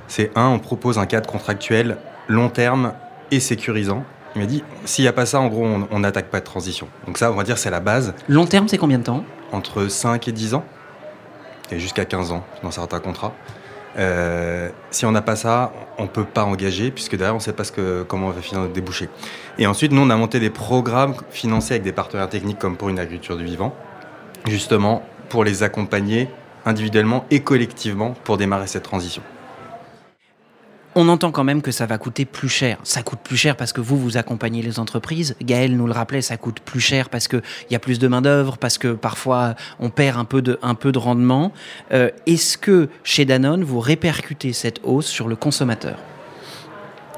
C'est 0.08 0.30
un, 0.36 0.48
on 0.48 0.58
propose 0.58 0.98
un 0.98 1.06
cadre 1.06 1.28
contractuel 1.30 1.98
long 2.28 2.48
terme 2.48 2.92
et 3.30 3.40
sécurisant. 3.40 4.04
Il 4.34 4.42
m'a 4.42 4.46
dit, 4.46 4.62
s'il 4.84 5.04
n'y 5.04 5.08
a 5.08 5.12
pas 5.12 5.26
ça, 5.26 5.40
en 5.40 5.48
gros, 5.48 5.66
on 5.90 5.98
n'attaque 6.00 6.26
pas 6.26 6.40
de 6.40 6.44
transition. 6.44 6.88
Donc 7.06 7.18
ça, 7.18 7.32
on 7.32 7.34
va 7.34 7.44
dire, 7.44 7.58
c'est 7.58 7.70
la 7.70 7.80
base. 7.80 8.14
Long 8.28 8.46
terme, 8.46 8.68
c'est 8.68 8.78
combien 8.78 8.98
de 8.98 9.04
temps? 9.04 9.24
Entre 9.52 9.88
5 9.88 10.28
et 10.28 10.32
10 10.32 10.54
ans. 10.54 10.64
Et 11.70 11.78
jusqu'à 11.78 12.04
15 12.04 12.32
ans 12.32 12.44
dans 12.62 12.70
certains 12.70 13.00
contrats. 13.00 13.32
Euh, 13.98 14.68
si 14.90 15.06
on 15.06 15.12
n'a 15.12 15.22
pas 15.22 15.36
ça, 15.36 15.72
on 15.98 16.04
ne 16.04 16.08
peut 16.08 16.24
pas 16.24 16.44
engager, 16.44 16.90
puisque 16.90 17.16
derrière, 17.16 17.34
on 17.34 17.38
ne 17.38 17.42
sait 17.42 17.52
pas 17.52 17.64
ce 17.64 17.72
que, 17.72 18.04
comment 18.06 18.28
on 18.28 18.30
va 18.30 18.40
finir 18.40 18.60
notre 18.60 18.72
débouché. 18.72 19.08
Et 19.58 19.66
ensuite, 19.66 19.92
nous, 19.92 20.02
on 20.02 20.10
a 20.10 20.16
monté 20.16 20.40
des 20.40 20.50
programmes 20.50 21.14
financés 21.30 21.74
avec 21.74 21.82
des 21.82 21.92
partenaires 21.92 22.28
techniques 22.28 22.58
comme 22.58 22.76
pour 22.76 22.90
une 22.90 22.98
agriculture 22.98 23.36
du 23.36 23.44
vivant, 23.44 23.74
justement 24.46 25.02
pour 25.28 25.44
les 25.44 25.62
accompagner 25.62 26.28
individuellement 26.66 27.24
et 27.30 27.40
collectivement 27.40 28.14
pour 28.24 28.36
démarrer 28.36 28.66
cette 28.66 28.82
transition. 28.84 29.22
On 30.94 31.08
entend 31.08 31.30
quand 31.30 31.44
même 31.44 31.62
que 31.62 31.70
ça 31.70 31.86
va 31.86 31.96
coûter 31.96 32.24
plus 32.24 32.48
cher. 32.48 32.78
Ça 32.82 33.02
coûte 33.02 33.20
plus 33.22 33.36
cher 33.36 33.56
parce 33.56 33.72
que 33.72 33.80
vous, 33.80 33.96
vous 33.96 34.16
accompagnez 34.16 34.62
les 34.62 34.80
entreprises. 34.80 35.36
Gaël 35.42 35.76
nous 35.76 35.86
le 35.86 35.92
rappelait, 35.92 36.22
ça 36.22 36.36
coûte 36.36 36.58
plus 36.60 36.80
cher 36.80 37.08
parce 37.08 37.28
qu'il 37.28 37.42
y 37.70 37.76
a 37.76 37.78
plus 37.78 38.00
de 38.00 38.08
main-d'œuvre, 38.08 38.58
parce 38.58 38.78
que 38.78 38.94
parfois 38.94 39.54
on 39.78 39.90
perd 39.90 40.18
un 40.18 40.24
peu 40.24 40.42
de, 40.42 40.58
un 40.62 40.74
peu 40.74 40.90
de 40.90 40.98
rendement. 40.98 41.52
Euh, 41.92 42.10
Est-ce 42.26 42.58
que 42.58 42.88
chez 43.04 43.24
Danone, 43.24 43.62
vous 43.62 43.78
répercutez 43.78 44.52
cette 44.52 44.80
hausse 44.82 45.06
sur 45.06 45.28
le 45.28 45.36
consommateur? 45.36 45.98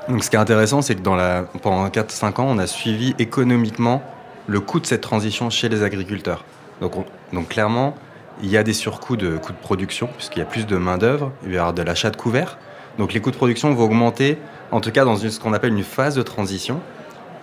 Donc, 0.09 0.24
ce 0.24 0.30
qui 0.30 0.36
est 0.36 0.41
intéressant, 0.41 0.82
c'est 0.82 0.97
que 0.97 1.03
dans 1.03 1.14
la, 1.14 1.45
pendant 1.62 1.86
4-5 1.88 2.41
ans, 2.41 2.47
on 2.49 2.59
a 2.59 2.66
suivi 2.66 3.14
économiquement 3.18 4.03
le 4.47 4.61
coût 4.61 4.80
de 4.80 4.86
cette 4.86 5.03
transition 5.03 5.49
chez 5.49 5.68
les 5.68 5.82
agriculteurs. 5.84 6.45
Donc, 6.80 6.97
on- 6.97 7.05
donc 7.32 7.49
clairement, 7.49 7.95
il 8.43 8.51
y 8.51 8.57
a 8.57 8.62
des 8.62 8.72
surcoûts 8.72 9.16
de 9.16 9.36
coûts 9.36 9.53
de 9.53 9.59
production, 9.59 10.09
puisqu'il 10.16 10.41
y 10.41 10.43
a 10.43 10.47
plus 10.47 10.66
de 10.66 10.76
main-d'œuvre, 10.76 11.32
il 11.43 11.51
va 11.51 11.55
y 11.55 11.59
avoir 11.59 11.72
de 11.72 11.82
l'achat 11.82 12.11
de 12.11 12.16
couverts. 12.16 12.59
Donc 12.99 13.12
les 13.12 13.20
coûts 13.20 13.30
de 13.30 13.36
production 13.36 13.72
vont 13.74 13.84
augmenter, 13.84 14.38
en 14.70 14.80
tout 14.80 14.91
cas 14.91 15.05
dans 15.05 15.16
ce 15.16 15.41
qu'on 15.41 15.53
appelle 15.53 15.72
une 15.72 15.84
phase 15.84 16.14
de 16.14 16.22
transition. 16.22 16.80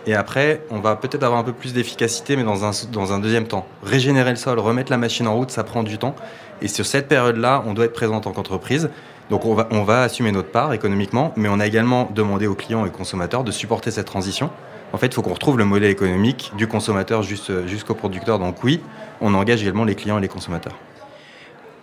Et 0.05 0.15
après, 0.15 0.61
on 0.69 0.79
va 0.79 0.95
peut-être 0.95 1.23
avoir 1.23 1.39
un 1.39 1.43
peu 1.43 1.51
plus 1.51 1.73
d'efficacité, 1.73 2.37
mais 2.37 2.43
dans 2.43 2.63
un, 2.63 2.71
dans 2.91 3.11
un 3.11 3.19
deuxième 3.19 3.45
temps. 3.45 3.67
Régénérer 3.83 4.29
le 4.29 4.37
sol, 4.37 4.57
remettre 4.57 4.89
la 4.89 4.97
machine 4.97 5.27
en 5.27 5.35
route, 5.35 5.51
ça 5.51 5.65
prend 5.65 5.83
du 5.83 5.97
temps. 5.97 6.15
Et 6.61 6.69
sur 6.69 6.85
cette 6.85 7.09
période-là, 7.09 7.63
on 7.65 7.73
doit 7.73 7.85
être 7.85 7.93
présent 7.93 8.15
en 8.15 8.21
tant 8.21 8.31
qu'entreprise. 8.31 8.89
Donc 9.29 9.45
on 9.45 9.53
va, 9.53 9.67
on 9.71 9.83
va 9.83 10.03
assumer 10.03 10.31
notre 10.31 10.49
part 10.49 10.71
économiquement, 10.71 11.33
mais 11.35 11.49
on 11.49 11.59
a 11.59 11.67
également 11.67 12.09
demandé 12.15 12.47
aux 12.47 12.55
clients 12.55 12.85
et 12.85 12.89
aux 12.89 12.91
consommateurs 12.91 13.43
de 13.43 13.51
supporter 13.51 13.91
cette 13.91 14.07
transition. 14.07 14.49
En 14.93 14.97
fait, 14.97 15.07
il 15.07 15.13
faut 15.13 15.21
qu'on 15.21 15.33
retrouve 15.33 15.57
le 15.57 15.65
modèle 15.65 15.91
économique 15.91 16.53
du 16.55 16.67
consommateur 16.67 17.21
jusqu'au 17.21 17.93
producteur. 17.93 18.39
Donc 18.39 18.63
oui, 18.63 18.81
on 19.21 19.33
engage 19.33 19.61
également 19.61 19.85
les 19.85 19.95
clients 19.95 20.17
et 20.17 20.21
les 20.21 20.27
consommateurs. 20.27 20.75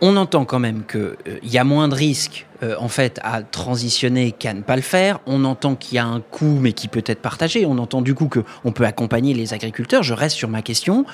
On 0.00 0.16
entend 0.16 0.44
quand 0.44 0.58
même 0.58 0.82
qu'il 0.84 1.16
y 1.50 1.56
a 1.56 1.64
moins 1.64 1.88
de 1.88 1.94
risques 1.94 2.46
euh, 2.62 2.74
en 2.78 2.88
fait 2.88 3.20
à 3.22 3.42
transitionner 3.42 4.32
qu'à 4.32 4.52
ne 4.52 4.60
pas 4.60 4.76
le 4.76 4.82
faire. 4.82 5.20
On 5.26 5.44
entend 5.44 5.76
qu'il 5.76 5.94
y 5.94 5.98
a 5.98 6.04
un 6.04 6.20
coût, 6.20 6.58
mais 6.60 6.72
qui 6.72 6.88
peut 6.88 7.04
être 7.06 7.22
partagé. 7.22 7.64
On 7.64 7.78
entend 7.78 8.02
du 8.02 8.14
coup 8.14 8.28
qu'on 8.28 8.72
peut 8.72 8.84
accompagner 8.84 9.34
les 9.34 9.54
agriculteurs. 9.54 10.02
Je 10.02 10.12
reste 10.12 10.36
sur 10.36 10.48
ma 10.48 10.62
question. 10.62 11.06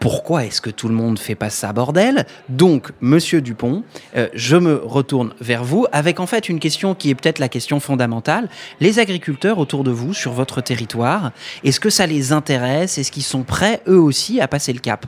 Pourquoi 0.00 0.46
est-ce 0.46 0.62
que 0.62 0.70
tout 0.70 0.88
le 0.88 0.94
monde 0.94 1.18
fait 1.18 1.34
pas 1.34 1.50
ça, 1.50 1.74
bordel? 1.74 2.26
Donc, 2.48 2.90
Monsieur 3.02 3.42
Dupont, 3.42 3.84
euh, 4.16 4.28
je 4.32 4.56
me 4.56 4.80
retourne 4.82 5.34
vers 5.42 5.62
vous 5.62 5.86
avec 5.92 6.20
en 6.20 6.26
fait 6.26 6.48
une 6.48 6.58
question 6.58 6.94
qui 6.94 7.10
est 7.10 7.14
peut-être 7.14 7.38
la 7.38 7.50
question 7.50 7.80
fondamentale. 7.80 8.48
Les 8.80 8.98
agriculteurs 8.98 9.58
autour 9.58 9.84
de 9.84 9.90
vous, 9.90 10.14
sur 10.14 10.32
votre 10.32 10.62
territoire, 10.62 11.32
est-ce 11.64 11.80
que 11.80 11.90
ça 11.90 12.06
les 12.06 12.32
intéresse? 12.32 12.96
Est-ce 12.96 13.12
qu'ils 13.12 13.22
sont 13.22 13.42
prêts 13.42 13.82
eux 13.86 14.00
aussi 14.00 14.40
à 14.40 14.48
passer 14.48 14.72
le 14.72 14.80
cap? 14.80 15.04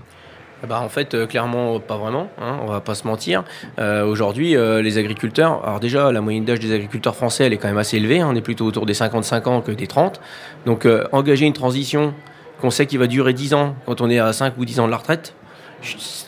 Eh 0.64 0.68
ben, 0.68 0.78
en 0.78 0.88
fait, 0.88 1.14
euh, 1.14 1.26
clairement, 1.26 1.80
pas 1.80 1.96
vraiment. 1.96 2.28
Hein, 2.40 2.58
on 2.62 2.66
va 2.66 2.80
pas 2.80 2.94
se 2.94 3.06
mentir. 3.06 3.42
Euh, 3.80 4.04
Aujourd'hui, 4.04 4.56
euh, 4.56 4.80
les 4.80 4.96
agriculteurs, 4.96 5.64
alors 5.66 5.80
déjà, 5.80 6.12
la 6.12 6.20
moyenne 6.20 6.44
d'âge 6.44 6.60
des 6.60 6.72
agriculteurs 6.72 7.16
français, 7.16 7.44
elle 7.44 7.52
est 7.52 7.56
quand 7.56 7.68
même 7.68 7.78
assez 7.78 7.96
élevée. 7.96 8.20
hein, 8.20 8.28
on 8.30 8.36
est 8.36 8.42
plutôt 8.42 8.64
autour 8.64 8.86
des 8.86 8.94
55 8.94 9.46
ans 9.48 9.60
que 9.60 9.72
des 9.72 9.88
30. 9.88 10.20
Donc, 10.66 10.86
engager 11.10 11.46
une 11.46 11.52
transition 11.52 12.14
qu'on 12.60 12.70
sait 12.70 12.86
qu'il 12.86 13.00
va 13.00 13.08
durer 13.08 13.32
10 13.32 13.54
ans 13.54 13.74
quand 13.86 14.00
on 14.00 14.08
est 14.08 14.20
à 14.20 14.32
5 14.32 14.54
ou 14.56 14.64
10 14.64 14.78
ans 14.78 14.86
de 14.86 14.92
la 14.92 14.98
retraite, 14.98 15.34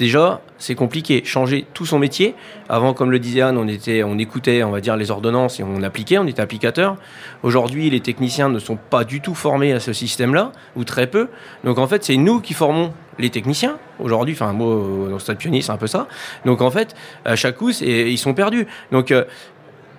déjà, 0.01 0.41
c'est 0.59 0.75
compliqué. 0.75 1.23
Changer 1.25 1.65
tout 1.73 1.87
son 1.87 2.01
métier. 2.01 2.35
Avant, 2.69 2.93
comme 2.93 3.13
le 3.13 3.21
disait 3.21 3.43
Anne, 3.43 3.57
on, 3.57 3.69
était, 3.69 4.03
on 4.03 4.19
écoutait, 4.19 4.65
on 4.65 4.71
va 4.71 4.81
dire, 4.81 4.97
les 4.97 5.13
ordonnances 5.13 5.61
et 5.61 5.63
on 5.63 5.83
appliquait, 5.83 6.19
on 6.19 6.27
était 6.27 6.43
applicateur. 6.43 6.97
Aujourd'hui, 7.45 7.89
les 7.89 8.01
techniciens 8.01 8.49
ne 8.49 8.59
sont 8.59 8.77
pas 8.77 9.05
du 9.05 9.21
tout 9.21 9.35
formés 9.35 9.73
à 9.73 9.79
ce 9.79 9.93
système-là, 9.93 10.51
ou 10.75 10.83
très 10.83 11.07
peu. 11.07 11.29
Donc, 11.63 11.79
en 11.79 11.87
fait, 11.87 12.03
c'est 12.03 12.17
nous 12.17 12.41
qui 12.41 12.55
formons 12.55 12.93
les 13.19 13.31
techniciens. 13.31 13.79
Aujourd'hui, 13.99 14.35
enfin, 14.35 14.53
moi, 14.53 14.75
euh, 14.75 15.07
dans 15.07 15.15
le 15.15 15.19
stade 15.19 15.39
pionnier, 15.39 15.63
c'est 15.63 15.73
un 15.73 15.77
peu 15.77 15.87
ça. 15.87 16.09
Donc, 16.45 16.61
en 16.61 16.71
fait, 16.71 16.95
à 17.25 17.37
chaque 17.37 17.57
coup, 17.57 17.71
ils 17.71 18.19
sont 18.19 18.35
perdus. 18.35 18.67
Donc, 18.93 19.11
euh, 19.11 19.25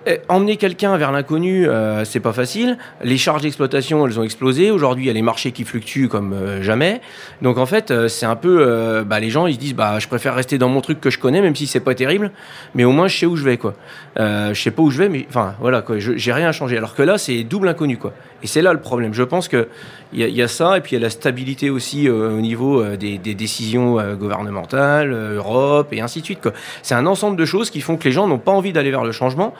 Eh, 0.08 0.20
Emmener 0.28 0.56
quelqu'un 0.56 0.96
vers 0.96 1.10
l'inconnu, 1.10 1.66
euh, 1.66 2.04
c'est 2.04 2.20
pas 2.20 2.32
facile. 2.32 2.78
Les 3.02 3.16
charges 3.16 3.42
d'exploitation, 3.42 4.06
elles 4.06 4.20
ont 4.20 4.22
explosé. 4.22 4.70
Aujourd'hui, 4.70 5.02
il 5.02 5.06
y 5.08 5.10
a 5.10 5.12
les 5.12 5.20
marchés 5.20 5.50
qui 5.50 5.64
fluctuent 5.64 6.06
comme 6.06 6.62
jamais. 6.62 7.00
Donc 7.42 7.58
en 7.58 7.66
fait, 7.66 7.92
c'est 8.06 8.24
un 8.26 8.36
peu, 8.36 9.02
bah, 9.04 9.18
les 9.18 9.30
gens 9.30 9.48
ils 9.48 9.54
se 9.54 9.58
disent, 9.58 9.74
bah, 9.74 9.98
je 9.98 10.06
préfère 10.06 10.36
rester 10.36 10.58
dans 10.58 10.68
mon 10.68 10.80
truc 10.80 11.00
que 11.00 11.10
je 11.10 11.18
connais, 11.18 11.42
même 11.42 11.56
si 11.56 11.66
c'est 11.66 11.80
pas 11.80 11.96
terrible, 11.96 12.30
mais 12.76 12.84
au 12.84 12.92
moins 12.92 13.08
je 13.08 13.18
sais 13.18 13.26
où 13.26 13.34
je 13.34 13.42
vais, 13.42 13.56
quoi. 13.56 13.74
Je 14.16 14.54
sais 14.54 14.70
pas 14.70 14.82
où 14.82 14.92
je 14.92 14.98
vais, 14.98 15.08
mais 15.08 15.26
enfin 15.28 15.56
voilà, 15.58 15.82
quoi. 15.82 15.96
J'ai 15.98 16.32
rien 16.32 16.52
changé. 16.52 16.76
Alors 16.76 16.94
que 16.94 17.02
là, 17.02 17.18
c'est 17.18 17.42
double 17.42 17.66
inconnu, 17.66 17.96
quoi. 17.96 18.12
Et 18.46 18.48
c'est 18.48 18.62
là 18.62 18.72
le 18.72 18.78
problème. 18.78 19.12
Je 19.12 19.24
pense 19.24 19.48
que 19.48 19.66
il 20.12 20.20
y, 20.20 20.22
a- 20.22 20.28
y 20.28 20.40
a 20.40 20.46
ça, 20.46 20.78
et 20.78 20.80
puis 20.80 20.92
il 20.92 21.00
y 21.00 21.02
a 21.02 21.04
la 21.04 21.10
stabilité 21.10 21.68
aussi 21.68 22.08
euh, 22.08 22.30
au 22.30 22.40
niveau 22.40 22.80
euh, 22.80 22.96
des, 22.96 23.18
décisions 23.18 23.98
euh, 23.98 24.14
gouvernementales, 24.14 25.10
Europe 25.12 25.88
et 25.90 26.00
ainsi 26.00 26.20
de 26.20 26.26
suite. 26.26 26.48
C'est 26.84 26.94
un 26.94 27.06
ensemble 27.06 27.36
de 27.36 27.44
choses 27.44 27.70
qui 27.70 27.80
font 27.80 27.96
que 27.96 28.04
les 28.04 28.12
gens 28.12 28.28
n'ont 28.28 28.38
pas 28.38 28.52
envie 28.52 28.72
d'aller 28.72 28.92
vers 28.92 29.02
le 29.02 29.10
changement. 29.10 29.52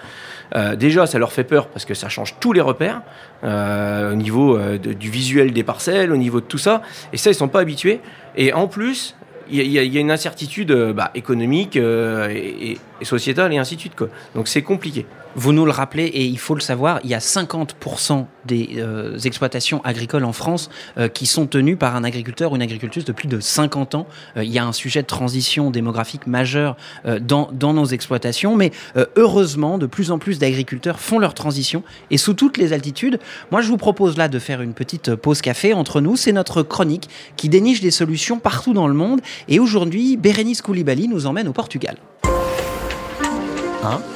Déjà, 0.79 1.09
ça 1.09 1.19
leur 1.19 1.33
fait 1.33 1.43
peur 1.43 1.67
parce 1.67 1.85
que 1.85 1.95
ça 1.95 2.09
change 2.09 2.37
tous 2.39 2.53
les 2.53 2.61
repères 2.61 3.03
au 3.43 4.15
niveau 4.15 4.57
du 4.79 5.11
visuel 5.11 5.53
des 5.53 5.65
parcelles, 5.65 6.13
au 6.13 6.17
niveau 6.17 6.41
de 6.41 6.47
tout 6.47 6.57
ça. 6.59 6.83
Et 7.13 7.17
ça, 7.17 7.31
ils 7.31 7.35
sont 7.35 7.49
pas 7.49 7.59
habitués. 7.59 7.99
Et 8.37 8.53
en 8.53 8.69
plus, 8.69 9.17
il 9.51 9.67
y, 9.67 9.79
a- 9.81 10.01
une 10.01 10.13
incertitude 10.13 10.73
bah, 10.95 11.11
économique 11.17 11.75
et, 11.75 12.79
sociétale 13.03 13.53
et 13.55 13.59
ainsi 13.59 13.75
de 13.75 13.81
suite. 13.81 13.95
Donc 14.37 14.47
c'est 14.47 14.63
compliqué. 14.63 15.05
Vous 15.39 15.53
nous 15.53 15.67
le 15.67 15.71
rappelez, 15.71 16.05
et 16.05 16.25
il 16.25 16.39
faut 16.39 16.55
le 16.55 16.63
savoir, 16.63 16.99
il 17.05 17.11
y 17.11 17.15
a 17.15 17.19
50% 17.19 18.25
des 18.47 18.77
euh, 18.79 19.19
exploitations 19.19 19.83
agricoles 19.85 20.25
en 20.25 20.33
France 20.33 20.71
euh, 20.97 21.09
qui 21.09 21.27
sont 21.27 21.47
tenues 21.47 21.77
par 21.77 21.95
un 21.95 22.05
agriculteur 22.05 22.53
ou 22.53 22.57
une 22.57 22.63
agricultrice 22.63 23.05
de 23.05 23.13
plus 23.13 23.29
de 23.29 23.39
50 23.39 23.97
ans. 23.97 24.07
Euh, 24.39 24.45
il 24.45 24.51
y 24.51 24.59
a 24.59 24.65
un 24.65 24.73
sujet 24.73 25.03
de 25.03 25.07
transition 25.07 25.71
démographique 25.71 26.27
majeur 26.27 26.79
euh, 27.05 27.19
dans, 27.21 27.51
dans 27.53 27.75
nos 27.75 27.85
exploitations, 27.85 28.57
mais 28.57 28.73
euh, 28.97 29.05
heureusement, 29.17 29.77
de 29.77 29.85
plus 29.85 30.11
en 30.11 30.19
plus 30.19 30.39
d'agriculteurs 30.39 31.01
font 31.01 31.19
leur 31.19 31.35
transition, 31.35 31.83
et 32.11 32.17
sous 32.17 32.33
toutes 32.33 32.57
les 32.57 32.73
altitudes. 32.73 33.19
Moi, 33.51 33.61
je 33.61 33.69
vous 33.69 33.77
propose 33.77 34.17
là 34.17 34.29
de 34.29 34.39
faire 34.39 34.63
une 34.63 34.73
petite 34.73 35.15
pause 35.17 35.43
café 35.43 35.75
entre 35.75 36.01
nous. 36.01 36.17
C'est 36.17 36.33
notre 36.33 36.63
chronique 36.63 37.11
qui 37.37 37.51
déniche 37.51 37.83
des 37.83 37.91
solutions 37.91 38.39
partout 38.39 38.73
dans 38.73 38.89
le 38.89 38.95
monde, 38.95 39.21
et 39.49 39.61
aujourd'hui, 39.61 40.17
Bérénice 40.17 40.63
Koulibaly 40.63 41.09
nous 41.09 41.27
emmène 41.27 41.47
au 41.47 41.53
Portugal. 41.53 41.97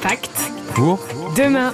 Pacte. 0.01 0.60
Demain. 0.75 1.73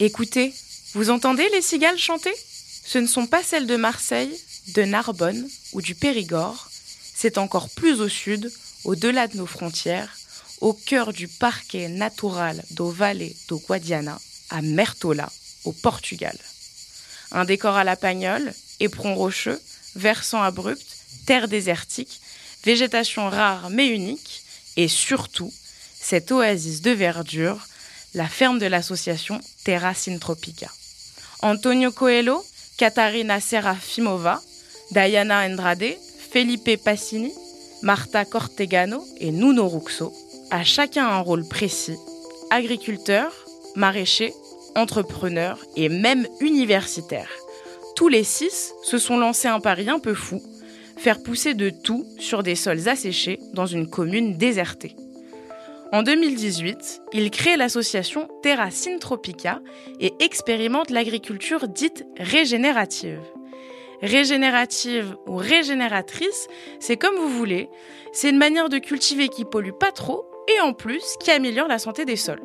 Écoutez, 0.00 0.54
vous 0.94 1.10
entendez 1.10 1.46
les 1.52 1.60
cigales 1.60 1.98
chanter? 1.98 2.32
Ce 2.84 2.98
ne 2.98 3.06
sont 3.06 3.26
pas 3.26 3.42
celles 3.42 3.66
de 3.66 3.76
Marseille, 3.76 4.34
de 4.68 4.82
Narbonne 4.82 5.48
ou 5.72 5.82
du 5.82 5.94
Périgord, 5.94 6.70
c'est 7.14 7.36
encore 7.36 7.68
plus 7.68 8.00
au 8.00 8.08
sud, 8.08 8.50
au-delà 8.84 9.28
de 9.28 9.36
nos 9.36 9.46
frontières, 9.46 10.16
au 10.60 10.72
cœur 10.72 11.12
du 11.12 11.28
Parque 11.28 11.74
Natural 11.74 12.62
do 12.70 12.90
Vale 12.90 13.30
do 13.48 13.58
Guadiana, 13.58 14.18
à 14.48 14.62
Mertola, 14.62 15.30
au 15.64 15.72
Portugal. 15.72 16.36
Un 17.32 17.44
décor 17.44 17.76
à 17.76 17.84
la 17.84 17.96
pagnole, 17.96 18.54
éperon 18.80 19.14
rocheux, 19.14 19.60
versant 19.96 20.42
abrupt, 20.42 20.86
terre 21.26 21.48
désertique, 21.48 22.22
végétation 22.64 23.28
rare 23.28 23.70
mais 23.70 23.88
unique, 23.88 24.42
et 24.76 24.88
surtout, 24.88 25.52
cette 26.00 26.30
oasis 26.30 26.82
de 26.82 26.90
verdure, 26.90 27.58
la 28.14 28.28
ferme 28.28 28.58
de 28.58 28.66
l'association 28.66 29.40
Terra 29.64 29.94
Syntropica. 29.94 30.70
Antonio 31.42 31.92
Coelho, 31.92 32.42
Katarina 32.76 33.40
Serafimova, 33.40 34.40
Diana 34.90 35.40
Andrade, 35.40 35.96
Felipe 36.30 36.76
Passini, 36.76 37.32
Marta 37.82 38.24
Cortegano 38.24 39.04
et 39.18 39.30
Nuno 39.30 39.68
Ruxo, 39.68 40.12
a 40.50 40.64
chacun 40.64 41.06
un 41.06 41.20
rôle 41.20 41.46
précis, 41.46 41.96
agriculteur, 42.50 43.32
maraîcher, 43.76 44.32
entrepreneur 44.74 45.58
et 45.76 45.88
même 45.88 46.26
universitaire. 46.40 47.28
Tous 47.96 48.08
les 48.08 48.24
six 48.24 48.72
se 48.82 48.98
sont 48.98 49.18
lancés 49.18 49.48
un 49.48 49.60
pari 49.60 49.88
un 49.90 49.98
peu 49.98 50.14
fou, 50.14 50.42
faire 50.98 51.22
pousser 51.22 51.54
de 51.54 51.70
tout 51.70 52.04
sur 52.18 52.42
des 52.42 52.54
sols 52.54 52.88
asséchés 52.88 53.38
dans 53.54 53.66
une 53.66 53.88
commune 53.88 54.36
désertée. 54.36 54.96
En 55.90 56.02
2018, 56.02 57.02
ils 57.12 57.30
créent 57.30 57.56
l'association 57.56 58.28
Terra 58.42 58.70
Syntropica 58.70 59.60
et 60.00 60.12
expérimentent 60.20 60.90
l'agriculture 60.90 61.66
dite 61.66 62.04
régénérative. 62.18 63.20
Régénérative 64.02 65.16
ou 65.26 65.36
régénératrice, 65.36 66.46
c'est 66.78 66.98
comme 66.98 67.16
vous 67.16 67.30
voulez, 67.30 67.68
c'est 68.12 68.30
une 68.30 68.36
manière 68.36 68.68
de 68.68 68.78
cultiver 68.78 69.28
qui 69.28 69.44
pollue 69.44 69.72
pas 69.80 69.90
trop 69.90 70.26
et 70.54 70.60
en 70.60 70.72
plus 70.72 71.16
qui 71.20 71.30
améliore 71.30 71.68
la 71.68 71.78
santé 71.78 72.04
des 72.04 72.16
sols. 72.16 72.42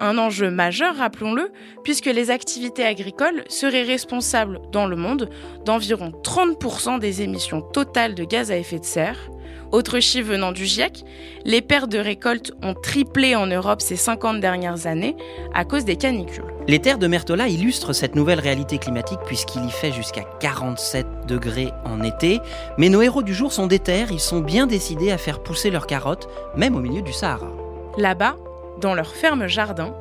Un 0.00 0.18
enjeu 0.18 0.50
majeur, 0.50 0.96
rappelons-le, 0.96 1.50
puisque 1.82 2.06
les 2.06 2.30
activités 2.30 2.84
agricoles 2.84 3.44
seraient 3.48 3.82
responsables 3.82 4.60
dans 4.72 4.86
le 4.86 4.96
monde 4.96 5.30
d'environ 5.64 6.12
30% 6.22 6.98
des 6.98 7.22
émissions 7.22 7.60
totales 7.60 8.14
de 8.14 8.24
gaz 8.24 8.50
à 8.50 8.56
effet 8.56 8.78
de 8.78 8.84
serre. 8.84 9.30
Autre 9.72 9.98
chiffre 9.98 10.28
venant 10.28 10.52
du 10.52 10.66
GIEC, 10.66 11.04
les 11.44 11.60
pertes 11.60 11.90
de 11.90 11.98
récolte 11.98 12.52
ont 12.62 12.74
triplé 12.74 13.34
en 13.34 13.46
Europe 13.46 13.82
ces 13.82 13.96
50 13.96 14.40
dernières 14.40 14.86
années 14.86 15.16
à 15.52 15.64
cause 15.64 15.84
des 15.84 15.96
canicules. 15.96 16.44
Les 16.68 16.78
terres 16.78 16.98
de 16.98 17.06
Mertola 17.06 17.48
illustrent 17.48 17.92
cette 17.92 18.14
nouvelle 18.14 18.40
réalité 18.40 18.78
climatique 18.78 19.18
puisqu'il 19.26 19.64
y 19.64 19.70
fait 19.70 19.92
jusqu'à 19.92 20.22
47 20.40 21.06
degrés 21.26 21.70
en 21.84 22.02
été. 22.02 22.40
Mais 22.78 22.88
nos 22.88 23.02
héros 23.02 23.22
du 23.22 23.34
jour 23.34 23.52
sont 23.52 23.66
des 23.66 23.80
terres, 23.80 24.12
ils 24.12 24.20
sont 24.20 24.40
bien 24.40 24.66
décidés 24.66 25.10
à 25.10 25.18
faire 25.18 25.42
pousser 25.42 25.70
leurs 25.70 25.86
carottes, 25.86 26.28
même 26.56 26.76
au 26.76 26.80
milieu 26.80 27.02
du 27.02 27.12
Sahara. 27.12 27.50
Là-bas, 27.98 28.36
dans 28.80 28.94
leur 28.94 29.14
ferme 29.14 29.46
jardin, 29.46 29.94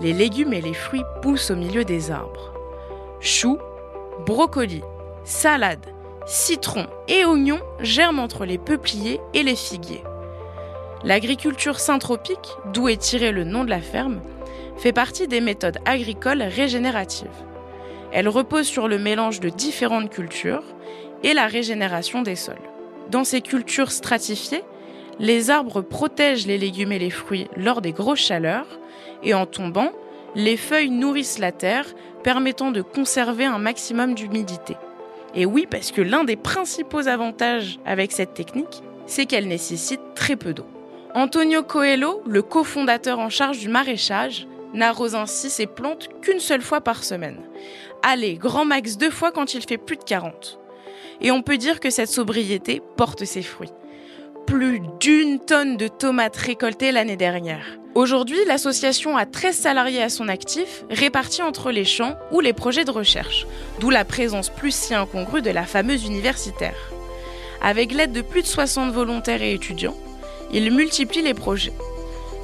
les 0.00 0.12
légumes 0.12 0.52
et 0.52 0.60
les 0.60 0.74
fruits 0.74 1.04
poussent 1.22 1.50
au 1.50 1.56
milieu 1.56 1.84
des 1.84 2.10
arbres. 2.10 2.52
Choux, 3.20 3.58
brocolis, 4.24 4.84
salades, 5.24 5.86
citrons 6.26 6.86
et 7.08 7.24
oignons 7.24 7.60
germent 7.80 8.20
entre 8.20 8.44
les 8.44 8.58
peupliers 8.58 9.20
et 9.34 9.42
les 9.42 9.56
figuiers. 9.56 10.04
L'agriculture 11.02 11.78
syntropique, 11.78 12.56
d'où 12.72 12.88
est 12.88 13.00
tiré 13.00 13.32
le 13.32 13.44
nom 13.44 13.64
de 13.64 13.70
la 13.70 13.80
ferme, 13.80 14.20
fait 14.76 14.92
partie 14.92 15.28
des 15.28 15.40
méthodes 15.40 15.78
agricoles 15.84 16.42
régénératives. 16.42 17.28
Elle 18.12 18.28
repose 18.28 18.66
sur 18.66 18.88
le 18.88 18.98
mélange 18.98 19.40
de 19.40 19.48
différentes 19.48 20.10
cultures 20.10 20.64
et 21.22 21.34
la 21.34 21.46
régénération 21.46 22.22
des 22.22 22.36
sols. 22.36 22.56
Dans 23.10 23.24
ces 23.24 23.40
cultures 23.40 23.92
stratifiées, 23.92 24.62
les 25.20 25.50
arbres 25.50 25.82
protègent 25.82 26.46
les 26.46 26.58
légumes 26.58 26.92
et 26.92 26.98
les 26.98 27.10
fruits 27.10 27.46
lors 27.54 27.82
des 27.82 27.92
grosses 27.92 28.20
chaleurs 28.20 28.66
et 29.22 29.34
en 29.34 29.44
tombant, 29.44 29.92
les 30.34 30.56
feuilles 30.56 30.90
nourrissent 30.90 31.38
la 31.38 31.52
terre, 31.52 31.86
permettant 32.24 32.70
de 32.70 32.80
conserver 32.80 33.44
un 33.44 33.58
maximum 33.58 34.14
d'humidité. 34.14 34.76
Et 35.34 35.44
oui, 35.44 35.66
parce 35.70 35.92
que 35.92 36.00
l'un 36.00 36.24
des 36.24 36.36
principaux 36.36 37.06
avantages 37.06 37.78
avec 37.84 38.12
cette 38.12 38.34
technique, 38.34 38.82
c'est 39.06 39.26
qu'elle 39.26 39.46
nécessite 39.46 40.00
très 40.14 40.36
peu 40.36 40.54
d'eau. 40.54 40.66
Antonio 41.14 41.62
Coelho, 41.62 42.22
le 42.26 42.42
cofondateur 42.42 43.18
en 43.18 43.28
charge 43.28 43.58
du 43.58 43.68
maraîchage, 43.68 44.46
n'arrose 44.72 45.16
ainsi 45.16 45.50
ses 45.50 45.66
plantes 45.66 46.08
qu'une 46.22 46.40
seule 46.40 46.62
fois 46.62 46.80
par 46.80 47.04
semaine. 47.04 47.40
Allez, 48.02 48.34
grand 48.34 48.64
max 48.64 48.96
deux 48.96 49.10
fois 49.10 49.32
quand 49.32 49.52
il 49.52 49.62
fait 49.62 49.76
plus 49.76 49.96
de 49.96 50.04
40. 50.04 50.58
Et 51.20 51.30
on 51.30 51.42
peut 51.42 51.58
dire 51.58 51.80
que 51.80 51.90
cette 51.90 52.08
sobriété 52.08 52.80
porte 52.96 53.24
ses 53.24 53.42
fruits 53.42 53.72
plus 54.46 54.80
d'une 55.00 55.38
tonne 55.38 55.76
de 55.76 55.88
tomates 55.88 56.36
récoltées 56.36 56.92
l'année 56.92 57.16
dernière. 57.16 57.64
Aujourd'hui, 57.94 58.38
l'association 58.46 59.16
a 59.16 59.26
13 59.26 59.56
salariés 59.56 60.02
à 60.02 60.08
son 60.08 60.28
actif, 60.28 60.84
répartis 60.90 61.42
entre 61.42 61.70
les 61.70 61.84
champs 61.84 62.16
ou 62.30 62.40
les 62.40 62.52
projets 62.52 62.84
de 62.84 62.90
recherche, 62.90 63.46
d'où 63.80 63.90
la 63.90 64.04
présence 64.04 64.48
plus 64.48 64.74
si 64.74 64.94
incongrue 64.94 65.42
de 65.42 65.50
la 65.50 65.64
fameuse 65.64 66.04
universitaire. 66.04 66.76
Avec 67.60 67.92
l'aide 67.92 68.12
de 68.12 68.22
plus 68.22 68.42
de 68.42 68.46
60 68.46 68.92
volontaires 68.92 69.42
et 69.42 69.54
étudiants, 69.54 69.96
ils 70.52 70.72
multiplient 70.72 71.22
les 71.22 71.34
projets. 71.34 71.72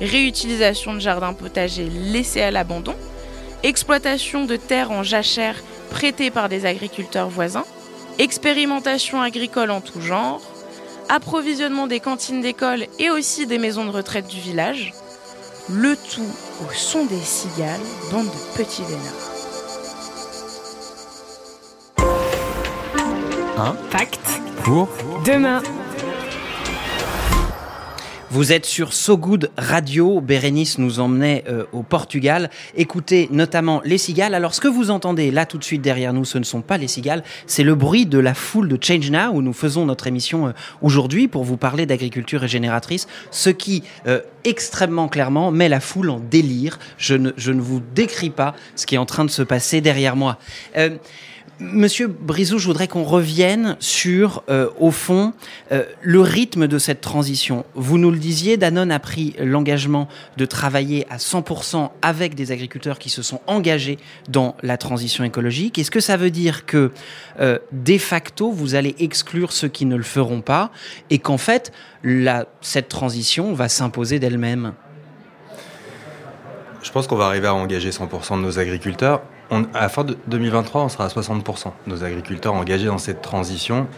Réutilisation 0.01 0.95
de 0.95 1.01
jardins 1.01 1.33
potagers 1.33 1.89
laissés 1.89 2.43
à 2.43 2.51
l'abandon, 2.51 2.97
exploitation 3.63 4.45
de 4.45 4.57
terres 4.57 4.91
en 4.91 5.03
jachère 5.03 5.63
prêtées 5.91 6.31
par 6.31 6.49
des 6.49 6.67
agriculteurs 6.67 7.29
voisins, 7.29 7.65
expérimentation 8.19 9.23
agricole 9.23 9.71
en 9.71 9.81
tout 9.81 10.01
genre, 10.01 10.43
approvisionnement 11.09 11.87
des 11.87 12.01
cantines 12.01 12.41
d'école 12.41 12.87
et 12.99 13.11
aussi 13.11 13.47
des 13.47 13.59
maisons 13.59 13.85
de 13.85 13.91
retraite 13.91 14.27
du 14.27 14.41
village, 14.41 14.93
le 15.69 15.97
tout 15.97 16.31
au 16.63 16.73
son 16.73 17.07
des 17.07 17.21
cigales, 17.21 17.81
bande 18.11 18.27
de 18.27 18.57
petits 18.57 18.83
vénards. 18.83 19.27
Pacte. 23.91 24.41
Pour 24.65 24.89
Demain. 25.25 25.63
Vous 28.29 28.53
êtes 28.53 28.67
sur 28.67 28.93
So 28.93 29.17
Good 29.17 29.53
Radio. 29.57 30.21
Bérénice 30.21 30.79
nous 30.79 30.99
emmenait 30.99 31.45
euh, 31.49 31.65
au 31.73 31.85
Portugal. 31.85 32.51
Écoutez 32.77 33.29
notamment 33.31 33.81
les 33.85 33.99
cigales. 33.99 34.35
Alors, 34.35 34.53
ce 34.53 34.61
que 34.61 34.67
vous 34.67 34.91
entendez 34.91 35.31
là 35.31 35.47
tout 35.47 35.59
de 35.59 35.65
suite 35.65 35.81
derrière 35.81 36.13
nous, 36.13 36.25
ce 36.25 36.37
ne 36.37 36.43
sont 36.43 36.61
pas 36.61 36.77
les 36.77 36.89
cigales, 36.89 37.23
c'est 37.47 37.63
le 37.63 37.77
bruit 37.77 38.05
de 38.05 38.19
la 38.19 38.35
foule 38.35 38.69
de 38.69 38.79
Change 38.83 39.13
Now 39.13 39.31
où 39.33 39.43
nous 39.43 39.53
faisons 39.53 39.87
notre 39.87 40.09
émission 40.09 40.49
euh, 40.49 40.53
aujourd'hui 40.83 41.29
pour 41.29 41.45
vous 41.45 41.57
parler 41.57 41.87
d'agriculture 41.87 42.41
régénératrice. 42.41 43.07
Ce 43.31 43.49
qui, 43.49 43.85
euh, 44.09 44.21
extrêmement 44.43 45.07
clairement, 45.07 45.53
met 45.53 45.69
la 45.69 45.81
foule 45.81 46.11
en 46.11 46.19
délire. 46.19 46.81
Je 46.99 47.15
ne, 47.15 47.31
je 47.37 47.53
ne 47.53 47.61
vous 47.61 47.81
décris 47.95 48.31
pas 48.31 48.57
ce 48.75 48.87
qui 48.87 48.97
est 48.97 48.99
en 48.99 49.07
train 49.07 49.25
de 49.25 49.31
se 49.31 49.43
passer 49.43 49.81
derrière 49.81 50.17
moi. 50.17 50.39
Monsieur 51.59 52.07
Brizou, 52.07 52.59
je 52.59 52.67
voudrais 52.67 52.87
qu'on 52.87 53.05
revienne 53.05 53.79
sur, 53.81 54.43
euh, 54.51 54.69
au 54.79 54.91
fond, 54.91 55.33
euh, 55.73 55.85
le 56.03 56.21
rythme 56.21 56.67
de 56.67 56.79
cette 56.79 57.01
transition. 57.01 57.65
Vous 57.75 57.97
nous 57.97 58.11
le 58.11 58.19
disiez, 58.19 58.59
Danone 58.59 58.93
a 58.93 58.99
pris 58.99 59.35
l'engagement 59.39 60.07
de 60.37 60.45
travailler 60.45 61.07
à 61.09 61.17
100% 61.17 61.93
avec 62.03 62.35
des 62.35 62.53
agriculteurs 62.53 62.99
qui 62.99 63.09
se 63.09 63.23
sont 63.23 63.41
engagés 63.47 63.99
dans 64.29 64.55
la 64.63 64.77
transition 64.77 65.25
écologique. 65.25 65.79
Est-ce 65.79 65.91
que 65.91 66.01
ça 66.01 66.19
veut 66.19 66.31
dire 66.31 66.67
que, 66.67 66.93
euh, 67.41 67.59
de 67.73 67.97
facto, 67.97 68.53
vous 68.53 68.75
allez 68.75 68.95
exclure 68.99 69.53
ceux 69.53 69.69
qui 69.69 69.87
ne 69.87 69.97
le 69.97 70.03
feront 70.03 70.43
pas 70.43 70.71
et 71.09 71.19
qu'en 71.19 71.39
fait, 71.39 71.73
la, 72.05 72.45
cette 72.61 72.89
transition 72.89 73.55
va 73.55 73.71
s'imposer 73.71 74.19
d'elle-même? 74.19 74.75
Je 76.87 76.93
pense 76.93 77.09
qu'on 77.09 77.17
va 77.17 77.27
arriver 77.27 77.49
à 77.49 77.55
engager 77.55 77.91
100% 77.91 78.37
de 78.37 78.43
nos 78.43 78.61
agriculteurs. 78.61 79.23
À 79.51 79.81
la 79.81 79.89
fin 79.89 80.05
de 80.05 80.17
2023, 80.29 80.85
on 80.85 80.89
sera 80.89 81.07
à 81.07 81.09
60% 81.09 81.65
de 81.85 81.91
nos 81.91 82.05
agriculteurs 82.05 82.55
engagés 82.55 82.87
dans 82.87 82.97
cette 82.97 83.23
transition. 83.23 83.89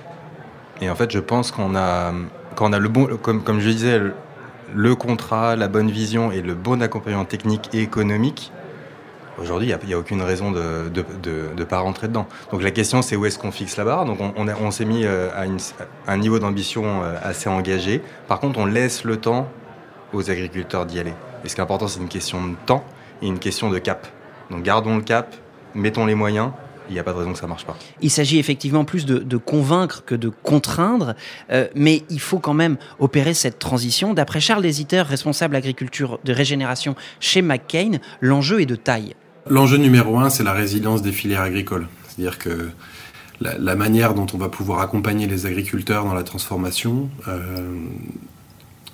Et 0.80 0.88
en 0.88 0.94
fait, 0.94 1.10
je 1.10 1.18
pense 1.18 1.52
qu'on 1.52 1.76
a, 1.76 2.14
quand 2.54 2.70
on 2.70 2.72
a 2.72 2.78
le 2.78 2.88
bon, 2.88 3.06
comme, 3.20 3.44
comme 3.44 3.60
je 3.60 3.68
disais, 3.68 4.00
le, 4.74 4.94
contrat, 4.94 5.54
la 5.54 5.68
bonne 5.68 5.90
vision 5.90 6.32
et 6.32 6.40
le 6.40 6.54
bon 6.54 6.80
accompagnement 6.80 7.26
technique 7.26 7.68
et 7.74 7.82
économique, 7.82 8.52
aujourd'hui, 9.38 9.68
il 9.68 9.86
n'y 9.86 9.92
a, 9.92 9.98
aucune 9.98 10.22
raison 10.22 10.50
de 10.50 10.90
ne 10.90 11.64
pas 11.64 11.80
rentrer 11.80 12.08
dedans. 12.08 12.26
Donc 12.52 12.62
la 12.62 12.70
question, 12.70 13.02
c'est 13.02 13.16
où 13.16 13.26
est-ce 13.26 13.38
qu'on 13.38 13.52
fixe 13.52 13.76
la 13.76 13.84
barre? 13.84 14.06
Donc 14.06 14.18
on, 14.18 14.32
on, 14.34 14.48
on 14.48 14.70
s'est 14.70 14.86
mis 14.86 15.04
euh, 15.04 15.28
à 15.36 16.10
un 16.10 16.16
niveau 16.16 16.38
d'ambition 16.38 17.02
euh, 17.02 17.16
assez 17.22 17.50
engagé. 17.50 18.00
Par 18.28 18.40
contre, 18.40 18.58
on 18.58 18.64
laisse 18.64 19.04
le 19.04 19.18
temps 19.18 19.46
aux 20.14 20.30
agriculteurs 20.30 20.86
d'y 20.86 21.00
aller. 21.00 21.12
Et 21.44 21.48
ce 21.48 21.54
qui 21.54 21.60
est 21.60 21.64
important, 21.64 21.88
c'est 21.88 22.00
une 22.00 22.08
question 22.08 22.46
de 22.46 22.54
temps 22.66 22.84
et 23.22 23.26
une 23.26 23.38
question 23.38 23.70
de 23.70 23.78
cap. 23.78 24.06
Donc 24.50 24.62
gardons 24.62 24.96
le 24.96 25.02
cap, 25.02 25.34
mettons 25.74 26.06
les 26.06 26.14
moyens, 26.14 26.50
il 26.88 26.94
n'y 26.94 26.98
a 26.98 27.04
pas 27.04 27.12
de 27.12 27.18
raison 27.18 27.32
que 27.32 27.38
ça 27.38 27.44
ne 27.44 27.50
marche 27.50 27.66
pas. 27.66 27.76
Il 28.00 28.10
s'agit 28.10 28.38
effectivement 28.38 28.84
plus 28.84 29.04
de, 29.04 29.18
de 29.18 29.36
convaincre 29.36 30.04
que 30.06 30.14
de 30.14 30.30
contraindre, 30.30 31.14
euh, 31.50 31.68
mais 31.74 32.02
il 32.08 32.20
faut 32.20 32.38
quand 32.38 32.54
même 32.54 32.78
opérer 32.98 33.34
cette 33.34 33.58
transition. 33.58 34.14
D'après 34.14 34.40
Charles 34.40 34.62
Désiter, 34.62 35.02
responsable 35.02 35.54
agriculture 35.54 36.18
de 36.24 36.32
régénération 36.32 36.96
chez 37.20 37.42
McCain, 37.42 37.98
l'enjeu 38.20 38.62
est 38.62 38.66
de 38.66 38.76
taille. 38.76 39.14
L'enjeu 39.48 39.76
numéro 39.76 40.18
un, 40.18 40.30
c'est 40.30 40.44
la 40.44 40.52
résilience 40.52 41.02
des 41.02 41.12
filières 41.12 41.42
agricoles. 41.42 41.88
C'est-à-dire 42.08 42.38
que 42.38 42.70
la, 43.40 43.58
la 43.58 43.76
manière 43.76 44.14
dont 44.14 44.26
on 44.32 44.38
va 44.38 44.48
pouvoir 44.48 44.80
accompagner 44.80 45.26
les 45.26 45.46
agriculteurs 45.46 46.04
dans 46.04 46.14
la 46.14 46.22
transformation, 46.22 47.10
euh, 47.28 47.76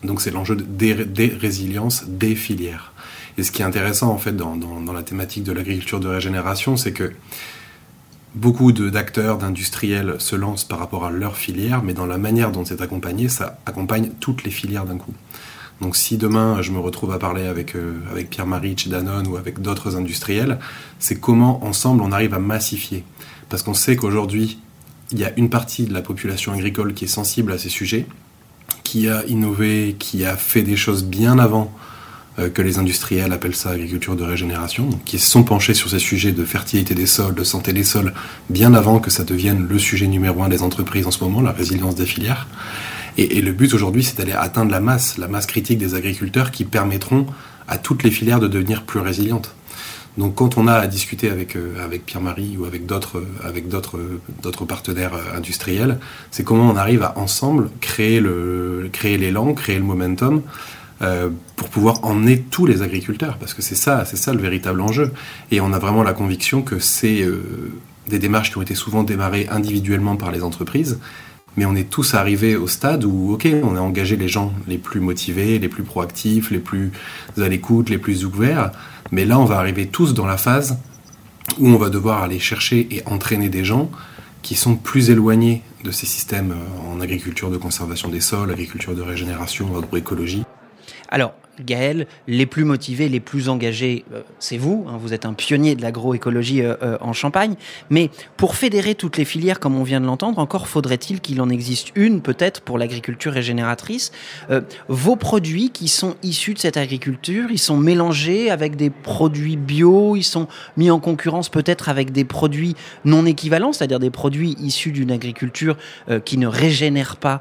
donc 0.05 0.21
c'est 0.21 0.31
l'enjeu 0.31 0.57
des, 0.57 1.05
des 1.05 1.29
résiliences 1.29 2.05
des 2.07 2.35
filières. 2.35 2.93
Et 3.37 3.43
ce 3.43 3.51
qui 3.51 3.63
est 3.63 3.65
intéressant 3.65 4.11
en 4.11 4.19
fait 4.19 4.37
dans, 4.37 4.57
la 4.93 5.03
thématique 5.03 5.45
de 5.45 5.53
l'agriculture 5.53 6.01
de 6.01 6.09
régénération, 6.09 6.77
c'est 6.77 6.93
que 6.93 7.13
beaucoup 8.35 8.73
d'acteurs, 8.73 9.39
d'industriels 9.39 10.17
se 10.19 10.37
lancent 10.37 10.65
par 10.65 10.79
rapport 10.79 11.05
à 11.05 11.11
leur 11.11 11.37
filière, 11.37 11.83
mais 11.83 11.95
dans 11.95 12.07
la 12.07 12.19
manière 12.19 12.53
dont 12.53 12.65
c'est 12.65 12.81
accompagné, 12.81 13.29
ça 13.29 13.59
accompagne 13.67 14.11
toutes 14.21 14.45
les 14.45 14.51
filières 14.51 14.85
d'un 14.85 14.99
coup. 14.99 15.15
Donc 15.81 15.97
si 15.97 16.17
demain 16.17 16.63
je 16.63 16.71
me 16.71 16.79
retrouve 16.79 17.13
à 17.13 17.19
parler 17.19 17.47
avec, 17.47 17.75
euh, 17.75 17.95
avec 18.11 18.31
Pierre-Marie 18.31 18.77
chez 18.79 18.91
Danone 18.91 19.27
ou 19.27 19.37
avec 19.37 19.61
d'autres 19.61 19.97
industriels, 19.97 20.59
c'est 21.01 21.19
comment 21.19 21.65
ensemble 21.65 22.03
on 22.03 22.13
arrive 22.13 22.35
à 22.35 22.39
massifier. 22.39 23.03
Parce 23.49 23.65
qu'on 23.65 23.75
sait 23.75 23.97
qu'aujourd'hui, 23.97 24.59
il 25.11 25.19
y 25.19 25.25
a 25.25 25.33
une 25.37 25.51
partie 25.51 25.85
de 25.85 25.93
la 25.93 26.01
population 26.01 26.53
agricole 26.53 26.95
qui 26.95 27.05
est 27.05 27.09
sensible 27.09 27.53
à 27.53 27.59
ces 27.59 27.69
sujets, 27.69 28.07
qui 28.83 29.09
a 29.09 29.25
innové, 29.27 29.97
qui 29.99 30.25
a 30.25 30.37
fait 30.37 30.63
des 30.63 30.77
choses 30.77 31.05
bien 31.05 31.39
avant 31.39 31.73
euh, 32.39 32.49
que 32.49 32.63
les 32.63 32.79
industriels 32.79 33.33
appellent 33.33 33.55
ça 33.55 33.71
agriculture 33.71 34.17
de 34.17 34.25
régénération, 34.25 34.87
donc 34.87 35.05
qui 35.05 35.19
se 35.19 35.31
sont 35.31 35.45
penchés 35.45 35.75
sur 35.75 35.89
ces 35.89 35.99
sujets 35.99 36.33
de 36.33 36.45
fertilité 36.45 36.95
des 36.95 37.07
sols, 37.07 37.35
de 37.35 37.45
santé 37.45 37.73
des 37.73 37.85
sols, 37.85 38.13
bien 38.51 38.75
avant 38.75 38.99
que 38.99 39.11
ça 39.11 39.25
devienne 39.25 39.67
le 39.69 39.79
sujet 39.79 40.07
numéro 40.07 40.43
un 40.43 40.49
des 40.49 40.63
entreprises 40.63 41.07
en 41.07 41.11
ce 41.11 41.23
moment, 41.23 41.41
la 41.41 41.53
résilience 41.53 41.95
des 41.95 42.07
filières. 42.07 42.47
Et, 43.17 43.39
et 43.39 43.43
le 43.43 43.53
but 43.53 43.73
aujourd'hui, 43.75 44.03
c'est 44.03 44.19
d'aller 44.19 44.33
atteindre 44.33 44.73
la 44.73 44.81
masse, 44.81 45.17
la 45.19 45.29
masse 45.29 45.47
critique 45.47 45.79
des 45.79 45.95
agriculteurs 45.95 46.51
qui 46.51 46.65
permettront 46.65 47.27
à 47.69 47.79
toutes 47.79 48.03
les 48.03 48.11
filières 48.11 48.41
de 48.41 48.49
devenir 48.49 48.83
plus 48.83 49.01
résilientes. 49.01 49.55
Donc 50.17 50.37
quand 50.37 50.59
on 50.59 50.69
a 50.69 50.75
à 50.75 50.87
discuter 50.87 51.29
avec, 51.29 51.57
euh, 51.57 51.89
Pierre-Marie 52.07 52.57
ou 52.57 52.65
avec 52.65 52.87
d'autres 52.87 53.19
euh, 53.19 54.21
euh, 54.45 54.67
partenaires 54.67 55.13
industriels, 55.35 55.99
c'est 56.31 56.45
comment 56.45 56.71
on 56.71 56.77
arrive 56.77 57.03
à 57.03 57.19
ensemble 57.19 57.71
créer 57.81 58.23
créer 58.93 59.19
l'élan, 59.19 59.55
créer 59.55 59.79
le 59.79 59.85
momentum 59.85 60.43
pour 61.57 61.69
pouvoir 61.69 62.05
emmener 62.05 62.41
tous 62.41 62.65
les 62.67 62.83
agriculteurs. 62.83 63.37
Parce 63.39 63.53
que 63.53 63.63
c'est 63.63 63.75
ça 63.75 64.05
ça 64.05 64.33
le 64.33 64.41
véritable 64.41 64.81
enjeu. 64.81 65.13
Et 65.51 65.61
on 65.61 65.73
a 65.73 65.79
vraiment 65.79 66.03
la 66.03 66.13
conviction 66.13 66.63
que 66.63 66.79
c'est 66.79 67.27
des 68.09 68.19
démarches 68.19 68.51
qui 68.51 68.59
ont 68.59 68.63
été 68.63 68.75
souvent 68.75 69.03
démarrées 69.03 69.47
individuellement 69.51 70.17
par 70.17 70.31
les 70.31 70.43
entreprises 70.43 70.99
mais 71.57 71.65
on 71.65 71.75
est 71.75 71.89
tous 71.89 72.15
arrivés 72.15 72.57
au 72.57 72.67
stade 72.67 73.05
où, 73.05 73.33
ok, 73.33 73.49
on 73.63 73.77
a 73.77 73.81
engagé 73.81 74.17
les 74.17 74.29
gens 74.29 74.53
les 74.67 74.79
plus 74.79 75.01
motivés, 75.01 75.59
les 75.59 75.69
plus 75.69 75.83
proactifs, 75.83 76.51
les 76.51 76.59
plus 76.59 76.93
à 77.41 77.49
l'écoute, 77.49 77.91
les 77.91 77.99
plus 77.99 78.25
ouverts. 78.25 78.73
Mais 79.13 79.25
là, 79.25 79.39
on 79.39 79.45
va 79.45 79.59
arriver 79.59 79.87
tous 79.87 80.15
dans 80.15 80.27
la 80.27 80.37
phase 80.37 80.79
où 81.59 81.69
on 81.69 81.77
va 81.77 81.91
devoir 81.91 82.23
aller 82.23 82.39
chercher 82.39 82.89
et 82.91 83.03
entraîner 83.07 83.49
des 83.49 83.65
gens 83.65 83.91
qui 84.43 84.55
sont 84.57 84.77
plus 84.77 85.11
éloignés 85.11 85.63
de 85.85 85.91
ces 85.91 86.07
systèmes 86.07 86.53
euh, 86.53 86.93
en 86.93 87.01
agriculture 87.01 87.51
de 87.51 87.57
conservation 87.57 88.09
des 88.09 88.21
sols, 88.21 88.51
agriculture 88.51 88.95
de 88.95 89.03
régénération, 89.03 89.77
agroécologie. 89.77 90.45
Alors, 91.09 91.33
Gaël, 91.61 92.07
les 92.27 92.47
plus 92.47 92.65
motivés, 92.65 93.09
les 93.09 93.21
plus 93.21 93.49
engagés, 93.49 94.05
euh, 94.13 94.23
c'est 94.39 94.57
vous. 94.57 94.87
hein, 94.89 94.99
vous 94.99 95.13
êtes 95.13 95.27
un 95.27 95.33
pionnier 95.35 95.75
de 95.75 95.83
l'agroécologie 95.83 96.63
euh, 96.63 96.75
euh, 96.83 96.99
en 97.01 97.13
Champagne. 97.13 97.55
Mais 97.91 98.11
pour 98.37 98.57
fédérer 98.57 98.95
toutes 98.95 99.17
les 99.17 99.25
filières, 99.25 99.61
comme 99.61 99.77
on 99.77 99.83
vient 99.83 100.01
de 100.01 100.07
l'entendre, 100.07 100.39
encore 100.39 100.67
faudrait-il 100.69 101.21
qu'il 101.21 101.41
en 101.41 101.49
existe 101.49 101.89
une, 101.95 102.21
peut-être, 102.21 102.61
pour 102.61 102.79
l'agriculture 102.79 103.33
régénératrice. 103.33 104.11
Vos 104.89 105.17
produits 105.17 105.71
qui 105.71 105.89
sont 105.89 106.17
issus 106.23 106.55
de 106.55 106.59
cette 106.59 106.77
agriculture, 106.77 107.51
ils 107.51 107.59
sont 107.59 107.77
mélangés 107.77 108.51
avec 108.51 108.77
des 108.77 108.91
produits 108.91 109.57
bio, 109.57 110.17
ils 110.17 110.25
sont 110.25 110.49
mis 110.77 110.91
en 110.91 111.01
concurrence 111.01 111.49
peut-être 111.49 111.89
avec 111.89 112.13
des 112.13 112.25
produits 112.25 112.75
non 113.05 113.27
équivalents, 113.27 113.73
c'est-à-dire 113.73 114.01
des 114.01 114.11
produits 114.11 114.57
issus 114.61 114.93
d'une 114.93 115.11
agriculture 115.11 115.77
qui 116.25 116.39
ne 116.39 116.47
régénère 116.47 117.17
pas 117.17 117.41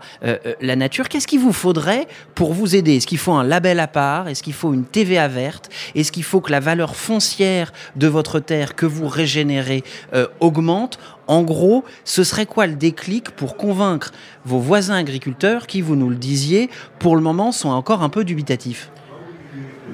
la 0.61 0.76
nature. 0.76 1.09
Qu'est-ce 1.09 1.28
qu'il 1.28 1.39
vous 1.39 1.53
faudrait 1.53 2.07
pour 2.36 2.53
vous 2.53 2.76
aider? 2.76 2.97
Est-ce 2.97 3.07
qu'il 3.07 3.18
faut 3.18 3.34
un 3.34 3.43
label 3.43 3.80
à 3.80 3.88
part? 3.88 4.03
Est-ce 4.28 4.43
qu'il 4.43 4.54
faut 4.54 4.74
une 4.74 4.86
TVA 4.86 5.28
verte 5.28 5.70
Est-ce 5.95 6.12
qu'il 6.12 6.24
faut 6.24 6.41
que 6.41 6.51
la 6.51 6.60
valeur 6.60 6.95
foncière 6.95 7.72
de 7.95 8.08
votre 8.08 8.39
terre 8.39 8.76
que 8.76 8.86
vous 8.86 9.08
régénérez 9.08 9.84
euh, 10.14 10.28
augmente? 10.39 10.99
En 11.28 11.43
gros, 11.43 11.86
ce 12.04 12.24
serait 12.24 12.45
quoi 12.45 12.68
le 12.68 12.76
déclic 12.76 13.32
pour 13.32 13.56
convaincre 13.56 14.12
vos 14.45 14.60
voisins 14.60 14.95
agriculteurs 14.95 15.68
qui, 15.68 15.82
vous 15.82 15.95
nous 15.95 16.10
le 16.10 16.18
disiez, 16.18 16.70
pour 16.99 17.16
le 17.16 17.22
moment 17.22 17.51
sont 17.51 17.70
encore 17.70 18.04
un 18.04 18.10
peu 18.10 18.24
dubitatifs? 18.24 18.89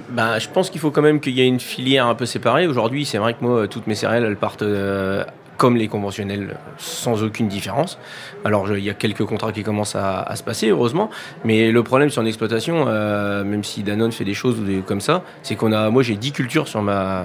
Bah, 0.09 0.39
je 0.39 0.47
pense 0.47 0.69
qu'il 0.69 0.81
faut 0.81 0.89
quand 0.89 1.03
même 1.03 1.19
qu'il 1.19 1.33
y 1.33 1.41
ait 1.41 1.47
une 1.47 1.59
filière 1.59 2.07
un 2.07 2.15
peu 2.15 2.25
séparée. 2.25 2.65
Aujourd'hui, 2.67 3.05
c'est 3.05 3.19
vrai 3.19 3.35
que 3.35 3.43
moi, 3.43 3.67
toutes 3.67 3.85
mes 3.85 3.95
céréales, 3.95 4.23
elles 4.23 4.37
partent 4.37 4.63
euh, 4.63 5.23
comme 5.59 5.75
les 5.75 5.89
conventionnels, 5.89 6.57
sans 6.77 7.21
aucune 7.21 7.49
différence. 7.49 7.99
Alors, 8.45 8.65
il 8.75 8.83
y 8.83 8.89
a 8.89 8.93
quelques 8.93 9.25
contrats 9.25 9.51
qui 9.51 9.61
commencent 9.61 9.97
à, 9.97 10.33
se 10.35 10.41
passer, 10.41 10.69
heureusement. 10.69 11.09
Mais 11.43 11.69
le 11.69 11.83
problème 11.83 12.09
sur 12.09 12.21
une 12.21 12.29
exploitation, 12.29 12.85
euh, 12.87 13.43
même 13.43 13.65
si 13.65 13.83
Danone 13.83 14.13
fait 14.13 14.23
des 14.23 14.33
choses 14.33 14.57
comme 14.87 15.01
ça, 15.01 15.21
c'est 15.43 15.55
qu'on 15.55 15.73
a, 15.73 15.89
moi, 15.89 16.01
j'ai 16.01 16.15
10 16.15 16.31
cultures 16.31 16.67
sur 16.67 16.79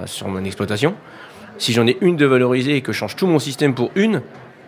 sur 0.07 0.29
mon 0.29 0.45
exploitation. 0.45 0.95
Si 1.59 1.73
j'en 1.73 1.87
ai 1.87 1.97
une 2.01 2.17
de 2.17 2.27
valorisée 2.27 2.75
et 2.75 2.81
que 2.81 2.93
je 2.93 2.99
change 2.99 3.15
tout 3.15 3.29
mon 3.29 3.39
système 3.39 3.73
pour 3.73 3.93
une, 3.95 4.21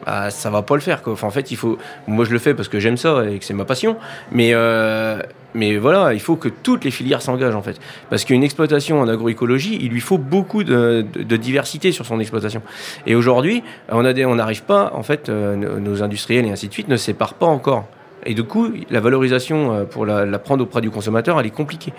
bah, 0.07 0.31
ça 0.31 0.51
va 0.51 0.63
pas 0.63 0.77
le 0.77 0.81
faire. 0.81 1.03
Quoi. 1.03 1.17
En 1.21 1.31
fait, 1.31 1.51
il 1.51 1.57
faut. 1.57 1.79
Moi, 2.07 2.25
je 2.25 2.31
le 2.31 2.39
fais 2.39 2.55
parce 2.55 2.69
que 2.69 2.79
j'aime 2.79 2.97
ça 2.97 3.25
et 3.29 3.41
que 3.41 3.45
c'est 3.45 3.55
ma 3.55 3.65
passion. 3.65 3.97
Mais, 4.31 4.51
euh, 4.53 5.21
mais 5.55 5.77
voilà, 5.79 6.15
il 6.15 6.21
faut 6.21 6.37
que 6.37 6.49
toutes 6.49 6.85
les 6.85 6.93
filières 6.93 7.23
s'engagent 7.23 7.57
en 7.57 7.63
fait. 7.63 7.77
Parce 8.09 8.25
qu'une 8.25 8.45
exploitation 8.45 9.01
en 9.01 9.09
agroécologie, 9.09 9.79
il 9.81 9.91
lui 9.91 10.01
faut 10.01 10.19
beaucoup 10.19 10.63
de, 10.63 11.05
diversité 11.37 11.91
sur 11.91 12.07
son 12.07 12.21
exploitation. 12.21 12.63
Et 13.07 13.17
aujourd'hui, 13.17 13.65
on 13.89 14.03
n'arrive 14.03 14.63
pas, 14.63 14.93
en 14.95 15.03
fait, 15.03 15.29
euh, 15.29 15.57
nos, 15.57 15.81
nos 15.81 16.03
industriels 16.05 16.47
et 16.47 16.53
ainsi 16.53 16.69
de 16.69 16.73
suite 16.73 16.89
ne 16.89 16.97
séparent 16.97 17.35
pas 17.35 17.47
encore. 17.47 17.87
Et 18.25 18.35
du 18.35 18.45
coup, 18.45 18.71
la 18.91 19.01
valorisation 19.01 19.75
euh, 19.75 19.85
pour 19.85 20.07
la, 20.07 20.25
la 20.25 20.39
prendre 20.39 20.63
auprès 20.63 20.81
du 20.81 20.91
consommateur, 20.91 21.41
elle 21.41 21.47
est 21.47 21.51
compliquée. 21.51 21.93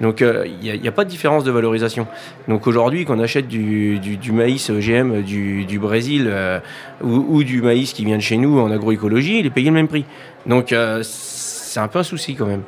Donc 0.00 0.22
euh, 0.22 0.46
il 0.62 0.80
n'y 0.80 0.88
a, 0.88 0.92
pas 0.92 1.04
de 1.04 1.10
différence 1.10 1.44
de 1.44 1.50
valorisation. 1.50 2.06
Donc 2.46 2.66
aujourd'hui, 2.66 3.04
qu'on 3.04 3.20
achète 3.20 3.48
du, 3.48 4.00
maïs 4.32 4.70
OGM 4.70 5.22
du, 5.22 5.78
Brésil 5.78 6.26
euh, 6.28 6.60
ou, 7.02 7.42
du 7.44 7.62
maïs 7.62 7.92
qui 7.92 8.04
vient 8.04 8.16
de 8.16 8.22
chez 8.22 8.36
nous 8.36 8.58
en 8.58 8.70
agroécologie, 8.70 9.40
il 9.40 9.46
est 9.46 9.50
payé 9.50 9.70
le 9.70 9.74
même 9.74 9.88
prix. 9.88 10.04
Donc 10.46 10.72
euh, 10.72 11.02
c'est 11.02 11.80
un 11.80 11.88
peu 11.88 11.98
un 11.98 12.04
souci 12.04 12.34
quand 12.34 12.46
même. 12.46 12.62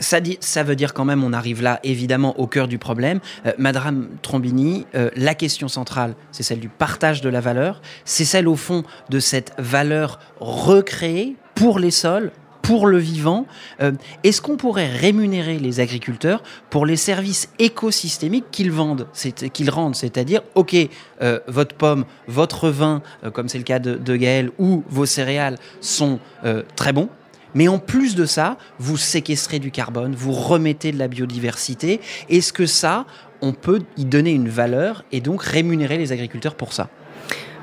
Ça, 0.00 0.62
veut 0.62 0.76
dire 0.76 0.94
quand 0.94 1.04
même, 1.04 1.22
on 1.22 1.34
arrive 1.34 1.62
là 1.62 1.78
évidemment 1.84 2.38
au 2.40 2.46
cœur 2.46 2.68
du 2.68 2.78
problème. 2.78 3.20
Euh, 3.44 3.52
Madame 3.58 4.08
Trombini, 4.22 4.86
euh, 4.94 5.10
la 5.14 5.34
question 5.34 5.68
centrale, 5.68 6.14
c'est 6.32 6.42
celle 6.42 6.58
du 6.58 6.70
partage 6.70 7.20
de 7.20 7.28
la 7.28 7.40
valeur. 7.40 7.82
C'est 8.06 8.24
celle 8.24 8.48
au 8.48 8.56
fond 8.56 8.82
de 9.10 9.20
cette 9.20 9.52
valeur 9.58 10.18
recréée 10.40 11.36
pour 11.54 11.78
les 11.78 11.90
sols, 11.90 12.32
pour 12.70 12.86
le 12.86 12.98
vivant. 12.98 13.46
Euh, 13.80 13.90
Est-ce 14.22 14.40
qu'on 14.40 14.56
pourrait 14.56 14.86
rémunérer 14.86 15.58
les 15.58 15.80
agriculteurs 15.80 16.40
pour 16.70 16.86
les 16.86 16.94
services 16.94 17.48
écosystémiques 17.58 18.44
qu'ils 18.52 18.70
vendent, 18.70 19.08
qu'ils 19.52 19.70
rendent? 19.70 19.96
C'est-à-dire, 19.96 20.42
ok, 20.54 20.76
euh, 21.20 21.40
votre 21.48 21.74
pomme, 21.74 22.04
votre 22.28 22.68
vin, 22.68 23.02
euh, 23.24 23.32
comme 23.32 23.48
c'est 23.48 23.58
le 23.58 23.64
cas 23.64 23.80
de, 23.80 23.96
de 23.96 24.14
Gaël, 24.14 24.52
ou 24.60 24.84
vos 24.88 25.04
céréales 25.04 25.56
sont 25.80 26.20
très 26.76 26.92
bons. 26.92 27.08
Mais 27.56 27.66
en 27.66 27.80
plus 27.80 28.14
de 28.14 28.24
ça, 28.24 28.56
vous 28.78 28.96
séquestrez 28.96 29.58
du 29.58 29.72
carbone, 29.72 30.14
vous 30.14 30.30
remettez 30.30 30.92
de 30.92 30.98
la 30.98 31.08
biodiversité. 31.08 32.00
Est-ce 32.28 32.52
que 32.52 32.66
ça, 32.66 33.04
on 33.42 33.52
peut 33.52 33.80
y 33.96 34.04
donner 34.04 34.30
une 34.30 34.48
valeur 34.48 35.04
et 35.10 35.20
donc 35.20 35.42
rémunérer 35.42 35.98
les 35.98 36.12
agriculteurs 36.12 36.54
pour 36.54 36.72
ça? 36.72 36.88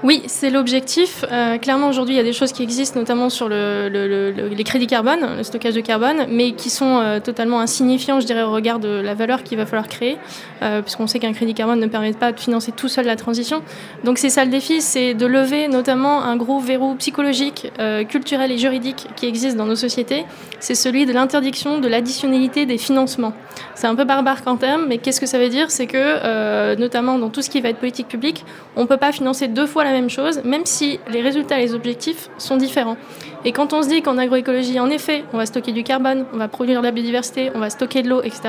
Oui, 0.03 0.21
c'est 0.27 0.51
l'objectif. 0.51 1.25
Euh, 1.31 1.57
clairement, 1.57 1.89
aujourd'hui, 1.89 2.13
il 2.13 2.17
y 2.17 2.21
a 2.21 2.23
des 2.23 2.31
choses 2.31 2.51
qui 2.51 2.61
existent, 2.61 2.99
notamment 2.99 3.29
sur 3.31 3.49
le, 3.49 3.89
le- 3.89 4.07
le- 4.07 4.31
le- 4.31 4.47
les 4.49 4.63
crédits 4.63 4.85
carbone, 4.85 5.37
le 5.37 5.41
stockage 5.43 5.73
de 5.73 5.81
carbone, 5.81 6.27
mais 6.29 6.51
qui 6.51 6.69
sont 6.69 6.99
euh, 6.99 7.19
totalement 7.19 7.59
insignifiants, 7.59 8.19
je 8.19 8.27
dirais, 8.27 8.43
au 8.43 8.51
regard 8.51 8.77
de 8.77 8.87
la 8.89 9.15
valeur 9.15 9.41
qu'il 9.41 9.57
va 9.57 9.65
falloir 9.65 9.87
créer, 9.87 10.17
euh, 10.61 10.83
puisqu'on 10.83 11.07
sait 11.07 11.17
qu'un 11.17 11.33
crédit 11.33 11.55
carbone 11.55 11.79
ne 11.79 11.87
permet 11.87 12.13
pas 12.13 12.31
de 12.31 12.39
financer 12.39 12.71
tout 12.71 12.89
seul 12.89 13.07
la 13.07 13.15
transition. 13.15 13.63
Donc 14.03 14.19
c'est 14.19 14.29
ça 14.29 14.45
le 14.45 14.51
défi, 14.51 14.81
c'est 14.81 15.15
de 15.15 15.25
lever 15.25 15.67
notamment 15.67 16.21
un 16.23 16.35
gros 16.35 16.59
verrou 16.59 16.93
psychologique, 16.95 17.71
culturel 18.07 18.51
et 18.51 18.57
juridique 18.59 19.07
qui 19.15 19.25
existe 19.25 19.57
dans 19.57 19.65
nos 19.65 19.75
sociétés. 19.75 20.25
C'est 20.59 20.75
celui 20.75 21.05
de 21.07 21.13
l'interdiction 21.13 21.79
de 21.79 21.87
l'additionnalité 21.87 22.65
des 22.67 22.77
financements. 22.77 23.33
C'est 23.73 23.87
un 23.87 23.95
peu 23.95 24.03
barbare 24.03 24.43
qu'en 24.43 24.57
termes, 24.57 24.85
mais 24.87 24.99
qu'est-ce 24.99 25.19
que 25.19 25.25
ça 25.25 25.39
veut 25.39 25.49
dire? 25.49 25.71
C'est 25.71 25.87
que, 25.87 26.75
notamment 26.75 27.17
dans 27.17 27.29
tout 27.29 27.41
ce 27.41 27.49
qui 27.49 27.61
va 27.61 27.69
être 27.69 27.77
politique 27.79 28.07
publique, 28.07 28.45
on 28.75 28.81
ne 28.81 28.87
peut 28.87 28.97
pas 28.97 29.11
financer 29.11 29.47
deux 29.47 29.65
fois 29.65 29.83
la 29.87 29.93
même 29.93 30.09
chose, 30.09 30.41
même 30.43 30.65
si 30.65 30.99
les 31.09 31.21
résultats 31.21 31.59
et 31.59 31.63
les 31.63 31.73
objectifs 31.73 32.29
sont 32.37 32.57
différents. 32.57 32.97
Et 33.45 33.51
quand 33.51 33.73
on 33.73 33.81
se 33.81 33.87
dit 33.87 34.01
qu'en 34.01 34.17
agroécologie, 34.17 34.79
en 34.79 34.89
effet, 34.89 35.23
on 35.33 35.37
va 35.37 35.45
stocker 35.45 35.71
du 35.71 35.83
carbone, 35.83 36.25
on 36.33 36.37
va 36.37 36.47
produire 36.47 36.81
de 36.81 36.85
la 36.85 36.91
biodiversité, 36.91 37.51
on 37.55 37.59
va 37.59 37.69
stocker 37.69 38.01
de 38.01 38.09
l'eau, 38.09 38.21
etc., 38.21 38.41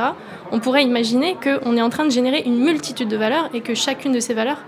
on 0.51 0.61
pourrait 0.61 0.83
imaginer 0.83 1.37
qu'on 1.43 1.77
est 1.77 1.83
en 1.83 1.91
train 1.91 2.05
de 2.05 2.11
générer 2.11 2.43
une 2.45 2.59
multitude 2.59 3.09
de 3.09 3.17
valeurs 3.17 3.51
et 3.55 3.61
que 3.61 3.75
chacune 3.75 4.13
de 4.13 4.21
ces 4.21 4.35
valeurs 4.35 4.59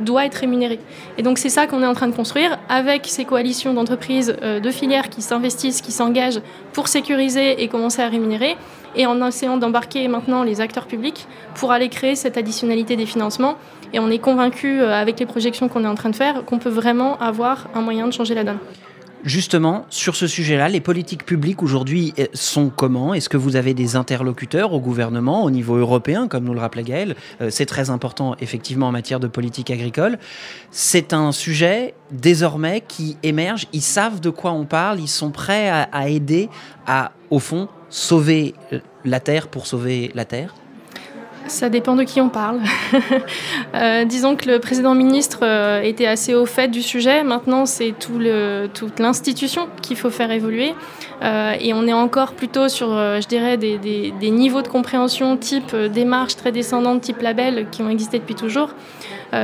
doit 0.00 0.26
être 0.26 0.36
rémunérée. 0.36 0.80
Et 1.16 1.22
donc 1.22 1.38
c'est 1.38 1.48
ça 1.48 1.66
qu'on 1.66 1.82
est 1.82 1.86
en 1.86 1.94
train 1.94 2.08
de 2.08 2.14
construire 2.14 2.58
avec 2.68 3.06
ces 3.06 3.24
coalitions 3.24 3.74
d'entreprises, 3.74 4.36
euh, 4.42 4.60
de 4.60 4.70
filières 4.70 5.08
qui 5.08 5.22
s'investissent, 5.22 5.80
qui 5.80 5.92
s'engagent 5.92 6.40
pour 6.72 6.88
sécuriser 6.88 7.62
et 7.62 7.68
commencer 7.68 8.02
à 8.02 8.08
rémunérer, 8.08 8.56
et 8.96 9.06
en 9.06 9.26
essayant 9.26 9.56
d'embarquer 9.56 10.08
maintenant 10.08 10.42
les 10.42 10.60
acteurs 10.60 10.86
publics 10.86 11.26
pour 11.54 11.72
aller 11.72 11.88
créer 11.88 12.14
cette 12.14 12.36
additionnalité 12.36 12.96
des 12.96 13.06
financements. 13.06 13.56
Et 13.92 14.00
on 14.00 14.10
est 14.10 14.18
convaincu, 14.18 14.80
euh, 14.80 14.92
avec 14.92 15.18
les 15.20 15.26
projections 15.26 15.68
qu'on 15.68 15.84
est 15.84 15.88
en 15.88 15.94
train 15.94 16.10
de 16.10 16.16
faire, 16.16 16.44
qu'on 16.44 16.58
peut 16.58 16.68
vraiment 16.70 17.18
avoir 17.18 17.68
un 17.74 17.80
moyen 17.80 18.06
de 18.06 18.12
changer 18.12 18.34
la 18.34 18.44
donne. 18.44 18.58
Justement, 19.24 19.84
sur 19.90 20.14
ce 20.14 20.26
sujet-là, 20.28 20.68
les 20.68 20.80
politiques 20.80 21.26
publiques 21.26 21.62
aujourd'hui 21.62 22.14
euh, 22.18 22.26
sont 22.34 22.70
comment? 22.70 23.14
Est-ce 23.14 23.28
que 23.28 23.36
vous 23.36 23.56
avez 23.56 23.74
des 23.74 23.96
interlocuteurs 23.96 24.72
au 24.72 24.80
gouvernement, 24.80 25.42
au 25.42 25.50
niveau 25.50 25.76
européen, 25.76 26.28
comme 26.28 26.44
nous 26.44 26.54
le 26.54 26.60
rappelait 26.60 26.84
Gaël? 26.84 27.16
Euh, 27.40 27.50
C'est 27.50 27.66
très 27.66 27.90
important, 27.90 28.36
effectivement, 28.40 28.86
en 28.86 28.92
matière 28.92 29.18
de 29.18 29.26
politique 29.26 29.70
agricole. 29.70 30.18
C'est 30.70 31.12
un 31.12 31.32
sujet, 31.32 31.94
désormais, 32.12 32.82
qui 32.86 33.16
émerge. 33.24 33.66
Ils 33.72 33.82
savent 33.82 34.20
de 34.20 34.30
quoi 34.30 34.52
on 34.52 34.66
parle, 34.66 35.00
ils 35.00 35.08
sont 35.08 35.30
prêts 35.30 35.68
à, 35.68 35.82
à 35.92 36.08
aider 36.08 36.48
à, 36.86 37.10
au 37.30 37.40
fond, 37.40 37.68
sauver 37.90 38.54
euh, 38.72 38.78
la 39.04 39.18
Terre 39.18 39.48
pour 39.48 39.66
sauver 39.66 40.12
la 40.14 40.24
Terre 40.24 40.54
Ça 41.48 41.68
dépend 41.68 41.96
de 41.96 42.04
qui 42.04 42.20
on 42.20 42.28
parle. 42.28 42.60
Euh, 43.74 44.04
disons 44.04 44.34
que 44.34 44.48
le 44.48 44.60
président 44.60 44.94
ministre 44.94 45.40
euh, 45.42 45.82
était 45.82 46.06
assez 46.06 46.34
au 46.34 46.46
fait 46.46 46.68
du 46.68 46.82
sujet. 46.82 47.22
Maintenant, 47.22 47.66
c'est 47.66 47.92
toute 47.98 48.98
l'institution 48.98 49.68
qu'il 49.82 49.96
faut 49.96 50.10
faire 50.10 50.30
évoluer. 50.30 50.74
Euh, 51.22 51.52
et 51.60 51.74
on 51.74 51.86
est 51.86 51.92
encore 51.92 52.32
plutôt 52.32 52.68
sur, 52.68 52.88
je 52.88 53.26
dirais, 53.28 53.56
des, 53.56 54.30
niveaux 54.30 54.62
de 54.62 54.68
compréhension 54.68 55.36
type 55.36 55.76
démarche 55.76 56.36
très 56.36 56.50
descendante, 56.50 57.02
type 57.02 57.20
label, 57.20 57.66
qui 57.70 57.82
ont 57.82 57.90
existé 57.90 58.18
depuis 58.18 58.34
toujours. 58.34 58.70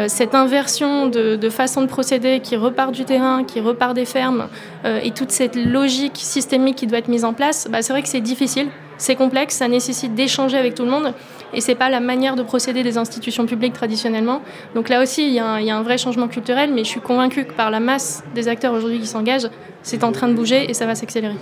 Cette 0.08 0.34
inversion 0.34 1.06
de, 1.06 1.50
façon 1.50 1.82
de 1.82 1.86
procéder 1.86 2.40
qui 2.40 2.56
repart 2.56 2.92
du 2.92 3.04
terrain, 3.04 3.44
qui 3.44 3.60
repart 3.60 3.94
des 3.94 4.06
fermes, 4.06 4.48
et 4.84 5.10
toute 5.10 5.30
cette 5.30 5.56
logique 5.56 6.16
systémique 6.16 6.76
qui 6.76 6.86
doit 6.86 6.98
être 6.98 7.08
mise 7.08 7.24
en 7.24 7.34
place, 7.34 7.68
bah, 7.70 7.82
c'est 7.82 7.92
vrai 7.92 8.02
que 8.02 8.08
c'est 8.08 8.22
difficile, 8.22 8.68
c'est 9.04 9.16
complexe, 9.16 9.56
ça 9.56 9.68
nécessite 9.68 10.14
d'échanger 10.14 10.56
avec 10.56 10.74
tout 10.74 10.84
le 10.84 10.90
monde, 10.90 11.12
et 11.52 11.60
c'est 11.60 11.74
pas 11.74 11.90
la 11.90 12.00
manière 12.00 12.36
de 12.36 12.42
procéder 12.42 12.82
des 12.82 12.96
institutions 12.96 13.44
publiques 13.44 13.74
traditionnellement. 13.74 14.40
Donc 14.74 14.88
là 14.88 15.02
aussi, 15.02 15.26
il 15.26 15.34
y, 15.34 15.38
a 15.38 15.46
un- 15.46 15.60
il 15.60 15.66
y 15.66 15.70
a 15.70 15.76
un 15.76 15.82
vrai 15.82 15.98
changement 15.98 16.26
culturel, 16.26 16.72
mais 16.72 16.84
je 16.84 16.88
suis 16.88 17.00
convaincue 17.00 17.44
que 17.44 17.52
par 17.52 17.70
la 17.70 17.80
masse 17.80 18.24
des 18.34 18.48
acteurs 18.48 18.72
aujourd'hui 18.72 19.00
qui 19.00 19.06
s'engagent, 19.06 19.48
c'est 19.82 20.02
en 20.04 20.12
train 20.12 20.28
de 20.28 20.32
bouger 20.32 20.70
et 20.70 20.74
ça 20.74 20.86
va 20.86 20.94
s'accélérer. 20.94 21.36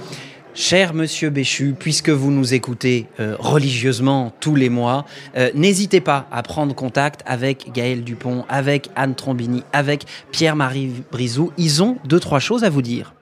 Cher 0.54 0.92
Monsieur 0.92 1.30
Béchu, 1.30 1.74
puisque 1.78 2.10
vous 2.10 2.30
nous 2.32 2.52
écoutez 2.52 3.06
euh, 3.20 3.36
religieusement 3.38 4.32
tous 4.40 4.54
les 4.56 4.68
mois, 4.68 5.06
euh, 5.36 5.48
n'hésitez 5.54 6.00
pas 6.02 6.26
à 6.32 6.42
prendre 6.42 6.74
contact 6.74 7.20
avec 7.24 7.72
Gaël 7.72 8.02
Dupont, 8.04 8.44
avec 8.50 8.90
Anne 8.96 9.14
Trombini, 9.14 9.62
avec 9.72 10.04
Pierre-Marie 10.32 11.04
Brizou. 11.12 11.52
Ils 11.56 11.82
ont 11.82 11.96
deux, 12.04 12.20
trois 12.20 12.40
choses 12.40 12.64
à 12.64 12.70
vous 12.70 12.82
dire. 12.82 13.14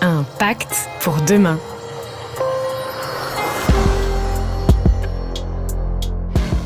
Un 0.00 0.24
pacte 0.40 0.88
pour 1.00 1.14
demain. 1.28 1.58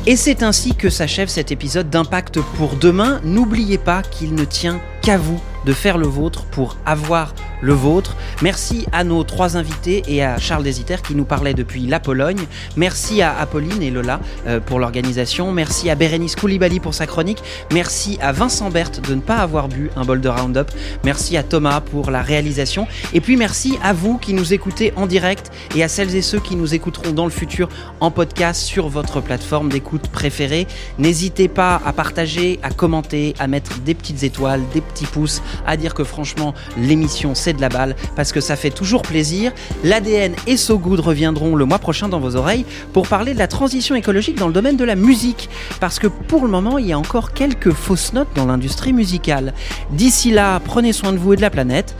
Et 0.09 0.15
c'est 0.15 0.41
ainsi 0.41 0.73
que 0.73 0.89
s'achève 0.89 1.27
cet 1.27 1.51
épisode 1.51 1.89
d'Impact 1.89 2.39
pour 2.55 2.77
demain. 2.77 3.19
N'oubliez 3.25 3.77
pas 3.77 4.01
qu'il 4.03 4.35
ne 4.35 4.45
tient 4.45 4.79
qu'à 5.01 5.17
vous 5.17 5.41
de 5.67 5.73
faire 5.73 5.97
le 5.97 6.07
vôtre 6.07 6.45
pour 6.45 6.77
avoir 6.85 7.33
le 7.61 7.73
vôtre. 7.73 8.15
Merci 8.41 8.85
à 8.91 9.03
nos 9.03 9.23
trois 9.23 9.57
invités 9.57 10.03
et 10.07 10.23
à 10.23 10.37
Charles 10.37 10.63
Désiter 10.63 10.97
qui 11.05 11.15
nous 11.15 11.25
parlait 11.25 11.53
depuis 11.53 11.85
la 11.87 11.99
Pologne. 11.99 12.39
Merci 12.75 13.21
à 13.21 13.37
Apolline 13.37 13.81
et 13.81 13.91
Lola 13.91 14.19
euh, 14.47 14.59
pour 14.59 14.79
l'organisation. 14.79 15.51
Merci 15.51 15.89
à 15.89 15.95
Bérénice 15.95 16.35
Koulibaly 16.35 16.79
pour 16.79 16.93
sa 16.93 17.07
chronique. 17.07 17.39
Merci 17.73 18.17
à 18.21 18.31
Vincent 18.31 18.69
Berthe 18.69 19.07
de 19.07 19.15
ne 19.15 19.21
pas 19.21 19.37
avoir 19.37 19.67
bu 19.67 19.89
un 19.95 20.05
bol 20.05 20.21
de 20.21 20.29
Roundup. 20.29 20.71
Merci 21.03 21.35
à 21.35 21.43
Thomas 21.43 21.81
pour 21.81 22.11
la 22.11 22.21
réalisation. 22.21 22.87
Et 23.13 23.21
puis 23.21 23.35
merci 23.35 23.77
à 23.83 23.91
vous 23.91 24.17
qui 24.17 24.33
nous 24.33 24.53
écoutez 24.53 24.93
en 24.95 25.05
direct 25.05 25.51
et 25.75 25.83
à 25.83 25.87
celles 25.87 26.15
et 26.15 26.21
ceux 26.21 26.39
qui 26.39 26.55
nous 26.55 26.73
écouteront 26.75 27.11
dans 27.11 27.25
le 27.25 27.31
futur 27.31 27.67
en 27.99 28.11
podcast 28.11 28.61
sur 28.61 28.87
votre 28.87 29.19
plateforme 29.19 29.69
d'écoute 29.69 30.07
préférée. 30.07 30.67
N'hésitez 30.97 31.47
pas 31.47 31.81
à 31.85 31.91
partager, 31.91 32.59
à 32.63 32.69
commenter, 32.69 33.33
à 33.39 33.47
mettre 33.47 33.79
des 33.79 33.95
petites 33.95 34.23
étoiles, 34.23 34.61
des 34.73 34.81
petits 34.81 35.05
pouces, 35.05 35.41
à 35.65 35.77
dire 35.77 35.93
que 35.93 36.03
franchement 36.03 36.53
l'émission 36.77 37.35
c'est 37.35 37.53
de 37.53 37.61
la 37.61 37.69
balle 37.69 37.95
parce 38.15 38.31
que 38.31 38.39
ça 38.39 38.55
fait 38.55 38.71
toujours 38.71 39.01
plaisir. 39.01 39.51
L'ADN 39.83 40.35
et 40.45 40.57
So 40.57 40.77
Good 40.77 40.99
reviendront 40.99 41.55
le 41.55 41.65
mois 41.65 41.79
prochain 41.79 42.09
dans 42.09 42.19
vos 42.19 42.35
oreilles 42.35 42.65
pour 42.93 43.07
parler 43.07 43.33
de 43.33 43.39
la 43.39 43.47
transition 43.47 43.95
écologique 43.95 44.37
dans 44.37 44.47
le 44.47 44.53
domaine 44.53 44.77
de 44.77 44.83
la 44.83 44.95
musique 44.95 45.49
parce 45.79 45.99
que 45.99 46.07
pour 46.07 46.43
le 46.43 46.49
moment 46.49 46.77
il 46.77 46.87
y 46.87 46.93
a 46.93 46.99
encore 46.99 47.33
quelques 47.33 47.71
fausses 47.71 48.13
notes 48.13 48.29
dans 48.35 48.45
l'industrie 48.45 48.93
musicale. 48.93 49.53
D'ici 49.91 50.31
là, 50.31 50.59
prenez 50.59 50.93
soin 50.93 51.13
de 51.13 51.17
vous 51.17 51.33
et 51.33 51.35
de 51.35 51.41
la 51.41 51.49
planète. 51.49 51.95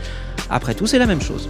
Après 0.50 0.74
tout, 0.74 0.86
c'est 0.86 0.98
la 0.98 1.06
même 1.06 1.22
chose. 1.22 1.48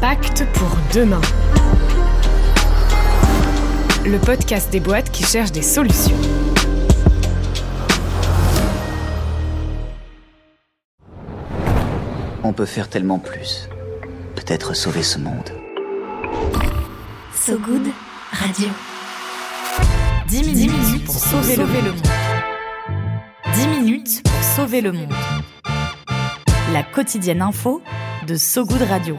Pacte 0.00 0.46
pour 0.54 0.70
demain. 0.94 1.20
Le 4.04 4.18
podcast 4.18 4.70
des 4.72 4.80
boîtes 4.80 5.10
qui 5.10 5.24
cherchent 5.24 5.52
des 5.52 5.60
solutions. 5.60 6.16
On 12.42 12.54
peut 12.54 12.64
faire 12.64 12.88
tellement 12.88 13.18
plus. 13.18 13.68
Peut-être 14.36 14.74
sauver 14.74 15.02
ce 15.02 15.18
monde. 15.18 15.50
So 17.34 17.58
Good 17.58 17.88
Radio. 18.32 18.68
10 20.28 20.42
minutes, 20.44 21.04
pour 21.04 21.14
sauver, 21.16 21.56
le, 21.56 21.66
monde. 21.66 22.00
10 23.54 23.68
minutes 23.68 24.22
pour 24.22 24.42
sauver 24.42 24.80
le 24.80 24.92
monde. 24.92 25.12
La 26.72 26.82
quotidienne 26.82 27.42
info 27.42 27.82
de 28.26 28.36
So 28.36 28.64
Good 28.64 28.82
Radio. 28.82 29.18